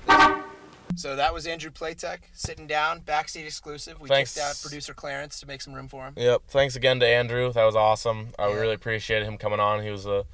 So 0.97 1.17
that 1.17 1.33
was 1.33 1.47
Andrew 1.47 1.71
Platek 1.71 2.19
sitting 2.35 2.67
down, 2.67 3.01
backseat 3.01 3.45
exclusive. 3.47 4.01
We 4.01 4.09
Thanks. 4.09 4.35
kicked 4.35 4.47
out 4.47 4.59
producer 4.63 4.95
Clarence 4.95 5.41
to 5.41 5.47
make 5.47 5.63
some 5.63 5.73
room 5.75 5.89
for 5.89 6.05
him. 6.05 6.15
Yep. 6.17 6.43
Thanks 6.49 6.77
again 6.77 7.01
to 7.01 7.07
Andrew. 7.07 7.53
That 7.53 7.65
was 7.65 7.77
awesome. 7.77 8.29
I 8.39 8.49
Yeah. 8.49 8.55
really 8.55 8.75
appreciated 8.75 9.27
him 9.27 9.39
coming 9.39 9.61
on. 9.61 9.83
He 9.83 9.91
was 9.91 10.07
a 10.07 10.25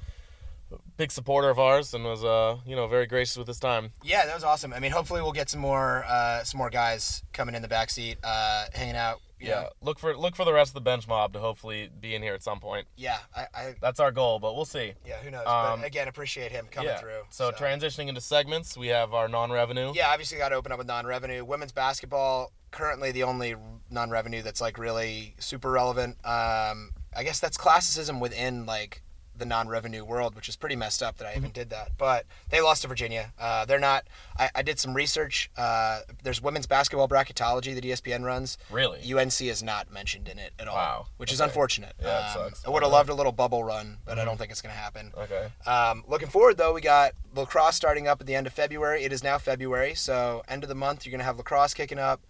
big 0.97 1.11
supporter 1.11 1.49
of 1.49 1.57
ours 1.59 1.93
and 1.93 2.03
was, 2.03 2.23
uh, 2.23 2.57
you 2.65 2.75
know, 2.75 2.87
very 2.87 3.05
gracious 3.07 3.37
with 3.37 3.47
his 3.47 3.59
time. 3.59 3.91
Yeah, 4.03 4.25
that 4.25 4.35
was 4.35 4.43
awesome. 4.43 4.73
I 4.73 4.79
mean, 4.79 4.91
hopefully 4.91 5.21
we'll 5.21 5.31
get 5.31 5.49
some 5.49 5.61
more 5.61 6.03
uh, 6.07 6.43
some 6.43 6.57
more 6.57 6.69
guys 6.69 7.23
coming 7.33 7.55
in 7.55 7.61
the 7.61 7.67
backseat, 7.67 8.17
uh, 8.23 8.65
hanging 8.73 8.95
out. 8.95 9.19
You 9.39 9.49
Yeah. 9.49 9.69
Look 9.81 9.99
for 9.99 10.15
look 10.15 10.35
for 10.35 10.45
the 10.45 10.53
rest 10.53 10.71
of 10.71 10.73
the 10.75 10.81
bench 10.81 11.07
mob 11.07 11.33
to 11.33 11.39
hopefully 11.39 11.89
be 11.99 12.15
in 12.15 12.21
here 12.21 12.33
at 12.33 12.43
some 12.43 12.59
point. 12.59 12.87
Yeah, 12.95 13.17
I, 13.35 13.47
I 13.53 13.75
That's 13.81 13.99
our 13.99 14.11
goal, 14.11 14.39
but 14.39 14.55
we'll 14.55 14.65
see. 14.65 14.93
yeah, 15.05 15.17
who 15.17 15.31
knows? 15.31 15.47
Um, 15.47 15.79
but 15.79 15.87
again, 15.87 16.07
appreciate 16.07 16.51
him 16.51 16.67
coming 16.69 16.89
yeah. 16.89 16.97
through. 16.97 17.21
So, 17.29 17.51
transitioning 17.51 18.07
into 18.07 18.21
segments, 18.21 18.77
we 18.77 18.87
have 18.87 19.13
our 19.13 19.27
non-revenue. 19.27 19.93
Yeah, 19.95 20.09
obviously 20.09 20.37
got 20.37 20.49
to 20.49 20.55
open 20.55 20.71
up 20.71 20.77
with 20.77 20.87
non-revenue. 20.87 21.43
Women's 21.45 21.71
basketball 21.71 22.51
currently 22.71 23.11
the 23.11 23.23
only 23.23 23.55
non-revenue 23.89 24.41
that's 24.41 24.61
like 24.61 24.77
really 24.77 25.35
super 25.39 25.71
relevant. 25.71 26.17
Um, 26.25 26.91
I 27.15 27.23
guess 27.23 27.39
that's 27.39 27.57
classicism 27.57 28.19
within 28.19 28.65
like 28.65 29.01
the 29.39 29.45
non-revenue 29.45 30.03
world, 30.05 30.35
which 30.35 30.47
is 30.49 30.55
pretty 30.55 30.75
messed 30.75 31.01
up 31.01 31.17
that 31.17 31.25
I 31.25 31.31
Mm-hmm. 31.31 31.37
even 31.39 31.51
did 31.51 31.69
that. 31.71 31.91
But 31.97 32.25
they 32.49 32.61
lost 32.61 32.81
to 32.83 32.87
Virginia. 32.87 33.31
Uh, 33.39 33.65
they're 33.65 33.79
not. 33.79 34.05
I, 34.37 34.49
I 34.55 34.61
did 34.61 34.79
some 34.79 34.93
research. 34.93 35.49
Uh, 35.57 36.01
there's 36.23 36.41
women's 36.41 36.67
basketball 36.67 37.07
bracketology 37.07 37.73
that 37.75 37.83
ESPN 37.83 38.23
runs. 38.23 38.57
Really? 38.69 38.99
UNC 39.13 39.41
is 39.41 39.63
not 39.63 39.91
mentioned 39.91 40.27
in 40.27 40.37
it 40.37 40.53
at 40.59 40.67
all. 40.67 40.75
Wow. 40.75 41.05
Which 41.17 41.31
is 41.31 41.39
unfortunate. 41.41 41.93
Yeah, 42.01 42.07
it 42.07 42.37
Um, 42.37 42.43
sucks. 42.45 42.59
Mm-hmm. 42.59 42.69
I 42.69 42.73
would 42.73 42.83
have 42.83 42.91
loved 42.91 43.09
a 43.09 43.13
little 43.13 43.31
bubble 43.31 43.63
run, 43.63 43.97
but 44.05 44.19
I 44.19 44.25
don't 44.25 44.37
think 44.37 44.51
it's 44.51 44.61
going 44.61 44.73
to 44.73 44.79
happen. 44.79 45.11
Okay. 45.17 45.47
Um, 45.65 46.03
looking 46.07 46.27
forward 46.29 46.57
though, 46.57 46.73
we 46.73 46.81
got 46.81 47.13
lacrosse 47.35 47.75
starting 47.75 48.07
up 48.07 48.19
at 48.21 48.27
the 48.27 48.35
end 48.35 48.47
of 48.47 48.53
February. 48.53 49.03
It 49.03 49.13
is 49.13 49.23
now 49.23 49.37
February, 49.37 49.93
so 49.95 50.43
end 50.47 50.63
of 50.63 50.69
the 50.69 50.75
month 50.75 51.05
you're 51.05 51.11
gonna 51.11 51.23
have 51.23 51.37
lacrosse 51.37 51.73
kicking 51.73 51.99
up. 51.99 52.21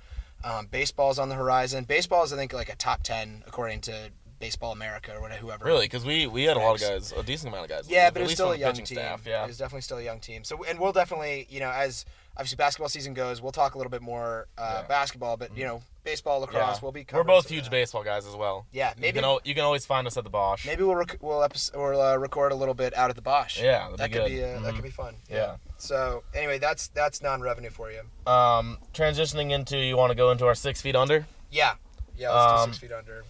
Um, 0.43 0.67
baseball's 0.67 1.19
on 1.19 1.27
the 1.29 1.35
horizon. 1.35 1.83
Baseball 1.83 2.23
is 2.23 2.31
I 2.31 2.37
think 2.37 2.53
like 2.53 2.69
a 2.69 2.75
top 2.75 3.03
ten 3.03 3.43
according 3.47 3.81
to 3.81 4.09
Baseball 4.39 4.71
America 4.71 5.13
or 5.15 5.21
whatever. 5.21 5.41
Whoever. 5.41 5.65
Really? 5.65 5.85
Because 5.85 6.05
we 6.05 6.25
we 6.27 6.43
had 6.43 6.55
a 6.57 6.59
lot 6.59 6.75
of 6.75 6.81
guys, 6.81 7.11
a 7.11 7.23
decent 7.23 7.49
amount 7.53 7.65
of 7.65 7.69
guys. 7.69 7.89
Yeah, 7.89 8.05
leave, 8.05 8.13
but 8.13 8.21
it 8.21 8.23
was 8.25 8.33
still 8.33 8.51
a 8.53 8.57
young 8.57 8.73
team. 8.73 8.85
staff. 8.85 9.21
Yeah. 9.25 9.43
It 9.43 9.47
was 9.47 9.57
definitely 9.57 9.81
still 9.81 9.97
a 9.97 10.03
young 10.03 10.19
team. 10.19 10.43
So 10.43 10.63
and 10.63 10.79
we'll 10.79 10.93
definitely 10.93 11.45
you 11.49 11.59
know 11.59 11.69
as 11.71 12.05
obviously 12.37 12.55
basketball 12.55 12.87
season 12.87 13.13
goes, 13.13 13.41
we'll 13.41 13.51
talk 13.51 13.75
a 13.75 13.77
little 13.77 13.91
bit 13.91 14.01
more 14.01 14.47
uh, 14.57 14.79
Yeah. 14.81 14.87
basketball, 14.87 15.35
but 15.35 15.55
you 15.57 15.65
know 15.65 15.81
baseball, 16.05 16.39
lacrosse, 16.39 16.77
Yeah. 16.77 16.79
we'll 16.81 16.93
be. 16.93 17.05
We're 17.11 17.23
both 17.25 17.49
huge 17.49 17.65
that. 17.65 17.69
baseball 17.71 18.01
guys 18.03 18.25
as 18.25 18.33
well. 18.35 18.65
Yeah, 18.71 18.91
You 18.95 19.01
maybe 19.01 19.15
can, 19.17 19.25
al- 19.25 19.41
you 19.43 19.53
can 19.53 19.63
always 19.65 19.85
find 19.85 20.07
us 20.07 20.15
at 20.15 20.23
the 20.23 20.29
Bosh. 20.29 20.65
maybe 20.65 20.83
we'll 20.83 20.95
rec- 20.95 21.17
we'll 21.21 21.45
we'll 21.75 22.01
uh, 22.01 22.15
record 22.17 22.53
a 22.53 22.55
little 22.55 22.73
bit 22.73 22.95
out 22.97 23.09
at 23.09 23.17
the 23.17 23.21
Bosh. 23.21 23.61
Yeah, 23.61 23.89
that 23.97 24.09
be 24.09 24.13
could 24.17 24.23
good. 24.23 24.29
be 24.29 24.43
uh, 24.43 24.59
that 24.61 24.71
Mhm. 24.71 24.75
could 24.75 24.83
be 24.85 24.89
fun. 24.89 25.15
Yeah. 25.29 25.57
So 25.77 26.23
anyway, 26.33 26.59
that's 26.59 26.87
that's 26.87 27.21
non-revenue 27.21 27.71
for 27.71 27.91
you. 27.91 28.01
Um, 28.31 28.77
transitioning 28.93 29.51
into, 29.51 29.77
you 29.77 29.97
want 29.97 30.11
to 30.11 30.15
go 30.15 30.31
into 30.31 30.45
our 30.47 30.55
six 30.55 30.81
feet 30.81 30.95
under? 30.95 31.27
Yeah. 31.51 31.73
Yeah, 32.17 32.31
let's 32.31 32.61
Um, 32.63 32.69
do 32.69 32.73
six 32.73 32.81
feet 32.81 32.91
under. 32.97 33.23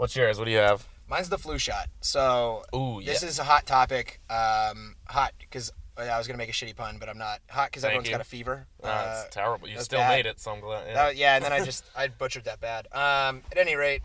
What's 0.00 0.16
yours? 0.16 0.38
What 0.38 0.46
do 0.46 0.50
you 0.50 0.56
have? 0.56 0.88
Mine's 1.10 1.28
the 1.28 1.36
flu 1.36 1.58
shot. 1.58 1.88
So 2.00 2.62
Ooh, 2.74 3.02
this 3.04 3.22
yeah. 3.22 3.28
is 3.28 3.38
a 3.38 3.44
hot 3.44 3.66
topic. 3.66 4.18
Um, 4.30 4.94
hot 5.06 5.32
because 5.38 5.70
I 5.94 6.16
was 6.16 6.26
gonna 6.26 6.38
make 6.38 6.48
a 6.48 6.52
shitty 6.52 6.74
pun, 6.74 6.96
but 6.98 7.10
I'm 7.10 7.18
not. 7.18 7.40
Hot 7.50 7.68
because 7.70 7.84
everyone's 7.84 8.08
you. 8.08 8.12
got 8.14 8.22
a 8.22 8.24
fever. 8.24 8.66
That's 8.82 9.26
Uh, 9.26 9.28
terrible. 9.30 9.68
You 9.68 9.78
still 9.80 9.98
bad. 9.98 10.08
made 10.16 10.24
it, 10.24 10.40
so 10.40 10.52
I'm 10.52 10.60
glad. 10.60 10.86
Yeah. 10.86 10.94
that- 10.94 11.16
yeah, 11.16 11.36
and 11.36 11.44
then 11.44 11.52
I 11.52 11.62
just 11.66 11.84
I 11.94 12.08
butchered 12.08 12.44
that 12.44 12.60
bad. 12.62 12.86
Um, 12.92 13.42
at 13.52 13.58
any 13.58 13.76
rate, 13.76 14.00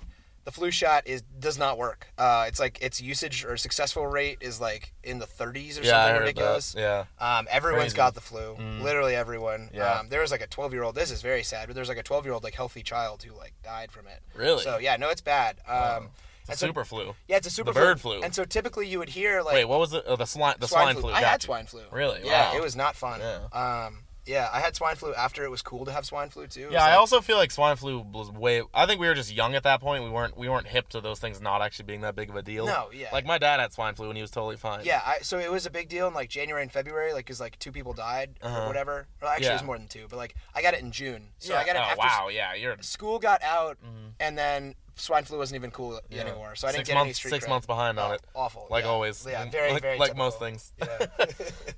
the 0.46 0.52
flu 0.52 0.72
shot 0.72 1.08
is 1.08 1.22
does 1.40 1.58
not 1.58 1.78
work. 1.78 2.08
Uh, 2.18 2.46
it's 2.48 2.60
like 2.60 2.80
its 2.82 3.02
usage 3.02 3.44
or 3.46 3.58
successful 3.58 4.08
rate 4.08 4.38
is 4.42 4.62
like 4.62 4.94
in 5.04 5.20
the 5.20 5.26
30s 5.26 5.80
or 5.80 5.84
yeah, 5.84 6.06
something 6.06 6.22
ridiculous. 6.22 6.74
that. 6.74 7.08
Yeah. 7.20 7.38
Um, 7.40 7.48
everyone's 7.50 7.86
Crazy. 7.86 7.98
got 7.98 8.14
the 8.16 8.22
flu. 8.22 8.56
Mm. 8.58 8.82
Literally 8.82 9.16
everyone. 9.16 9.70
Yeah. 9.74 10.00
Um, 10.00 10.10
there 10.10 10.22
was 10.22 10.32
like 10.32 10.42
a 10.42 10.48
12 10.48 10.72
year 10.74 10.84
old. 10.84 10.96
This 10.96 11.12
is 11.12 11.22
very 11.22 11.44
sad, 11.44 11.68
but 11.68 11.76
there's 11.76 11.90
like 11.90 11.98
a 11.98 12.04
12 12.04 12.26
year 12.26 12.34
old 12.34 12.44
like 12.44 12.54
healthy 12.56 12.84
child 12.84 13.24
who 13.24 13.36
like 13.36 13.54
died 13.64 13.92
from 13.92 14.08
it. 14.08 14.20
Really? 14.36 14.64
So 14.64 14.78
yeah, 14.78 14.96
no, 14.98 15.10
it's 15.10 15.22
bad. 15.22 15.58
Um, 15.68 15.76
Wow. 15.76 16.10
It's 16.48 16.58
a 16.58 16.60
so- 16.60 16.68
super 16.68 16.86
flu. 16.86 17.16
Yeah, 17.28 17.38
it's 17.38 17.48
a 17.48 17.50
super 17.50 17.74
The 17.74 17.80
bird 17.80 18.00
flu. 18.00 18.22
And 18.22 18.36
so 18.36 18.46
typically 18.46 18.88
you 18.88 19.00
would 19.00 19.10
hear 19.10 19.42
like 19.42 19.56
Wait, 19.56 19.66
what 19.66 19.80
was 19.80 19.94
it? 19.94 20.04
Oh, 20.06 20.16
the 20.16 20.26
swine, 20.28 20.54
the 20.60 20.68
swine, 20.68 20.94
swine, 20.94 21.02
flu. 21.02 21.12
I 21.12 21.22
had 21.22 21.42
you. 21.42 21.48
swine 21.48 21.66
flu. 21.66 21.82
Really? 21.92 22.20
Yeah, 22.24 22.52
Wow. 22.52 22.58
it 22.58 22.62
was 22.62 22.76
not 22.76 22.96
fun. 22.96 23.20
Yeah. 23.20 23.86
Um, 23.88 24.04
yeah, 24.26 24.50
I 24.52 24.60
had 24.60 24.76
swine 24.76 24.96
flu 24.96 25.14
after 25.14 25.44
it 25.44 25.52
was 25.52 25.62
cool 25.62 25.86
to 25.86 25.92
have 25.92 26.06
swine 26.06 26.30
flu 26.30 26.48
too. 26.48 26.70
Yeah, 26.72 26.84
I 26.84 26.90
like- 26.92 27.00
also 27.00 27.22
feel 27.22 27.38
like 27.38 27.52
swine 27.52 27.76
flu 27.76 28.00
was 28.00 28.32
way. 28.32 28.64
I 28.74 28.86
think 28.86 29.00
we 29.00 29.08
were 29.08 29.14
just 29.14 29.32
young 29.34 29.56
at 29.56 29.64
that 29.64 29.82
point. 29.82 30.04
We 30.04 30.10
weren't 30.10 30.38
we 30.38 30.50
weren't 30.50 30.68
hip 30.68 30.90
to 30.90 31.02
those 31.02 31.20
things 31.20 31.40
not 31.42 31.62
actually 31.62 31.86
being 31.86 32.02
that 32.02 32.16
big 32.16 32.30
of 32.30 32.36
a 32.36 32.42
deal. 32.42 32.66
No, 32.66 32.90
yeah. 32.94 33.10
Like 33.14 33.26
my 33.26 33.38
dad 33.38 33.60
had 33.60 33.72
swine 33.74 33.96
flu 33.96 34.08
and 34.10 34.18
he 34.18 34.22
was 34.22 34.32
totally 34.32 34.58
fine. 34.58 34.82
Yeah, 34.84 35.02
I, 35.06 35.20
so 35.22 35.38
it 35.40 35.52
was 35.52 35.66
a 35.66 35.72
big 35.72 35.90
deal 35.90 36.08
in 36.08 36.14
like 36.14 36.30
January 36.30 36.64
and 36.64 36.72
February, 36.72 37.14
like 37.14 37.26
because 37.26 37.40
like 37.40 37.58
two 37.60 37.72
people 37.72 37.94
died 37.94 38.32
Uh-huh. 38.42 38.64
or 38.64 38.68
whatever. 38.68 39.08
Or 39.22 39.28
actually, 39.28 39.48
it 39.48 39.54
was 39.54 39.64
more 39.64 39.78
than 39.78 39.88
two, 39.88 40.06
but 40.10 40.18
like 40.18 40.36
I 40.56 40.62
got 40.62 40.74
it 40.74 40.82
in 40.82 40.92
June. 40.92 41.30
So 41.40 41.54
Yeah. 41.54 41.60
I 41.60 41.66
got 41.66 41.76
it 41.76 41.80
oh 41.80 41.84
after 41.84 41.98
wow, 42.24 42.28
yeah, 42.30 42.54
you're 42.56 42.76
school 42.82 43.20
got 43.20 43.44
out, 43.44 43.78
Mhm. 43.84 44.12
and 44.20 44.38
then 44.38 44.76
swine 44.96 45.24
flu 45.24 45.38
wasn't 45.38 45.56
even 45.56 45.72
cool 45.72 46.00
yeah. 46.10 46.22
anymore. 46.22 46.56
So 46.56 46.68
I 46.68 46.72
didn't 46.72 46.82
six 46.82 46.90
get 46.90 46.96
months, 46.96 47.06
any 47.08 47.14
street 47.14 47.30
six 47.32 47.46
cred. 47.46 47.50
months 47.50 47.68
behind 47.68 48.00
on 48.00 48.12
Oh, 48.12 48.14
it, 48.14 48.22
Awful. 48.34 48.68
like 48.70 48.84
yeah. 48.86 48.90
always. 48.90 49.26
Yeah, 49.30 49.50
very 49.50 49.74
like, 49.74 49.82
very 49.82 49.98
like 50.00 50.16
most 50.18 50.40
things. 50.40 50.74
Yeah. 50.80 51.06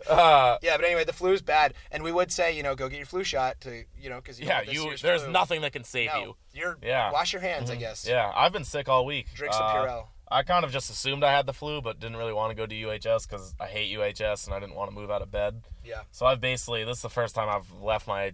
uh, 0.09 0.57
yeah, 0.63 0.77
but 0.77 0.85
anyway, 0.85 1.03
the 1.03 1.13
flu's 1.13 1.41
bad, 1.41 1.73
and 1.91 2.03
we 2.03 2.11
would 2.11 2.31
say, 2.31 2.55
you 2.55 2.63
know, 2.63 2.75
go 2.75 2.89
get 2.89 2.97
your 2.97 3.05
flu 3.05 3.23
shot 3.23 3.59
to, 3.61 3.83
you 3.99 4.09
know, 4.09 4.17
because 4.17 4.39
you 4.39 4.47
yeah, 4.47 4.61
you. 4.61 4.95
There's 5.01 5.23
flu. 5.23 5.31
nothing 5.31 5.61
that 5.61 5.73
can 5.73 5.83
save 5.83 6.09
No, 6.13 6.19
you. 6.19 6.35
You're 6.53 6.77
Yeah. 6.81 7.11
wash 7.11 7.33
your 7.33 7.41
hands, 7.41 7.69
I 7.69 7.75
Mhm. 7.75 7.79
guess. 7.79 8.07
Yeah, 8.07 8.31
I've 8.35 8.53
been 8.53 8.63
sick 8.63 8.87
all 8.89 9.05
week. 9.05 9.27
Drink 9.33 9.53
some 9.53 9.63
Uh, 9.63 9.73
Purell. 9.73 10.07
I 10.29 10.43
kind 10.43 10.65
of 10.65 10.71
just 10.71 10.89
assumed 10.89 11.23
I 11.23 11.31
had 11.31 11.45
the 11.45 11.53
flu, 11.53 11.81
but 11.81 12.01
didn't 12.01 12.17
really 12.17 12.33
want 12.33 12.51
to 12.51 12.55
go 12.55 12.65
to 12.65 12.75
UHS 12.75 13.25
because 13.25 13.55
I 13.61 13.67
hate 13.67 13.89
UHS 13.97 14.45
and 14.45 14.53
I 14.53 14.59
didn't 14.59 14.75
want 14.75 14.89
to 14.91 14.95
move 14.95 15.09
out 15.09 15.21
of 15.21 15.31
bed. 15.31 15.63
Yeah. 15.85 16.01
So 16.11 16.25
I've 16.25 16.41
basically 16.41 16.83
this 16.83 16.97
is 16.97 17.01
the 17.01 17.09
first 17.09 17.33
time 17.33 17.47
I've 17.47 17.71
left 17.81 18.07
my 18.07 18.33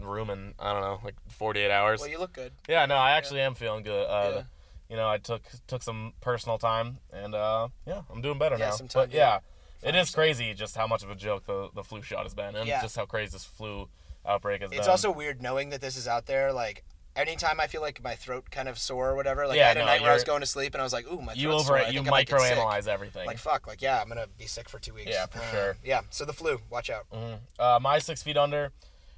room 0.00 0.30
in 0.30 0.54
I 0.58 0.72
don't 0.72 0.82
know 0.82 1.00
like 1.04 1.14
48 1.28 1.70
hours. 1.70 2.00
Well, 2.00 2.10
you 2.10 2.18
look 2.18 2.32
good. 2.32 2.52
yeah, 2.68 2.86
no, 2.86 2.96
I 2.96 3.12
actually 3.12 3.40
am 3.40 3.54
feeling 3.54 3.82
good. 3.82 4.06
Uh, 4.06 4.30
Yeah. 4.34 4.42
You 4.90 4.96
know, 4.96 5.08
I 5.08 5.16
took 5.18 5.42
took 5.66 5.82
some 5.82 6.12
personal 6.20 6.58
time 6.58 6.98
and 7.12 7.34
uh, 7.34 7.68
yeah, 7.86 8.02
I'm 8.12 8.20
doing 8.20 8.38
better 8.38 8.56
Yeah, 8.58 8.66
now. 8.66 8.70
some 8.72 8.86
time 8.88 9.04
but 9.04 9.10
to 9.12 9.16
yeah, 9.16 9.38
it 9.82 9.94
is 9.96 10.10
crazy 10.10 10.52
just 10.54 10.76
how 10.76 10.86
much 10.86 11.02
of 11.02 11.10
a 11.10 11.14
joke 11.14 11.46
the 11.46 11.70
the 11.74 11.82
flu 11.82 12.02
shot 12.02 12.22
has 12.24 12.34
been 12.34 12.54
and 12.54 12.68
Yeah. 12.68 12.82
just 12.82 12.94
how 12.94 13.06
crazy 13.06 13.32
this 13.32 13.44
flu 13.44 13.88
outbreak 14.26 14.60
has 14.60 14.68
It's 14.68 14.72
been. 14.76 14.80
It's 14.80 14.88
also 14.88 15.10
weird 15.10 15.40
knowing 15.42 15.70
that 15.70 15.80
this 15.80 15.96
is 15.96 16.06
out 16.06 16.26
there. 16.26 16.52
Like, 16.52 16.84
anytime 17.16 17.60
I 17.60 17.66
feel 17.66 17.80
like 17.80 18.02
my 18.04 18.14
throat 18.14 18.50
kind 18.50 18.68
of 18.68 18.78
sore 18.78 19.10
or 19.10 19.16
whatever, 19.16 19.46
like 19.46 19.56
Yeah, 19.56 19.64
I 19.64 19.68
had 19.68 19.76
a 19.78 19.80
no, 19.80 19.86
night 19.86 20.02
where 20.02 20.10
I 20.10 20.14
was 20.14 20.22
going 20.24 20.40
to 20.40 20.46
sleep 20.46 20.74
and 20.74 20.82
I 20.82 20.84
was 20.84 20.92
like, 20.92 21.10
ooh, 21.10 21.20
my 21.22 21.32
you 21.32 21.50
over 21.50 21.64
sore. 21.64 21.78
I 21.78 21.86
you 21.88 22.00
think 22.00 22.08
I 22.08 22.10
might 22.10 22.26
get 22.28 22.40
sick. 22.40 22.56
microanalyze 22.58 22.86
everything. 22.86 23.26
Like, 23.26 23.38
fuck, 23.38 23.66
like, 23.66 23.80
yeah, 23.80 24.00
I'm 24.00 24.08
going 24.08 24.18
to 24.20 24.28
be 24.38 24.46
sick 24.46 24.68
for 24.68 24.78
two 24.78 24.92
weeks. 24.94 25.10
Yeah, 25.10 25.26
for 25.26 25.38
Uh, 25.38 25.50
sure. 25.50 25.76
Yeah, 25.84 26.02
so 26.10 26.24
the 26.26 26.32
flu, 26.34 26.60
watch 26.70 26.90
out. 26.90 27.06
Mhm. 27.12 27.38
Uh, 27.58 27.78
my 27.80 27.98
six 27.98 28.22
feet 28.22 28.36
under 28.36 28.70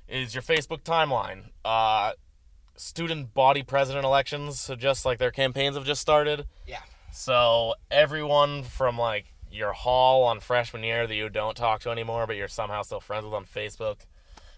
is 0.09 0.35
your 0.35 0.43
Facebook 0.43 0.83
timeline. 0.83 1.51
Uh, 1.65 2.13
student 2.77 3.35
body 3.35 3.63
president 3.63 4.05
elections, 4.05 4.61
so 4.61 4.77
just 4.77 5.05
like 5.05 5.19
their 5.19 5.31
campaigns 5.31 5.77
have 5.77 5.85
just 5.85 6.01
started. 6.01 6.47
Yeah. 6.67 6.81
So 7.13 7.75
everyone 7.91 8.63
from 8.63 8.99
like 8.99 9.27
your 9.51 9.73
hall 9.73 10.25
on 10.25 10.41
freshman 10.41 10.83
year 10.83 11.07
that 11.07 11.15
you 11.15 11.29
don't 11.29 11.57
talk 11.57 11.81
to 11.81 11.91
anymore, 11.91 12.27
but 12.27 12.37
you're 12.37 12.49
somehow 12.49 12.83
still 12.83 13.01
friends 13.01 13.25
with 13.25 13.35
on 13.35 13.45
Facebook, 13.45 14.01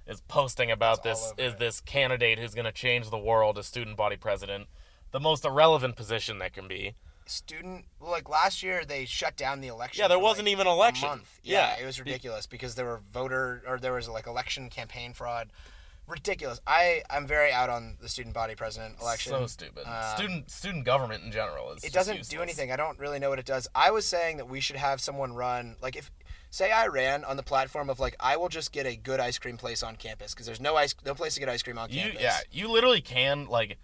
is 0.06 0.20
posting 0.22 0.70
about 0.70 1.04
It's 1.04 1.30
this. 1.30 1.32
Is 1.38 1.52
it. 1.54 1.58
this 1.58 1.80
candidate 1.80 2.38
who's 2.38 2.54
going 2.54 2.64
to 2.64 2.72
change 2.72 3.10
the 3.10 3.18
world 3.18 3.58
as 3.58 3.66
student 3.66 3.96
body 3.96 4.16
president? 4.16 4.66
The 5.12 5.20
most 5.20 5.44
irrelevant 5.44 5.96
position 5.96 6.38
that 6.38 6.52
can 6.52 6.68
be. 6.68 6.94
Student, 7.30 7.84
like 8.00 8.28
last 8.28 8.62
year, 8.62 8.84
they 8.84 9.04
shut 9.04 9.36
down 9.36 9.60
the 9.60 9.68
election. 9.68 10.02
Yeah, 10.02 10.08
there 10.08 10.18
wasn't 10.18 10.46
like, 10.46 10.52
even 10.52 10.66
an 10.66 10.72
election. 10.72 11.08
month. 11.08 11.38
Yeah, 11.42 11.76
Yeah. 11.76 11.82
it 11.82 11.86
was 11.86 11.98
ridiculous 11.98 12.46
because 12.46 12.74
there 12.74 12.86
were 12.86 13.00
voter, 13.12 13.62
or 13.66 13.78
there 13.78 13.92
was 13.92 14.08
like 14.08 14.26
election 14.26 14.70
campaign 14.70 15.12
fraud. 15.12 15.48
Ridiculous. 16.06 16.58
I, 16.66 17.02
I'm 17.10 17.26
very 17.26 17.52
out 17.52 17.68
on 17.68 17.98
the 18.00 18.08
student 18.08 18.34
body 18.34 18.54
president 18.54 18.98
election. 18.98 19.30
So 19.32 19.46
stupid. 19.46 19.84
Um, 19.86 20.16
student 20.16 20.50
student 20.50 20.84
government 20.86 21.22
in 21.22 21.30
general 21.30 21.72
is. 21.72 21.84
it 21.84 21.92
doesn't 21.92 22.26
do 22.30 22.40
anything. 22.40 22.72
I 22.72 22.76
don't 22.76 22.98
really 22.98 23.18
know 23.18 23.28
what 23.28 23.38
it 23.38 23.44
does. 23.44 23.68
I 23.74 23.90
was 23.90 24.06
saying 24.06 24.38
that 24.38 24.48
we 24.48 24.60
should 24.60 24.76
have 24.76 25.02
someone 25.02 25.34
run 25.34 25.76
like 25.82 25.96
if 25.96 26.10
say 26.48 26.72
I 26.72 26.86
ran 26.86 27.24
on 27.24 27.36
the 27.36 27.42
platform 27.42 27.90
of 27.90 28.00
like 28.00 28.16
I 28.20 28.38
will 28.38 28.48
just 28.48 28.72
get 28.72 28.86
a 28.86 28.96
good 28.96 29.20
ice 29.20 29.36
cream 29.38 29.58
place 29.58 29.82
on 29.82 29.96
campus 29.96 30.32
because 30.32 30.46
there's 30.46 30.62
no 30.62 30.76
ice 30.76 30.94
no 31.04 31.14
place 31.14 31.34
to 31.34 31.40
get 31.40 31.50
ice 31.50 31.62
cream 31.62 31.76
on 31.76 31.90
You 31.90 32.00
campus. 32.00 32.22
yeah, 32.22 32.38
you 32.50 32.72
literally 32.72 33.02
can 33.02 33.46
like 33.46 33.76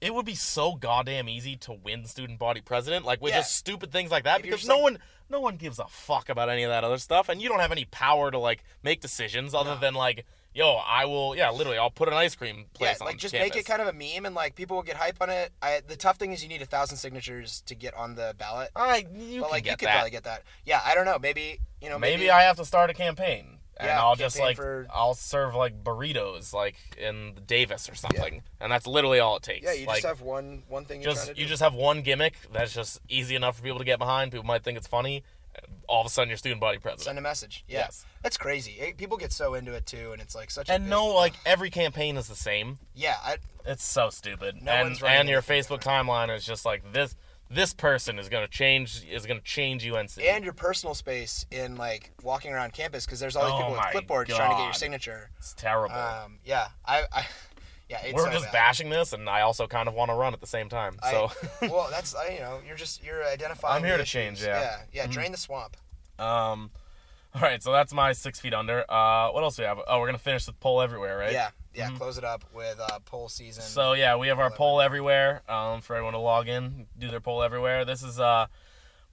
it 0.00 0.14
would 0.14 0.26
be 0.26 0.34
so 0.34 0.74
goddamn 0.74 1.28
easy 1.28 1.56
to 1.56 1.72
win 1.72 2.04
student 2.06 2.38
body 2.38 2.60
president, 2.60 3.04
like 3.04 3.20
with 3.22 3.32
Yeah. 3.32 3.40
just 3.40 3.56
stupid 3.56 3.92
things 3.92 4.10
like 4.10 4.24
that, 4.24 4.38
If 4.40 4.42
because 4.44 4.66
no 4.66 4.74
like- 4.76 4.82
one, 4.82 4.98
no 5.28 5.40
one 5.40 5.56
gives 5.56 5.78
a 5.78 5.86
fuck 5.88 6.28
about 6.28 6.48
any 6.48 6.62
of 6.62 6.70
that 6.70 6.84
other 6.84 6.98
stuff, 6.98 7.28
and 7.28 7.40
you 7.42 7.48
don't 7.48 7.60
have 7.60 7.72
any 7.72 7.84
power 7.86 8.30
to 8.30 8.38
like 8.38 8.62
make 8.82 9.00
decisions 9.00 9.54
other 9.54 9.74
No. 9.74 9.80
than 9.80 9.94
like, 9.94 10.24
yo, 10.54 10.74
I 10.76 11.04
will, 11.06 11.34
yeah, 11.36 11.50
literally, 11.50 11.78
I'll 11.78 11.90
put 11.90 12.08
an 12.08 12.14
ice 12.14 12.34
cream 12.34 12.58
Yeah, 12.58 12.64
place 12.78 13.00
on 13.00 13.06
like 13.06 13.16
just 13.18 13.34
campus. 13.34 13.54
make 13.54 13.60
it 13.60 13.66
kind 13.66 13.82
of 13.82 13.88
a 13.88 13.92
meme 13.92 14.24
and 14.26 14.34
like 14.34 14.54
people 14.54 14.76
will 14.76 14.82
get 14.84 14.96
hype 14.96 15.16
on 15.20 15.30
it. 15.30 15.52
I, 15.60 15.80
the 15.86 15.96
tough 15.96 16.16
thing 16.18 16.32
is 16.32 16.42
you 16.42 16.48
need 16.48 16.62
a 16.62 16.66
thousand 16.66 16.96
signatures 16.98 17.62
to 17.66 17.74
get 17.74 17.92
on 17.94 18.14
the 18.14 18.34
ballot. 18.38 18.70
I, 18.76 19.06
you 19.14 19.40
but 19.42 19.50
like 19.50 19.64
you 19.66 19.72
could 19.76 19.88
that. 19.88 19.92
probably 19.94 20.10
get 20.10 20.24
that. 20.24 20.42
Yeah, 20.64 20.80
I 20.84 20.94
don't 20.94 21.04
know. 21.06 21.18
Maybe 21.18 21.58
you 21.82 21.88
know. 21.90 21.98
maybe, 21.98 22.18
Maybe, 22.18 22.30
I 22.30 22.42
have 22.42 22.56
to 22.58 22.64
start 22.64 22.88
a 22.90 22.94
campaign. 22.94 23.55
And 23.78 23.88
Yeah, 23.88 24.02
I'll 24.02 24.16
just 24.16 24.38
like 24.38 24.56
for- 24.56 24.86
I'll 24.92 25.12
serve 25.14 25.54
like 25.54 25.84
burritos 25.84 26.52
like 26.54 26.76
in 26.98 27.34
Davis 27.46 27.88
or 27.90 27.94
something, 27.94 28.42
and 28.60 28.72
that's 28.72 28.86
literally 28.86 29.18
all 29.20 29.36
it 29.36 29.42
takes. 29.42 29.64
Yeah, 29.66 29.72
you 29.72 29.86
like, 29.86 29.96
just 29.96 30.06
have 30.06 30.22
one 30.22 30.62
one 30.68 30.84
thing. 30.86 31.02
You're 31.02 31.12
just 31.12 31.36
you 31.36 31.44
just 31.46 31.60
have 31.62 31.74
one 31.74 32.00
gimmick 32.02 32.34
that's 32.52 32.72
just 32.72 33.00
easy 33.08 33.34
enough 33.36 33.56
for 33.58 33.62
people 33.62 33.78
to 33.78 33.84
get 33.84 33.98
behind. 33.98 34.32
People 34.32 34.46
might 34.46 34.64
think 34.64 34.78
it's 34.78 34.86
funny. 34.86 35.22
All 35.88 36.00
of 36.00 36.06
a 36.06 36.10
sudden, 36.10 36.28
you're 36.28 36.36
student 36.36 36.60
body 36.60 36.78
president. 36.78 37.04
send 37.04 37.18
a 37.18 37.22
message. 37.22 37.64
Yeah, 37.68 37.78
Yes. 37.80 38.04
that's 38.22 38.36
crazy. 38.36 38.94
People 38.98 39.16
get 39.16 39.32
so 39.32 39.54
into 39.54 39.72
it 39.72 39.86
too, 39.86 40.12
and 40.12 40.20
it's 40.20 40.34
like 40.34 40.50
such 40.50 40.68
a 40.68 40.72
and 40.72 40.84
big- 40.84 40.90
no, 40.90 41.06
like 41.06 41.32
every 41.46 41.70
campaign 41.70 42.16
is 42.16 42.28
the 42.28 42.34
same. 42.34 42.78
yeah, 42.94 43.16
I, 43.22 43.36
It's 43.66 43.84
so 43.84 44.10
stupid. 44.10 44.62
No 44.62 44.72
and 44.72 44.88
one's 44.88 45.02
running 45.02 45.20
and 45.20 45.28
your 45.28 45.42
Facebook 45.42 45.80
timeline 45.82 46.34
is 46.34 46.44
just 46.44 46.64
like 46.66 46.92
this. 46.92 47.14
This 47.48 47.72
person 47.72 48.18
is 48.18 48.28
gonna 48.28 48.48
change. 48.48 49.04
Is 49.08 49.24
gonna 49.26 49.40
change 49.40 49.86
UNC. 49.88 50.18
and 50.20 50.42
your 50.44 50.52
personal 50.52 50.94
space 50.94 51.46
in 51.50 51.76
like 51.76 52.10
walking 52.22 52.52
around 52.52 52.72
campus 52.72 53.06
because 53.06 53.20
there's 53.20 53.36
all 53.36 53.44
these 53.44 53.52
Oh 53.54 53.58
people 53.58 53.72
with 53.72 54.26
clipboards 54.26 54.34
trying 54.36 54.50
to 54.50 54.56
get 54.56 54.64
your 54.64 54.72
signature. 54.72 55.30
it's 55.38 55.54
terrible. 55.54 55.94
Um, 55.94 56.38
yeah, 56.44 56.68
I, 56.84 57.04
I 57.12 57.26
yeah, 57.88 58.00
it's 58.02 58.14
We're 58.14 58.24
so 58.26 58.32
just 58.32 58.46
bad. 58.46 58.52
bashing 58.52 58.90
this, 58.90 59.12
and 59.12 59.28
I 59.28 59.42
also 59.42 59.68
kind 59.68 59.86
of 59.88 59.94
want 59.94 60.10
to 60.10 60.14
run 60.16 60.32
at 60.34 60.40
the 60.40 60.46
same 60.48 60.68
time. 60.68 60.96
I- 61.02 61.10
So, 61.12 61.30
well, 61.62 61.86
that's 61.92 62.14
I, 62.16 62.30
you 62.30 62.40
know, 62.40 62.58
you're 62.66 62.76
just 62.76 63.04
you're 63.04 63.24
identifying. 63.24 63.76
I'm 63.76 63.84
here 63.84 63.96
to 63.96 64.02
issues. 64.02 64.10
change, 64.12 64.42
yeah. 64.42 64.60
yeah, 64.60 64.76
yeah. 64.92 65.06
Mhm. 65.06 65.10
Drain 65.12 65.30
the 65.32 65.38
swamp. 65.38 65.76
um, 66.18 66.70
all 67.36 67.42
right. 67.42 67.62
So 67.62 67.70
that's 67.70 67.92
my 67.92 68.12
six 68.12 68.40
feet 68.40 68.54
under. 68.54 68.90
Uh, 68.90 69.30
what 69.30 69.42
else 69.42 69.56
do 69.56 69.62
we 69.62 69.66
have? 69.66 69.78
Oh, 69.86 70.00
we're 70.00 70.06
gonna 70.06 70.18
finish 70.18 70.46
with 70.46 70.58
poll 70.58 70.80
everywhere, 70.80 71.18
right? 71.18 71.32
Yeah, 71.32 71.50
yeah. 71.74 71.90
Mhm. 71.90 71.98
Close 71.98 72.18
it 72.18 72.24
up 72.24 72.44
with 72.54 72.80
uh, 72.80 72.98
poll 73.04 73.28
season. 73.28 73.62
So 73.62 73.92
yeah, 73.92 74.16
we 74.16 74.28
have 74.28 74.38
our 74.38 74.50
Poll 74.50 74.80
everywhere 74.80 75.42
um, 75.48 75.82
for 75.82 75.94
everyone 75.94 76.14
to 76.14 76.18
log 76.18 76.48
in, 76.48 76.86
do 76.98 77.10
their 77.10 77.20
poll 77.20 77.42
everywhere. 77.42 77.84
This 77.84 78.02
is 78.02 78.18
uh, 78.18 78.46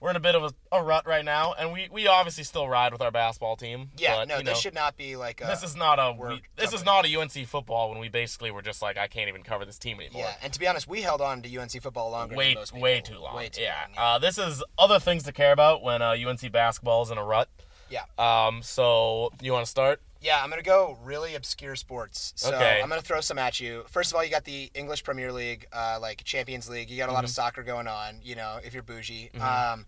we're 0.00 0.10
in 0.10 0.16
a 0.16 0.20
bit 0.20 0.34
of 0.34 0.42
a, 0.42 0.76
a 0.76 0.82
rut 0.82 1.06
right 1.06 1.24
now, 1.24 1.54
and 1.58 1.72
we, 1.72 1.88
we 1.90 2.06
obviously 2.06 2.44
still 2.44 2.68
ride 2.68 2.92
with 2.92 3.00
our 3.00 3.10
basketball 3.10 3.56
team. 3.56 3.90
yeah, 3.96 4.16
but, 4.16 4.28
no, 4.28 4.38
you 4.38 4.44
this 4.44 4.60
should 4.60 4.74
not 4.74 4.96
be 4.96 5.16
like 5.16 5.40
a, 5.40 5.46
this 5.46 5.62
is 5.62 5.76
not 5.76 5.98
a 5.98 6.12
we, 6.12 6.42
this 6.56 6.72
is 6.72 6.84
not 6.84 7.06
a 7.06 7.16
UNC 7.18 7.32
football 7.46 7.90
when 7.90 7.98
we 7.98 8.08
basically 8.08 8.50
were 8.50 8.62
just 8.62 8.82
like 8.82 8.98
I 8.98 9.06
can't 9.06 9.28
even 9.28 9.42
cover 9.42 9.64
this 9.64 9.78
team 9.78 10.00
anymore. 10.00 10.22
yeah. 10.22 10.34
And 10.42 10.52
to 10.52 10.60
be 10.60 10.68
honest, 10.68 10.86
we 10.86 11.00
held 11.00 11.20
on 11.20 11.42
to 11.42 11.56
UNC 11.58 11.70
football 11.80 12.10
longer. 12.10 12.36
way 12.36 12.56
way 12.74 13.00
too 13.00 13.18
long. 13.18 13.36
Way 13.36 13.48
too 13.48 13.62
yeah. 13.62 13.86
long. 13.96 14.16
Uh, 14.16 14.18
this 14.18 14.36
is 14.36 14.62
other 14.78 14.98
things 14.98 15.22
to 15.22 15.32
care 15.32 15.52
about 15.52 15.82
when 15.82 16.02
uh, 16.02 16.10
UNC 16.10 16.52
basketball 16.52 17.02
is 17.02 17.10
in 17.10 17.18
a 17.18 17.24
rut. 17.24 17.48
Yeah. 17.90 18.04
Um. 18.18 18.62
So 18.62 19.30
you 19.42 19.52
want 19.52 19.64
to 19.64 19.70
start? 19.70 20.00
Yeah, 20.20 20.42
I'm 20.42 20.48
gonna 20.48 20.62
go 20.62 20.96
really 21.04 21.34
obscure 21.34 21.76
sports. 21.76 22.32
So 22.36 22.48
Okay. 22.54 22.80
I'm 22.82 22.88
gonna 22.88 23.02
throw 23.02 23.20
some 23.20 23.38
at 23.38 23.60
you. 23.60 23.84
First 23.90 24.10
of 24.10 24.16
all, 24.16 24.24
you 24.24 24.30
got 24.30 24.44
the 24.44 24.70
English 24.74 25.04
Premier 25.04 25.30
League, 25.32 25.66
uh, 25.72 25.98
like 26.00 26.24
Champions 26.24 26.68
League. 26.68 26.88
You 26.88 26.96
got 26.96 27.10
a 27.10 27.12
lot 27.12 27.24
of 27.24 27.30
Mm-hmm. 27.30 27.34
soccer 27.34 27.62
going 27.62 27.86
on. 27.88 28.20
You 28.22 28.34
know, 28.36 28.58
if 28.64 28.72
you're 28.72 28.82
bougie. 28.82 29.30
Um, 29.38 29.84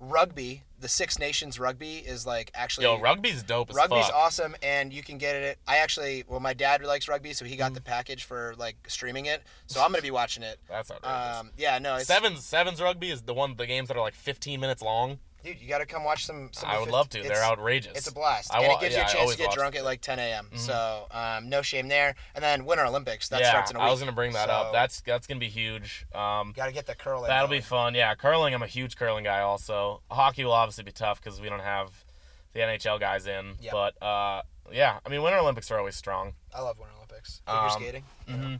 rugby, 0.00 0.62
the 0.78 0.88
Six 0.88 1.18
Nations 1.18 1.58
rugby 1.58 1.96
is 1.96 2.26
like 2.26 2.50
actually. 2.54 2.84
Yo, 2.84 2.98
rugby's 3.00 3.42
dope 3.42 3.70
as 3.70 3.76
Rugby's 3.76 4.06
fuck. 4.06 4.14
awesome, 4.14 4.54
and 4.62 4.92
you 4.92 5.02
can 5.02 5.18
get 5.18 5.34
it. 5.36 5.58
I 5.66 5.78
actually, 5.78 6.24
well, 6.28 6.38
my 6.40 6.52
dad 6.54 6.82
likes 6.84 7.08
rugby, 7.08 7.32
so 7.32 7.44
he 7.44 7.54
Mm. 7.54 7.58
got 7.58 7.74
the 7.74 7.80
package 7.80 8.24
for 8.24 8.54
like 8.58 8.76
streaming 8.88 9.26
it. 9.26 9.42
So 9.66 9.82
I'm 9.82 9.90
gonna 9.90 10.02
be 10.02 10.10
watching 10.10 10.42
it. 10.42 10.60
That's 10.68 10.90
outrageous. 10.90 11.36
Um, 11.38 11.50
yeah, 11.56 11.78
no, 11.78 11.96
it's, 11.96 12.06
sevens 12.06 12.44
sevens 12.44 12.80
rugby 12.80 13.10
is 13.10 13.22
the 13.22 13.34
one 13.34 13.56
the 13.56 13.66
games 13.66 13.88
that 13.88 13.96
are 13.96 14.00
like 14.02 14.14
15 14.14 14.60
minutes 14.60 14.82
long. 14.82 15.18
Dude, 15.44 15.60
you 15.60 15.68
got 15.68 15.78
to 15.78 15.86
come 15.86 16.04
watch 16.04 16.26
some. 16.26 16.50
some 16.52 16.68
I 16.68 16.78
would 16.78 16.90
love 16.90 17.08
to. 17.10 17.18
It's- 17.18 17.32
They're 17.32 17.44
outrageous. 17.44 17.96
It's 17.96 18.06
a 18.08 18.12
blast, 18.12 18.52
I 18.52 18.62
and 18.62 18.72
it 18.72 18.80
gives 18.80 18.94
yeah, 18.94 19.02
you 19.02 19.06
a 19.06 19.12
chance 19.12 19.30
to 19.32 19.38
get 19.38 19.52
drunk 19.52 19.76
at 19.76 19.84
like 19.84 20.00
10 20.00 20.18
a.m. 20.18 20.48
Mhm. 20.52 20.58
So 20.58 21.06
um, 21.10 21.48
no 21.48 21.62
shame 21.62 21.88
there. 21.88 22.14
And 22.34 22.42
then 22.42 22.64
Winter 22.64 22.84
Olympics 22.84 23.28
that 23.30 23.40
yeah, 23.40 23.50
starts 23.50 23.70
in 23.70 23.76
a 23.76 23.80
week. 23.80 23.88
I 23.88 23.90
was 23.90 24.00
gonna 24.00 24.12
bring 24.12 24.32
that 24.32 24.50
up. 24.50 24.72
That's 24.72 25.00
that's 25.02 25.26
gonna 25.26 25.40
be 25.40 25.48
huge. 25.48 26.06
Um, 26.14 26.52
got 26.56 26.66
to 26.66 26.72
get 26.72 26.86
the 26.86 26.94
curling. 26.94 27.28
that'll 27.28 27.48
going. 27.48 27.60
be 27.60 27.64
fun. 27.64 27.94
Yeah, 27.94 28.14
curling. 28.14 28.54
I'm 28.54 28.62
a 28.62 28.66
huge 28.66 28.96
curling 28.96 29.24
guy. 29.24 29.40
Also, 29.40 30.02
hockey 30.10 30.44
will 30.44 30.52
obviously 30.52 30.84
be 30.84 30.92
tough 30.92 31.22
because 31.22 31.40
we 31.40 31.48
don't 31.48 31.60
have 31.62 31.90
the 32.52 32.60
NHL 32.60 32.98
guys 33.00 33.26
in. 33.26 33.54
Yeah. 33.60 33.70
But 33.72 34.02
uh, 34.02 34.42
yeah, 34.72 34.98
I 35.04 35.08
mean, 35.08 35.22
Winter 35.22 35.38
Olympics 35.38 35.70
are 35.70 35.78
always 35.78 35.96
strong. 35.96 36.32
I 36.54 36.60
love 36.60 36.78
Winter 36.78 36.94
Olympics. 36.96 37.40
Figure 37.46 37.60
Um, 37.60 37.70
skating. 37.70 38.04
hmm 38.28 38.54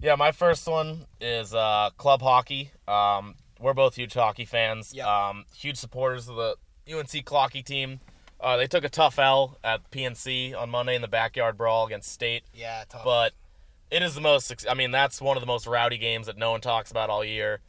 Yeah, 0.00 0.14
my 0.16 0.32
first 0.32 0.66
one 0.66 1.06
is 1.20 1.54
uh, 1.54 1.90
club 1.96 2.22
hockey. 2.22 2.70
Um, 2.88 3.34
we're 3.60 3.74
both 3.74 3.94
huge 3.96 4.14
hockey 4.14 4.44
fans. 4.44 4.92
Yep. 4.94 5.06
Um, 5.06 5.44
huge 5.54 5.76
supporters 5.76 6.28
of 6.28 6.36
the 6.36 6.56
UNC 6.92 7.10
Clocky 7.24 7.64
team. 7.64 8.00
Uh, 8.40 8.56
they 8.56 8.66
took 8.66 8.84
a 8.84 8.88
tough 8.88 9.18
L 9.18 9.58
at 9.62 9.90
PNC 9.90 10.56
on 10.58 10.70
Monday 10.70 10.94
in 10.94 11.02
the 11.02 11.08
backyard 11.08 11.56
brawl 11.58 11.86
against 11.86 12.10
State, 12.10 12.42
Yeah, 12.54 12.84
tough. 12.88 13.04
but 13.04 13.32
it 13.90 14.02
is 14.02 14.14
the 14.14 14.20
most. 14.22 14.66
I 14.68 14.72
mean, 14.74 14.90
that's 14.92 15.20
one 15.20 15.36
of 15.36 15.42
the 15.42 15.46
most 15.46 15.66
rowdy 15.66 15.98
games 15.98 16.26
that 16.26 16.38
no 16.38 16.52
one 16.52 16.60
talks 16.62 16.90
about 16.90 17.10
all 17.10 17.22
year. 17.24 17.60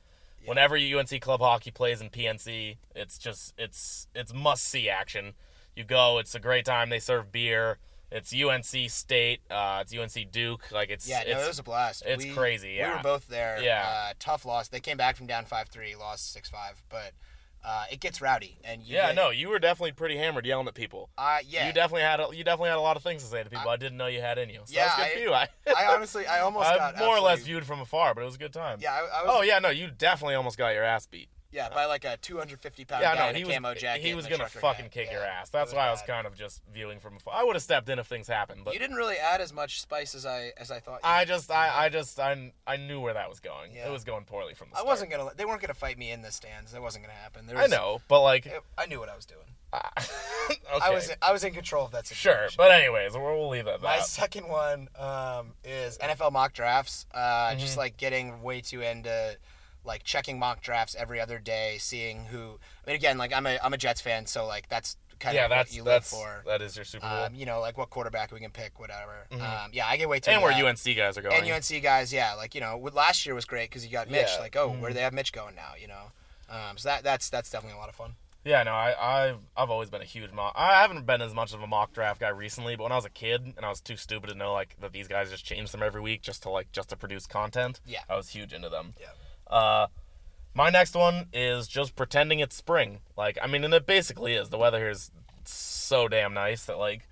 Yeah. 0.41 0.49
Whenever 0.49 0.75
UNC 0.77 1.19
club 1.21 1.41
hockey 1.41 1.71
plays 1.71 1.99
in 1.99 2.09
PNC, 2.09 2.77
it's 2.95 3.17
just 3.17 3.53
it's 3.57 4.07
it's 4.15 4.33
must 4.33 4.63
see 4.63 4.89
action. 4.89 5.33
You 5.75 5.83
go, 5.83 6.19
it's 6.19 6.33
a 6.35 6.39
great 6.39 6.63
time. 6.65 6.89
They 6.89 6.99
serve 6.99 7.31
beer. 7.31 7.77
It's 8.11 8.33
UNC 8.33 8.89
State. 8.89 9.39
Uh, 9.49 9.83
it's 9.87 9.95
UNC 9.95 10.31
Duke. 10.31 10.69
Like 10.71 10.89
it's 10.89 11.07
yeah, 11.07 11.23
no, 11.25 11.31
it's 11.37 11.45
it 11.45 11.47
was 11.47 11.59
a 11.59 11.63
blast. 11.63 12.03
it's 12.05 12.25
We- 12.25 12.31
crazy, 12.31 12.77
We 12.77 12.87
were 12.89 12.99
both 13.01 13.27
there. 13.27 13.61
Yeah. 13.61 13.85
Uh, 13.87 14.13
tough 14.19 14.45
loss. 14.45 14.67
They 14.67 14.79
came 14.81 14.97
back 14.97 15.15
from 15.15 15.27
down 15.27 15.45
five 15.45 15.69
three, 15.69 15.95
lost 15.95 16.33
six 16.33 16.49
five, 16.49 16.83
but 16.89 17.11
uh, 17.63 17.85
it 17.91 17.99
gets 17.99 18.19
rowdy. 18.21 18.57
And 18.63 18.81
you 18.83 18.95
Yeah, 18.95 19.07
get, 19.07 19.15
no, 19.15 19.29
you 19.29 19.47
were 19.47 19.59
definitely 19.59 19.91
pretty 19.93 20.17
hammered 20.17 20.45
yelling 20.45 20.67
at 20.67 20.73
people. 20.73 21.09
Uh, 21.17 21.37
yeah. 21.47 21.67
You 21.67 21.73
definitely 21.73 22.01
had 22.01 22.19
a, 22.19 22.27
you 22.35 22.43
definitely 22.43 22.69
had 22.69 22.79
a 22.79 22.81
lot 22.81 22.97
of 22.97 23.03
things 23.03 23.23
to 23.23 23.29
say 23.29 23.43
to 23.43 23.49
people. 23.49 23.69
I, 23.69 23.77
didn't 23.77 23.97
know 23.97 24.07
you 24.07 24.19
had 24.19 24.37
in 24.37 24.49
you. 24.49 24.61
So 24.65 24.73
Yeah, 24.75 24.91
I- 24.97 25.09
for 25.09 25.19
you. 25.19 25.33
I, 25.33 25.47
I 25.77 25.93
honestly, 25.93 26.25
I 26.27 26.39
almost 26.39 26.67
I 26.67 26.77
got 26.77 26.97
more 26.97 27.15
or 27.15 27.21
less 27.21 27.43
viewed 27.43 27.65
from 27.65 27.79
afar, 27.79 28.13
but 28.15 28.21
it 28.21 28.25
was 28.25 28.35
a 28.35 28.39
good 28.39 28.53
time. 28.53 28.79
Yeah, 28.81 28.93
I, 28.93 28.97
I 29.21 29.23
was. 29.23 29.31
Oh 29.35 29.41
yeah, 29.43 29.59
no, 29.59 29.69
you 29.69 29.89
definitely 29.95 30.35
almost 30.35 30.57
got 30.57 30.69
your 30.73 30.83
ass 30.83 31.05
beat. 31.05 31.29
Yeah, 31.51 31.69
by 31.69 31.85
like 31.85 32.05
a 32.05 32.17
250 32.17 32.85
pound 32.85 33.01
Yeah, 33.01 33.15
guy 33.15 33.21
no, 33.23 33.29
in 33.29 33.35
a 33.35 33.37
he 33.39 33.43
was 33.45 33.53
camo 33.55 33.73
jacket. 33.73 34.03
he 34.05 34.13
was 34.13 34.27
gonna 34.27 34.47
fucking 34.47 34.85
hat. 34.85 34.91
kick 34.91 35.07
Yeah, 35.07 35.17
your 35.17 35.23
ass. 35.25 35.49
That's 35.49 35.73
why 35.73 35.87
I 35.87 35.91
was 35.91 36.01
kind 36.03 36.25
of 36.27 36.35
just 36.35 36.61
viewing 36.73 36.99
from 36.99 37.17
afar. 37.17 37.33
I 37.35 37.43
would 37.43 37.55
have 37.55 37.63
stepped 37.63 37.89
in 37.89 37.99
if 37.99 38.07
things 38.07 38.27
happened, 38.27 38.61
but 38.65 38.73
You 38.73 38.79
didn't 38.79 38.95
really 38.97 39.17
add 39.17 39.41
as 39.41 39.51
much 39.53 39.81
spice 39.81 40.15
as 40.15 40.25
I 40.25 40.51
as 40.57 40.71
I 40.71 40.79
thought. 40.79 40.99
You 41.03 41.09
I 41.09 41.25
just 41.25 41.51
I 41.51 41.85
I 41.85 41.89
just 41.89 42.19
I, 42.19 42.53
I 42.65 42.77
knew 42.77 42.99
where 42.99 43.13
that 43.13 43.29
was 43.29 43.39
going. 43.39 43.73
Yeah. 43.75 43.87
It 43.87 43.91
was 43.91 44.03
going 44.03 44.25
poorly 44.25 44.53
from 44.53 44.69
the 44.69 44.75
start. 44.75 44.87
I 44.87 44.89
wasn't 44.89 45.11
gonna. 45.11 45.29
They 45.35 45.45
weren't 45.45 45.61
gonna 45.61 45.73
fight 45.73 45.97
me 45.97 46.11
in 46.11 46.21
the 46.21 46.31
stands. 46.31 46.71
That 46.71 46.81
wasn't 46.81 47.03
gonna 47.05 47.17
happen. 47.17 47.45
There 47.47 47.57
I 47.57 47.67
know, 47.67 48.01
but 48.07 48.21
like, 48.21 48.45
it- 48.45 48.61
I 48.77 48.85
knew 48.85 48.99
what 48.99 49.09
I 49.09 49.15
was 49.15 49.25
doing. 49.25 49.39
okay. 49.73 50.79
I 50.83 50.89
was 50.93 51.11
I 51.21 51.31
was 51.31 51.43
in 51.45 51.53
control 51.53 51.85
of 51.85 51.91
that 51.91 52.05
situation. 52.07 52.49
sure. 52.49 52.57
But 52.57 52.71
anyways, 52.71 53.13
we'll, 53.13 53.23
we'll 53.23 53.49
leave 53.49 53.67
it 53.67 53.73
at 53.75 53.81
My 53.81 53.97
that. 53.97 54.05
second 54.05 54.47
one 54.49 54.89
um, 54.99 55.53
is 55.63 55.97
NFL 55.97 56.33
mock 56.33 56.53
drafts. 56.53 57.05
Uh, 57.13 57.55
Just 57.55 57.75
Mhm. 57.75 57.77
like 57.77 57.97
getting 57.97 58.41
way 58.41 58.59
too 58.61 58.81
into 58.81 59.37
like 59.83 60.03
checking 60.03 60.37
mock 60.39 60.61
drafts 60.61 60.95
every 60.95 61.19
other 61.19 61.39
day, 61.39 61.77
seeing 61.79 62.25
who. 62.25 62.59
I 62.85 62.87
mean, 62.87 62.95
again, 62.95 63.17
like 63.17 63.33
I'm 63.33 63.45
a 63.47 63.57
I'm 63.63 63.73
a 63.73 63.77
Jets 63.77 64.01
fan, 64.01 64.25
so 64.25 64.45
like 64.45 64.67
that's 64.69 64.97
kind 65.19 65.35
of 65.35 65.39
yeah, 65.39 65.45
of 65.45 65.49
that's 65.51 65.71
what 65.71 65.77
you 65.77 65.83
that's 65.83 66.11
live 66.13 66.19
for. 66.21 66.43
that 66.49 66.61
is 66.61 66.75
your 66.75 66.85
Super 66.85 67.07
Bowl. 67.07 67.25
Um, 67.25 67.35
you 67.35 67.45
know, 67.45 67.59
like 67.59 67.77
what 67.77 67.89
quarterback 67.91 68.31
we 68.31 68.39
can 68.39 68.49
pick, 68.51 68.79
whatever. 68.79 69.27
Mhm. 69.31 69.41
Um, 69.65 69.69
yeah, 69.73 69.85
I 69.87 69.97
get 69.97 70.09
way 70.09 70.19
too. 70.19 70.31
and 70.31 70.41
where 70.41 70.51
that. 70.51 70.63
UNC 70.65 70.95
guys 70.97 71.17
are 71.17 71.21
going. 71.21 71.35
and 71.35 71.47
UNC 71.51 71.81
guys, 71.83 72.11
yeah, 72.11 72.33
like 72.33 72.55
you 72.55 72.61
know, 72.61 72.77
with 72.77 72.93
last 72.95 73.25
year 73.25 73.35
was 73.35 73.45
great 73.45 73.69
because 73.69 73.85
you 73.85 73.91
got 73.91 74.09
Mitch. 74.09 74.27
Yeah. 74.33 74.39
Like, 74.39 74.55
oh, 74.55 74.69
Mhm. 74.69 74.79
where 74.79 74.89
do 74.89 74.95
they 74.95 75.01
have 75.01 75.13
Mitch 75.13 75.31
going 75.31 75.55
now? 75.55 75.73
You 75.79 75.87
know, 75.87 76.11
um, 76.49 76.77
so 76.77 76.89
that 76.89 77.03
that's 77.03 77.29
that's 77.29 77.49
definitely 77.49 77.77
a 77.77 77.79
lot 77.79 77.89
of 77.89 77.95
fun. 77.95 78.15
Yeah, 78.43 78.63
no, 78.63 78.71
I, 78.71 78.95
I've 79.27 79.37
I've 79.55 79.69
always 79.69 79.91
been 79.91 80.01
a 80.01 80.05
huge 80.05 80.31
mock. 80.31 80.53
I 80.55 80.81
haven't 80.81 81.05
been 81.05 81.21
as 81.21 81.31
much 81.31 81.53
of 81.53 81.61
a 81.61 81.67
mock 81.67 81.93
draft 81.93 82.19
guy 82.19 82.29
recently, 82.29 82.75
but 82.75 82.81
when 82.83 82.91
I 82.91 82.95
was 82.95 83.05
a 83.05 83.09
kid 83.11 83.53
and 83.55 83.63
I 83.63 83.69
was 83.69 83.81
too 83.81 83.95
stupid 83.97 84.31
to 84.31 84.35
know 84.35 84.51
like 84.53 84.75
that 84.81 84.91
these 84.93 85.07
guys 85.07 85.29
just 85.29 85.45
change 85.45 85.69
them 85.71 85.83
every 85.83 86.01
week 86.01 86.23
just 86.23 86.41
to 86.43 86.49
like 86.49 86.71
just 86.71 86.89
to 86.89 86.95
produce 86.97 87.27
content. 87.27 87.79
Yeah. 87.85 87.99
I 88.09 88.15
was 88.15 88.29
huge 88.29 88.51
into 88.53 88.67
them. 88.69 88.95
Yeah. 88.99 89.09
Uh, 89.51 89.87
my 90.53 90.69
next 90.69 90.95
one 90.95 91.27
is 91.33 91.67
just 91.67 91.95
pretending 91.95 92.39
it's 92.39 92.55
spring. 92.55 92.99
Like, 93.17 93.37
I 93.41 93.47
mean, 93.47 93.63
and 93.63 93.73
it 93.73 93.85
basically 93.85 94.33
is. 94.33 94.49
The 94.49 94.57
weather 94.57 94.79
here 94.79 94.89
is 94.89 95.11
so 95.45 96.07
damn 96.07 96.33
nice 96.33 96.65
that 96.65 96.77
like. 96.77 97.07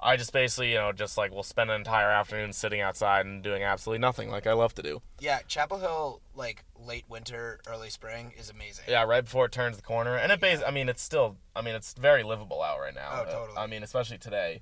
I 0.00 0.16
just 0.16 0.34
basically, 0.34 0.72
you 0.72 0.74
know, 0.78 0.92
just 0.92 1.16
like 1.16 1.32
will 1.32 1.42
spend 1.44 1.70
an 1.70 1.76
entire 1.76 2.10
afternoon 2.10 2.52
sitting 2.52 2.82
outside 2.82 3.24
and 3.24 3.42
doing 3.42 3.62
absolutely 3.62 4.00
nothing, 4.00 4.28
like 4.28 4.46
I 4.46 4.52
love 4.52 4.74
to 4.74 4.82
do. 4.82 5.00
Yeah, 5.18 5.38
Chapel 5.48 5.78
Hill, 5.78 6.20
like 6.34 6.64
late 6.78 7.04
winter, 7.08 7.60
early 7.66 7.88
spring, 7.88 8.32
is 8.38 8.50
amazing. 8.50 8.84
Yeah, 8.86 9.04
right 9.04 9.24
before 9.24 9.46
it 9.46 9.52
turns 9.52 9.76
the 9.78 9.82
corner, 9.82 10.14
and 10.16 10.30
it 10.30 10.40
bas- 10.40 10.62
I 10.66 10.72
mean, 10.72 10.90
it's 10.90 11.00
still. 11.00 11.36
I 11.56 11.62
mean, 11.62 11.74
it's 11.74 11.94
very 11.94 12.22
livable 12.22 12.60
out 12.60 12.80
right 12.80 12.94
now. 12.94 13.08
Oh, 13.12 13.22
Uh, 13.22 13.24
totally. 13.32 13.56
I 13.56 13.66
mean, 13.66 13.82
especially 13.82 14.18
today. 14.18 14.60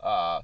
Uh, 0.00 0.42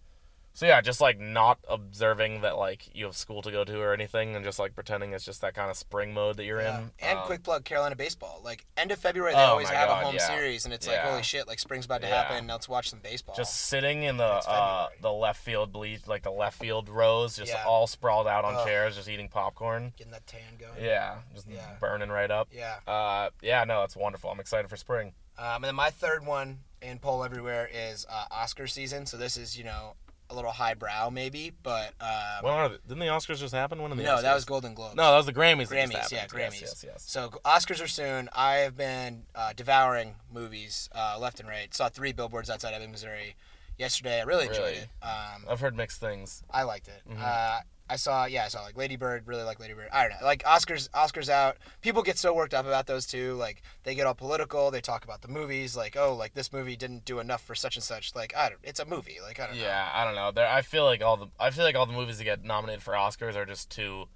So 0.52 0.66
yeah, 0.66 0.80
just 0.80 1.00
like 1.00 1.18
not 1.18 1.58
observing 1.68 2.40
that 2.42 2.58
like 2.58 2.94
you 2.94 3.04
have 3.06 3.16
school 3.16 3.40
to 3.42 3.50
go 3.50 3.64
to 3.64 3.80
or 3.80 3.94
anything, 3.94 4.34
and 4.34 4.44
just 4.44 4.58
like 4.58 4.74
pretending 4.74 5.12
it's 5.12 5.24
just 5.24 5.40
that 5.42 5.54
kind 5.54 5.70
of 5.70 5.76
spring 5.76 6.12
mode 6.12 6.36
that 6.36 6.44
you're 6.44 6.60
Yeah. 6.60 6.80
in. 6.80 6.90
And 6.98 7.18
Um, 7.20 7.24
quick 7.26 7.42
plug, 7.44 7.64
Carolina 7.64 7.94
baseball. 7.96 8.40
Like 8.44 8.66
end 8.76 8.90
of 8.90 8.98
February, 8.98 9.32
they 9.32 9.38
Oh 9.40 9.52
always 9.52 9.68
have 9.70 9.88
God, 9.88 10.02
a 10.02 10.04
home 10.06 10.14
yeah. 10.16 10.26
series, 10.26 10.64
and 10.64 10.74
it's 10.74 10.86
Yeah. 10.86 10.94
like 10.94 11.00
holy 11.02 11.22
shit, 11.22 11.46
like 11.46 11.60
spring's 11.60 11.84
about 11.86 12.00
to 12.02 12.08
happen. 12.08 12.46
Now 12.46 12.54
let's 12.54 12.68
watch 12.68 12.90
some 12.90 12.98
baseball. 12.98 13.34
just 13.36 13.54
sitting 13.68 14.02
in 14.02 14.16
the 14.16 14.24
uh, 14.24 14.88
the 15.00 15.12
left 15.12 15.40
field 15.42 15.72
bleach, 15.72 16.06
like 16.08 16.24
the 16.24 16.32
left 16.32 16.58
field 16.58 16.88
rows, 16.88 17.36
just 17.36 17.54
all 17.64 17.86
sprawled 17.86 18.26
out 18.26 18.44
on 18.44 18.56
Ugh. 18.56 18.66
chairs, 18.66 18.96
just 18.96 19.08
eating 19.08 19.28
popcorn. 19.28 19.92
getting 19.96 20.12
that 20.12 20.26
tan 20.26 20.56
going. 20.58 20.72
Yeah, 20.84 21.18
just 21.32 21.46
burning 21.78 22.10
right 22.10 22.30
up. 22.30 22.48
Yeah. 22.52 22.80
Uh, 22.86 23.30
yeah, 23.40 23.64
no, 23.64 23.84
it's 23.84 23.96
wonderful. 23.96 24.30
I'm 24.30 24.40
excited 24.40 24.68
for 24.68 24.76
spring. 24.76 25.14
Um, 25.38 25.56
and 25.56 25.64
then 25.64 25.74
my 25.76 25.90
third 25.90 26.26
one 26.26 26.64
in 26.82 26.98
poll 26.98 27.24
everywhere 27.24 27.70
is 27.72 28.04
uh, 28.10 28.24
Oscar 28.30 28.66
season. 28.66 29.06
So 29.06 29.16
this 29.16 29.36
is 29.38 29.56
you 29.56 29.64
know 29.64 29.94
a 30.30 30.34
little 30.34 30.50
highbrow 30.52 31.10
maybe, 31.10 31.52
but 31.62 31.92
um, 32.00 32.42
When 32.42 32.52
are 32.52 32.68
the, 32.68 32.78
didn't 32.88 33.00
the 33.00 33.06
Oscars 33.06 33.38
just 33.38 33.52
happen? 33.54 33.82
When 33.82 33.92
are 33.92 33.96
the 33.96 34.02
no, 34.02 34.16
Oscars? 34.16 34.22
that 34.22 34.34
was 34.34 34.44
Golden 34.44 34.74
Globes. 34.74 34.94
no, 34.96 35.10
that 35.10 35.16
was 35.16 35.26
the 35.26 35.32
Grammys. 35.32 35.68
Grammys, 35.68 36.10
yeah. 36.12 36.26
Grammys. 36.26 36.60
Yes, 36.60 36.62
yes, 36.62 36.84
yes. 36.86 37.04
So 37.06 37.30
Oscars 37.44 37.82
are 37.82 37.88
soon. 37.88 38.28
I 38.34 38.54
have 38.58 38.76
been 38.76 39.24
uh, 39.34 39.52
devouring 39.54 40.14
movies 40.32 40.88
uh, 40.94 41.18
left 41.20 41.40
and 41.40 41.48
right. 41.48 41.74
Saw 41.74 41.88
three 41.88 42.12
billboards 42.12 42.48
outside 42.48 42.74
Ebbing, 42.74 42.90
Missouri 42.92 43.34
yesterday. 43.78 44.20
I 44.20 44.24
really 44.24 44.46
enjoyed 44.46 44.58
Really? 44.60 44.72
it. 44.76 44.88
Um, 45.02 45.44
I've 45.50 45.60
heard 45.60 45.76
mixed 45.76 46.00
things. 46.00 46.42
I 46.50 46.62
liked 46.62 46.88
it. 46.88 47.02
Mm-hmm. 47.10 47.22
Uh, 47.24 47.60
I 47.90 47.96
saw, 47.96 48.24
yeah, 48.26 48.44
I 48.44 48.48
saw 48.48 48.62
like 48.62 48.76
Lady 48.76 48.96
Bird. 48.96 49.26
Really 49.26 49.42
like 49.42 49.58
Lady 49.58 49.74
Bird. 49.74 49.88
I 49.92 50.02
don't 50.02 50.20
know, 50.20 50.26
like 50.26 50.44
Oscars. 50.44 50.88
Oscars 50.90 51.28
out. 51.28 51.56
People 51.80 52.02
get 52.02 52.18
so 52.18 52.32
worked 52.32 52.54
up 52.54 52.66
about 52.66 52.86
those 52.86 53.06
two. 53.06 53.34
Like 53.34 53.62
they 53.82 53.94
get 53.94 54.06
all 54.06 54.14
political. 54.14 54.70
They 54.70 54.80
talk 54.80 55.04
about 55.04 55.22
the 55.22 55.28
movies. 55.28 55.76
Like 55.76 55.96
oh, 55.96 56.14
like 56.14 56.34
this 56.34 56.52
movie 56.52 56.76
didn't 56.76 57.04
do 57.04 57.18
enough 57.18 57.42
for 57.42 57.54
such 57.54 57.76
and 57.76 57.82
such. 57.82 58.14
Like 58.14 58.34
I 58.36 58.48
don't. 58.48 58.60
It's 58.62 58.80
a 58.80 58.84
movie. 58.84 59.18
Like 59.22 59.40
I 59.40 59.46
don't 59.46 59.56
know. 59.56 59.62
Yeah, 59.62 59.88
I 59.92 60.04
don't 60.04 60.14
know. 60.14 60.30
There, 60.30 60.46
I 60.46 60.62
feel 60.62 60.84
like 60.84 61.02
all 61.02 61.16
the 61.16 61.26
I 61.38 61.50
feel 61.50 61.64
like 61.64 61.74
all 61.74 61.86
the 61.86 61.92
movies 61.92 62.18
that 62.18 62.24
get 62.24 62.44
nominated 62.44 62.82
for 62.82 62.94
Oscars 62.94 63.34
are 63.34 63.46
just 63.46 63.70
too 63.70 64.06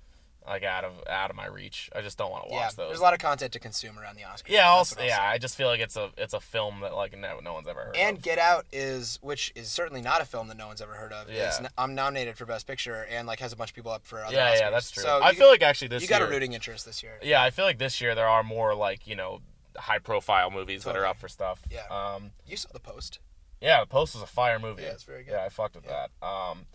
like 0.46 0.62
out 0.62 0.84
of 0.84 0.92
out 1.08 1.30
of 1.30 1.36
my 1.36 1.46
reach. 1.46 1.88
I 1.94 2.00
just 2.02 2.18
don't 2.18 2.30
want 2.30 2.44
to 2.44 2.50
watch 2.50 2.60
Yeah, 2.60 2.66
those. 2.76 2.88
there's 2.90 2.98
a 3.00 3.02
lot 3.02 3.14
of 3.14 3.18
content 3.20 3.52
to 3.52 3.58
consume 3.58 3.98
around 3.98 4.16
the 4.16 4.22
Oscars. 4.22 4.48
yeah, 4.48 4.68
also 4.68 5.00
yeah. 5.02 5.20
I 5.22 5.38
just 5.38 5.56
feel 5.56 5.68
like 5.68 5.80
it's 5.80 5.96
a 5.96 6.10
it's 6.18 6.34
a 6.34 6.40
film 6.40 6.80
that 6.80 6.94
like 6.94 7.16
no, 7.18 7.40
no 7.42 7.54
one's 7.54 7.66
ever 7.68 7.80
heard 7.80 7.94
of. 7.96 8.00
And 8.00 8.18
of. 8.18 8.22
Get 8.22 8.38
Out 8.38 8.66
is, 8.72 9.18
which 9.22 9.52
is 9.54 9.68
certainly 9.68 10.02
not 10.02 10.20
a 10.20 10.24
film 10.24 10.48
that 10.48 10.56
no 10.56 10.66
one's 10.66 10.82
ever 10.82 10.92
heard 10.94 11.12
of. 11.12 11.30
Yeah. 11.30 11.48
Is, 11.48 11.60
I'm 11.78 11.94
nominated 11.94 12.36
for 12.36 12.44
Best 12.46 12.66
Picture 12.66 13.06
and 13.10 13.26
like 13.26 13.40
has 13.40 13.52
a 13.52 13.56
bunch 13.56 13.70
of 13.70 13.76
people 13.76 13.90
up 13.92 14.04
for 14.04 14.22
other 14.24 14.34
yeah, 14.36 14.52
Oscars. 14.54 14.58
yeah, 14.60 14.70
that's 14.70 14.90
true. 14.90 15.02
So 15.02 15.20
I 15.20 15.30
you, 15.30 15.36
feel 15.38 15.48
like 15.48 15.62
actually 15.62 15.88
this 15.88 16.02
you 16.02 16.08
got 16.08 16.20
year, 16.20 16.28
a 16.28 16.30
rooting 16.30 16.52
interest 16.52 16.84
this 16.84 17.02
year. 17.02 17.18
Yeah, 17.22 17.42
I 17.42 17.50
feel 17.50 17.64
like 17.64 17.78
this 17.78 18.00
year 18.00 18.14
there 18.14 18.28
are 18.28 18.42
more 18.42 18.74
like 18.74 19.06
you 19.06 19.16
know 19.16 19.40
high 19.76 19.98
profile 19.98 20.50
movies 20.50 20.84
that 20.84 20.94
are 20.96 21.06
up 21.06 21.18
for 21.18 21.28
stuff. 21.28 21.62
Yeah. 21.70 21.86
Um. 21.90 22.32
You 22.46 22.56
saw 22.56 22.68
the 22.72 22.80
post. 22.80 23.18
Yeah, 23.60 23.80
the 23.80 23.86
post 23.86 24.14
was 24.14 24.22
a 24.22 24.26
fire 24.26 24.58
movie. 24.58 24.82
Yeah, 24.82 24.90
it's 24.90 25.04
very 25.04 25.24
good. 25.24 25.32
Yeah, 25.32 25.44
I 25.44 25.48
fucked 25.48 25.74
with 25.76 25.86
Yeah. 25.86 26.06
that. 26.20 26.26
Um. 26.26 26.66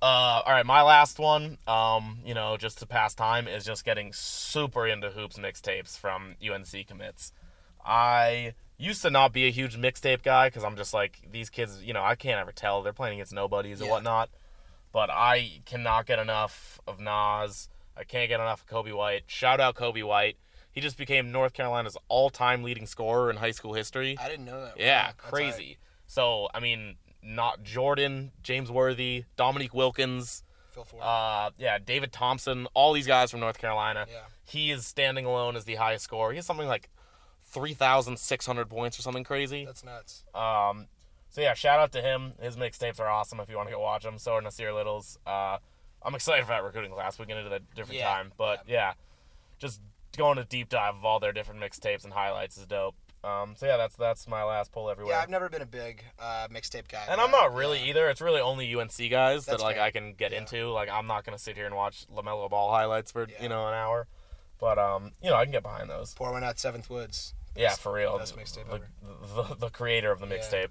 Uh, 0.00 0.42
all 0.46 0.52
right, 0.52 0.64
my 0.66 0.82
last 0.82 1.18
one, 1.18 1.58
um, 1.66 2.20
you 2.24 2.32
know, 2.34 2.56
just 2.56 2.78
to 2.78 2.86
pass 2.86 3.14
time, 3.14 3.48
is 3.48 3.64
just 3.64 3.84
getting 3.84 4.12
super 4.12 4.86
into 4.86 5.10
hoops 5.10 5.38
mixtapes 5.38 5.98
from 5.98 6.36
UNC 6.42 6.86
commits. 6.86 7.32
I 7.84 8.54
used 8.76 9.02
to 9.02 9.10
not 9.10 9.32
be 9.32 9.46
a 9.46 9.50
huge 9.50 9.76
mixtape 9.76 10.22
guy 10.22 10.48
because 10.48 10.62
I'm 10.62 10.76
just 10.76 10.94
like 10.94 11.18
these 11.32 11.50
kids, 11.50 11.82
you 11.82 11.92
know, 11.92 12.04
I 12.04 12.14
can't 12.14 12.38
ever 12.40 12.52
tell 12.52 12.82
they're 12.82 12.92
playing 12.92 13.14
against 13.14 13.32
nobodies 13.32 13.82
or 13.82 13.86
Yeah. 13.86 13.90
whatnot. 13.92 14.30
But 14.92 15.10
I 15.10 15.62
cannot 15.66 16.06
get 16.06 16.18
enough 16.20 16.80
of 16.86 17.00
Nas. 17.00 17.68
I 17.96 18.04
can't 18.04 18.28
get 18.28 18.38
enough 18.40 18.62
of 18.62 18.66
Coby 18.68 18.94
White. 18.94 19.24
Shout 19.26 19.60
out 19.60 19.74
Coby 19.74 20.04
White. 20.04 20.36
He 20.70 20.80
just 20.80 20.96
became 20.96 21.32
North 21.32 21.54
Carolina's 21.54 21.96
all-time 22.06 22.62
leading 22.62 22.86
scorer 22.86 23.30
in 23.30 23.36
high 23.36 23.50
school 23.50 23.74
history. 23.74 24.16
I 24.20 24.28
didn't 24.28 24.44
know 24.44 24.60
that. 24.60 24.78
Yeah, 24.78 25.06
that's 25.06 25.28
crazy. 25.30 25.78
So 26.06 26.48
I 26.54 26.60
mean, 26.60 26.96
not 27.22 27.62
Jordan, 27.62 28.32
James 28.42 28.70
Worthy, 28.70 29.24
Dominique 29.36 29.74
Wilkins. 29.74 30.42
Phil 30.72 30.84
Ford. 30.84 31.02
uh, 31.02 31.50
yeah, 31.58 31.78
David 31.78 32.12
Thompson, 32.12 32.66
all 32.74 32.92
these 32.92 33.06
guys 33.06 33.30
from 33.30 33.40
North 33.40 33.58
Carolina. 33.58 34.06
Yeah. 34.10 34.20
He 34.44 34.70
is 34.70 34.86
standing 34.86 35.26
alone 35.26 35.56
as 35.56 35.64
the 35.64 35.74
highest 35.74 36.04
scorer. 36.04 36.30
He 36.32 36.36
has 36.36 36.46
something 36.46 36.68
like 36.68 36.88
three 37.44 37.74
thousand 37.74 38.18
six 38.18 38.46
hundred 38.46 38.68
points 38.68 38.98
or 38.98 39.02
something 39.02 39.24
crazy. 39.24 39.64
That's 39.64 39.84
nuts. 39.84 40.24
Um, 40.34 40.86
so 41.30 41.40
yeah, 41.40 41.54
shout 41.54 41.80
out 41.80 41.92
to 41.92 42.00
him. 42.02 42.32
His 42.40 42.56
mixtapes 42.56 43.00
are 43.00 43.08
awesome 43.08 43.40
if 43.40 43.48
you 43.50 43.56
want 43.56 43.68
to 43.68 43.74
go 43.74 43.80
watch 43.80 44.04
them. 44.04 44.18
So 44.18 44.32
are 44.32 44.40
Nassir 44.42 44.74
Little's. 44.74 45.18
Uh, 45.26 45.58
I'm 46.02 46.14
excited 46.14 46.44
for 46.44 46.50
that 46.50 46.62
recruiting 46.62 46.92
class. 46.92 47.18
We 47.18 47.24
can 47.26 47.30
get 47.34 47.38
into 47.38 47.50
that 47.50 47.62
a 47.72 47.74
different 47.74 47.98
Yeah, 48.00 48.08
time, 48.08 48.32
but 48.38 48.62
yeah. 48.68 48.92
just 49.58 49.80
going 50.16 50.38
a 50.38 50.44
deep 50.44 50.68
dive 50.68 50.94
of 50.94 51.04
all 51.04 51.18
their 51.20 51.32
different 51.32 51.60
mixtapes 51.60 52.04
and 52.04 52.12
highlights 52.12 52.56
is 52.56 52.66
dope. 52.66 52.94
Um, 53.24 53.54
so 53.56 53.66
yeah, 53.66 53.76
that's 53.76 53.96
that's 53.96 54.28
my 54.28 54.44
last 54.44 54.70
pull 54.70 54.88
everywhere. 54.90 55.14
Yeah, 55.16 55.20
I've 55.22 55.28
never 55.30 55.48
been 55.48 55.62
a 55.62 55.66
big 55.66 56.04
uh, 56.20 56.46
mixtape 56.52 56.88
guy. 56.88 57.04
and 57.10 57.20
I'm 57.20 57.30
not 57.32 57.52
really 57.52 57.78
yeah. 57.80 57.86
either. 57.86 58.08
It's 58.08 58.20
really 58.20 58.40
only 58.40 58.72
UNC 58.74 58.96
guys 59.10 59.46
that 59.46 59.60
like 59.60 59.76
fair. 59.76 59.84
I 59.84 59.90
can 59.90 60.12
get 60.14 60.30
Yeah. 60.32 60.38
into. 60.38 60.70
Like 60.70 60.88
I'm 60.88 61.06
not 61.08 61.24
gonna 61.24 61.38
sit 61.38 61.56
here 61.56 61.66
and 61.66 61.74
watch 61.74 62.06
LaMelo 62.14 62.48
Ball 62.48 62.70
highlights 62.70 63.10
for 63.10 63.26
Yeah. 63.28 63.42
you 63.42 63.48
know 63.48 63.66
an 63.66 63.74
hour, 63.74 64.06
but 64.60 64.78
um, 64.78 65.12
you 65.22 65.30
know 65.30 65.36
I 65.36 65.44
can 65.44 65.52
get 65.52 65.62
behind 65.64 65.90
those. 65.90 66.14
Poor 66.14 66.30
one 66.30 66.44
out 66.44 66.58
Seventh 66.60 66.88
Woods. 66.88 67.34
Yeah, 67.56 67.74
for 67.74 67.92
real. 67.94 68.16
best 68.18 68.36
mixtape 68.36 68.68
the, 68.68 68.74
ever. 68.74 68.88
the, 69.48 69.54
the 69.56 69.70
creator 69.70 70.12
of 70.12 70.20
the 70.20 70.28
Yeah. 70.28 70.36
mixtape. 70.36 70.68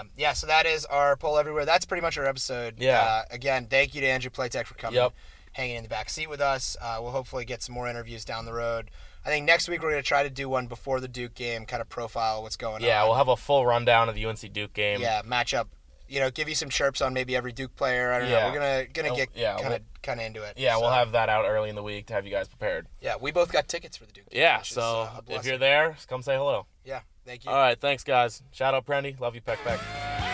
Um, 0.00 0.08
yeah, 0.16 0.32
so 0.32 0.46
that 0.46 0.64
is 0.64 0.86
our 0.86 1.14
poll 1.14 1.36
everywhere. 1.38 1.66
That's 1.66 1.84
pretty 1.84 2.00
much 2.00 2.16
our 2.16 2.24
episode. 2.24 2.76
Yeah. 2.78 3.00
Uh, 3.00 3.22
again, 3.30 3.66
thank 3.66 3.94
you 3.94 4.00
to 4.00 4.06
Andrew 4.06 4.30
Platek 4.30 4.64
for 4.64 4.72
coming, 4.74 4.94
Yep. 4.98 5.12
hanging 5.52 5.76
in 5.76 5.82
the 5.82 5.90
back 5.90 6.08
seat 6.08 6.30
with 6.30 6.40
us. 6.40 6.74
Uh, 6.80 7.00
we'll 7.02 7.10
hopefully 7.10 7.44
get 7.44 7.62
some 7.62 7.74
more 7.74 7.86
interviews 7.86 8.24
down 8.24 8.46
the 8.46 8.54
road. 8.54 8.90
I 9.24 9.28
think 9.28 9.46
next 9.46 9.68
week 9.68 9.82
we're 9.82 9.90
going 9.90 10.02
to 10.02 10.06
try 10.08 10.22
to 10.24 10.30
do 10.30 10.48
one 10.48 10.66
before 10.66 10.98
the 11.00 11.08
Duke 11.08 11.34
game, 11.34 11.64
kind 11.64 11.80
of 11.80 11.88
profile 11.88 12.42
what's 12.42 12.56
going 12.56 12.82
Yeah, 12.82 13.00
on. 13.02 13.02
Yeah, 13.02 13.04
we'll 13.04 13.14
have 13.18 13.28
a 13.28 13.36
full 13.36 13.64
rundown 13.64 14.08
of 14.08 14.14
the 14.14 14.26
UNC 14.26 14.52
Duke 14.52 14.72
game. 14.72 15.00
yeah 15.00 15.22
matchup. 15.22 15.66
You 16.08 16.20
know, 16.20 16.30
give 16.30 16.46
you 16.48 16.54
some 16.54 16.68
chirps 16.68 17.00
on 17.00 17.14
maybe 17.14 17.34
every 17.34 17.52
Duke 17.52 17.74
player. 17.74 18.12
I 18.12 18.18
don't 18.18 18.28
Yeah. 18.28 18.40
know. 18.40 18.46
We're 18.48 18.54
gonna 18.58 18.86
gonna 19.08 19.16
get 19.16 19.28
yeah, 19.34 19.52
kind 19.54 19.66
of 19.66 19.70
we'll- 19.80 19.80
kind 20.02 20.20
of 20.20 20.26
into 20.26 20.42
it. 20.42 20.58
Yeah, 20.58 20.76
we'll 20.76 20.90
have 20.90 21.12
that 21.12 21.30
out 21.30 21.46
early 21.46 21.70
in 21.70 21.74
the 21.74 21.82
week 21.82 22.06
to 22.08 22.12
have 22.14 22.26
you 22.26 22.30
guys 22.32 22.48
prepared. 22.48 22.86
Yeah, 23.00 23.14
we 23.18 23.30
both 23.32 23.50
got 23.50 23.66
tickets 23.66 23.96
for 23.96 24.04
the 24.04 24.12
Duke. 24.12 24.28
game, 24.28 24.40
Yeah, 24.42 24.58
which 24.58 24.70
is, 24.70 24.74
so 24.74 24.82
uh, 24.82 25.20
if 25.28 25.46
you're 25.46 25.56
there, 25.56 25.96
come 26.08 26.20
say 26.22 26.36
hello. 26.36 26.66
yeah, 26.84 27.00
thank 27.24 27.44
you. 27.46 27.50
All 27.50 27.56
right, 27.56 27.80
thanks 27.80 28.04
guys. 28.04 28.42
Shout 28.52 28.74
out 28.74 28.84
Prendy. 28.84 29.18
Love 29.20 29.34
you, 29.34 29.40
Peck 29.40 29.58
Peck. 29.64 30.31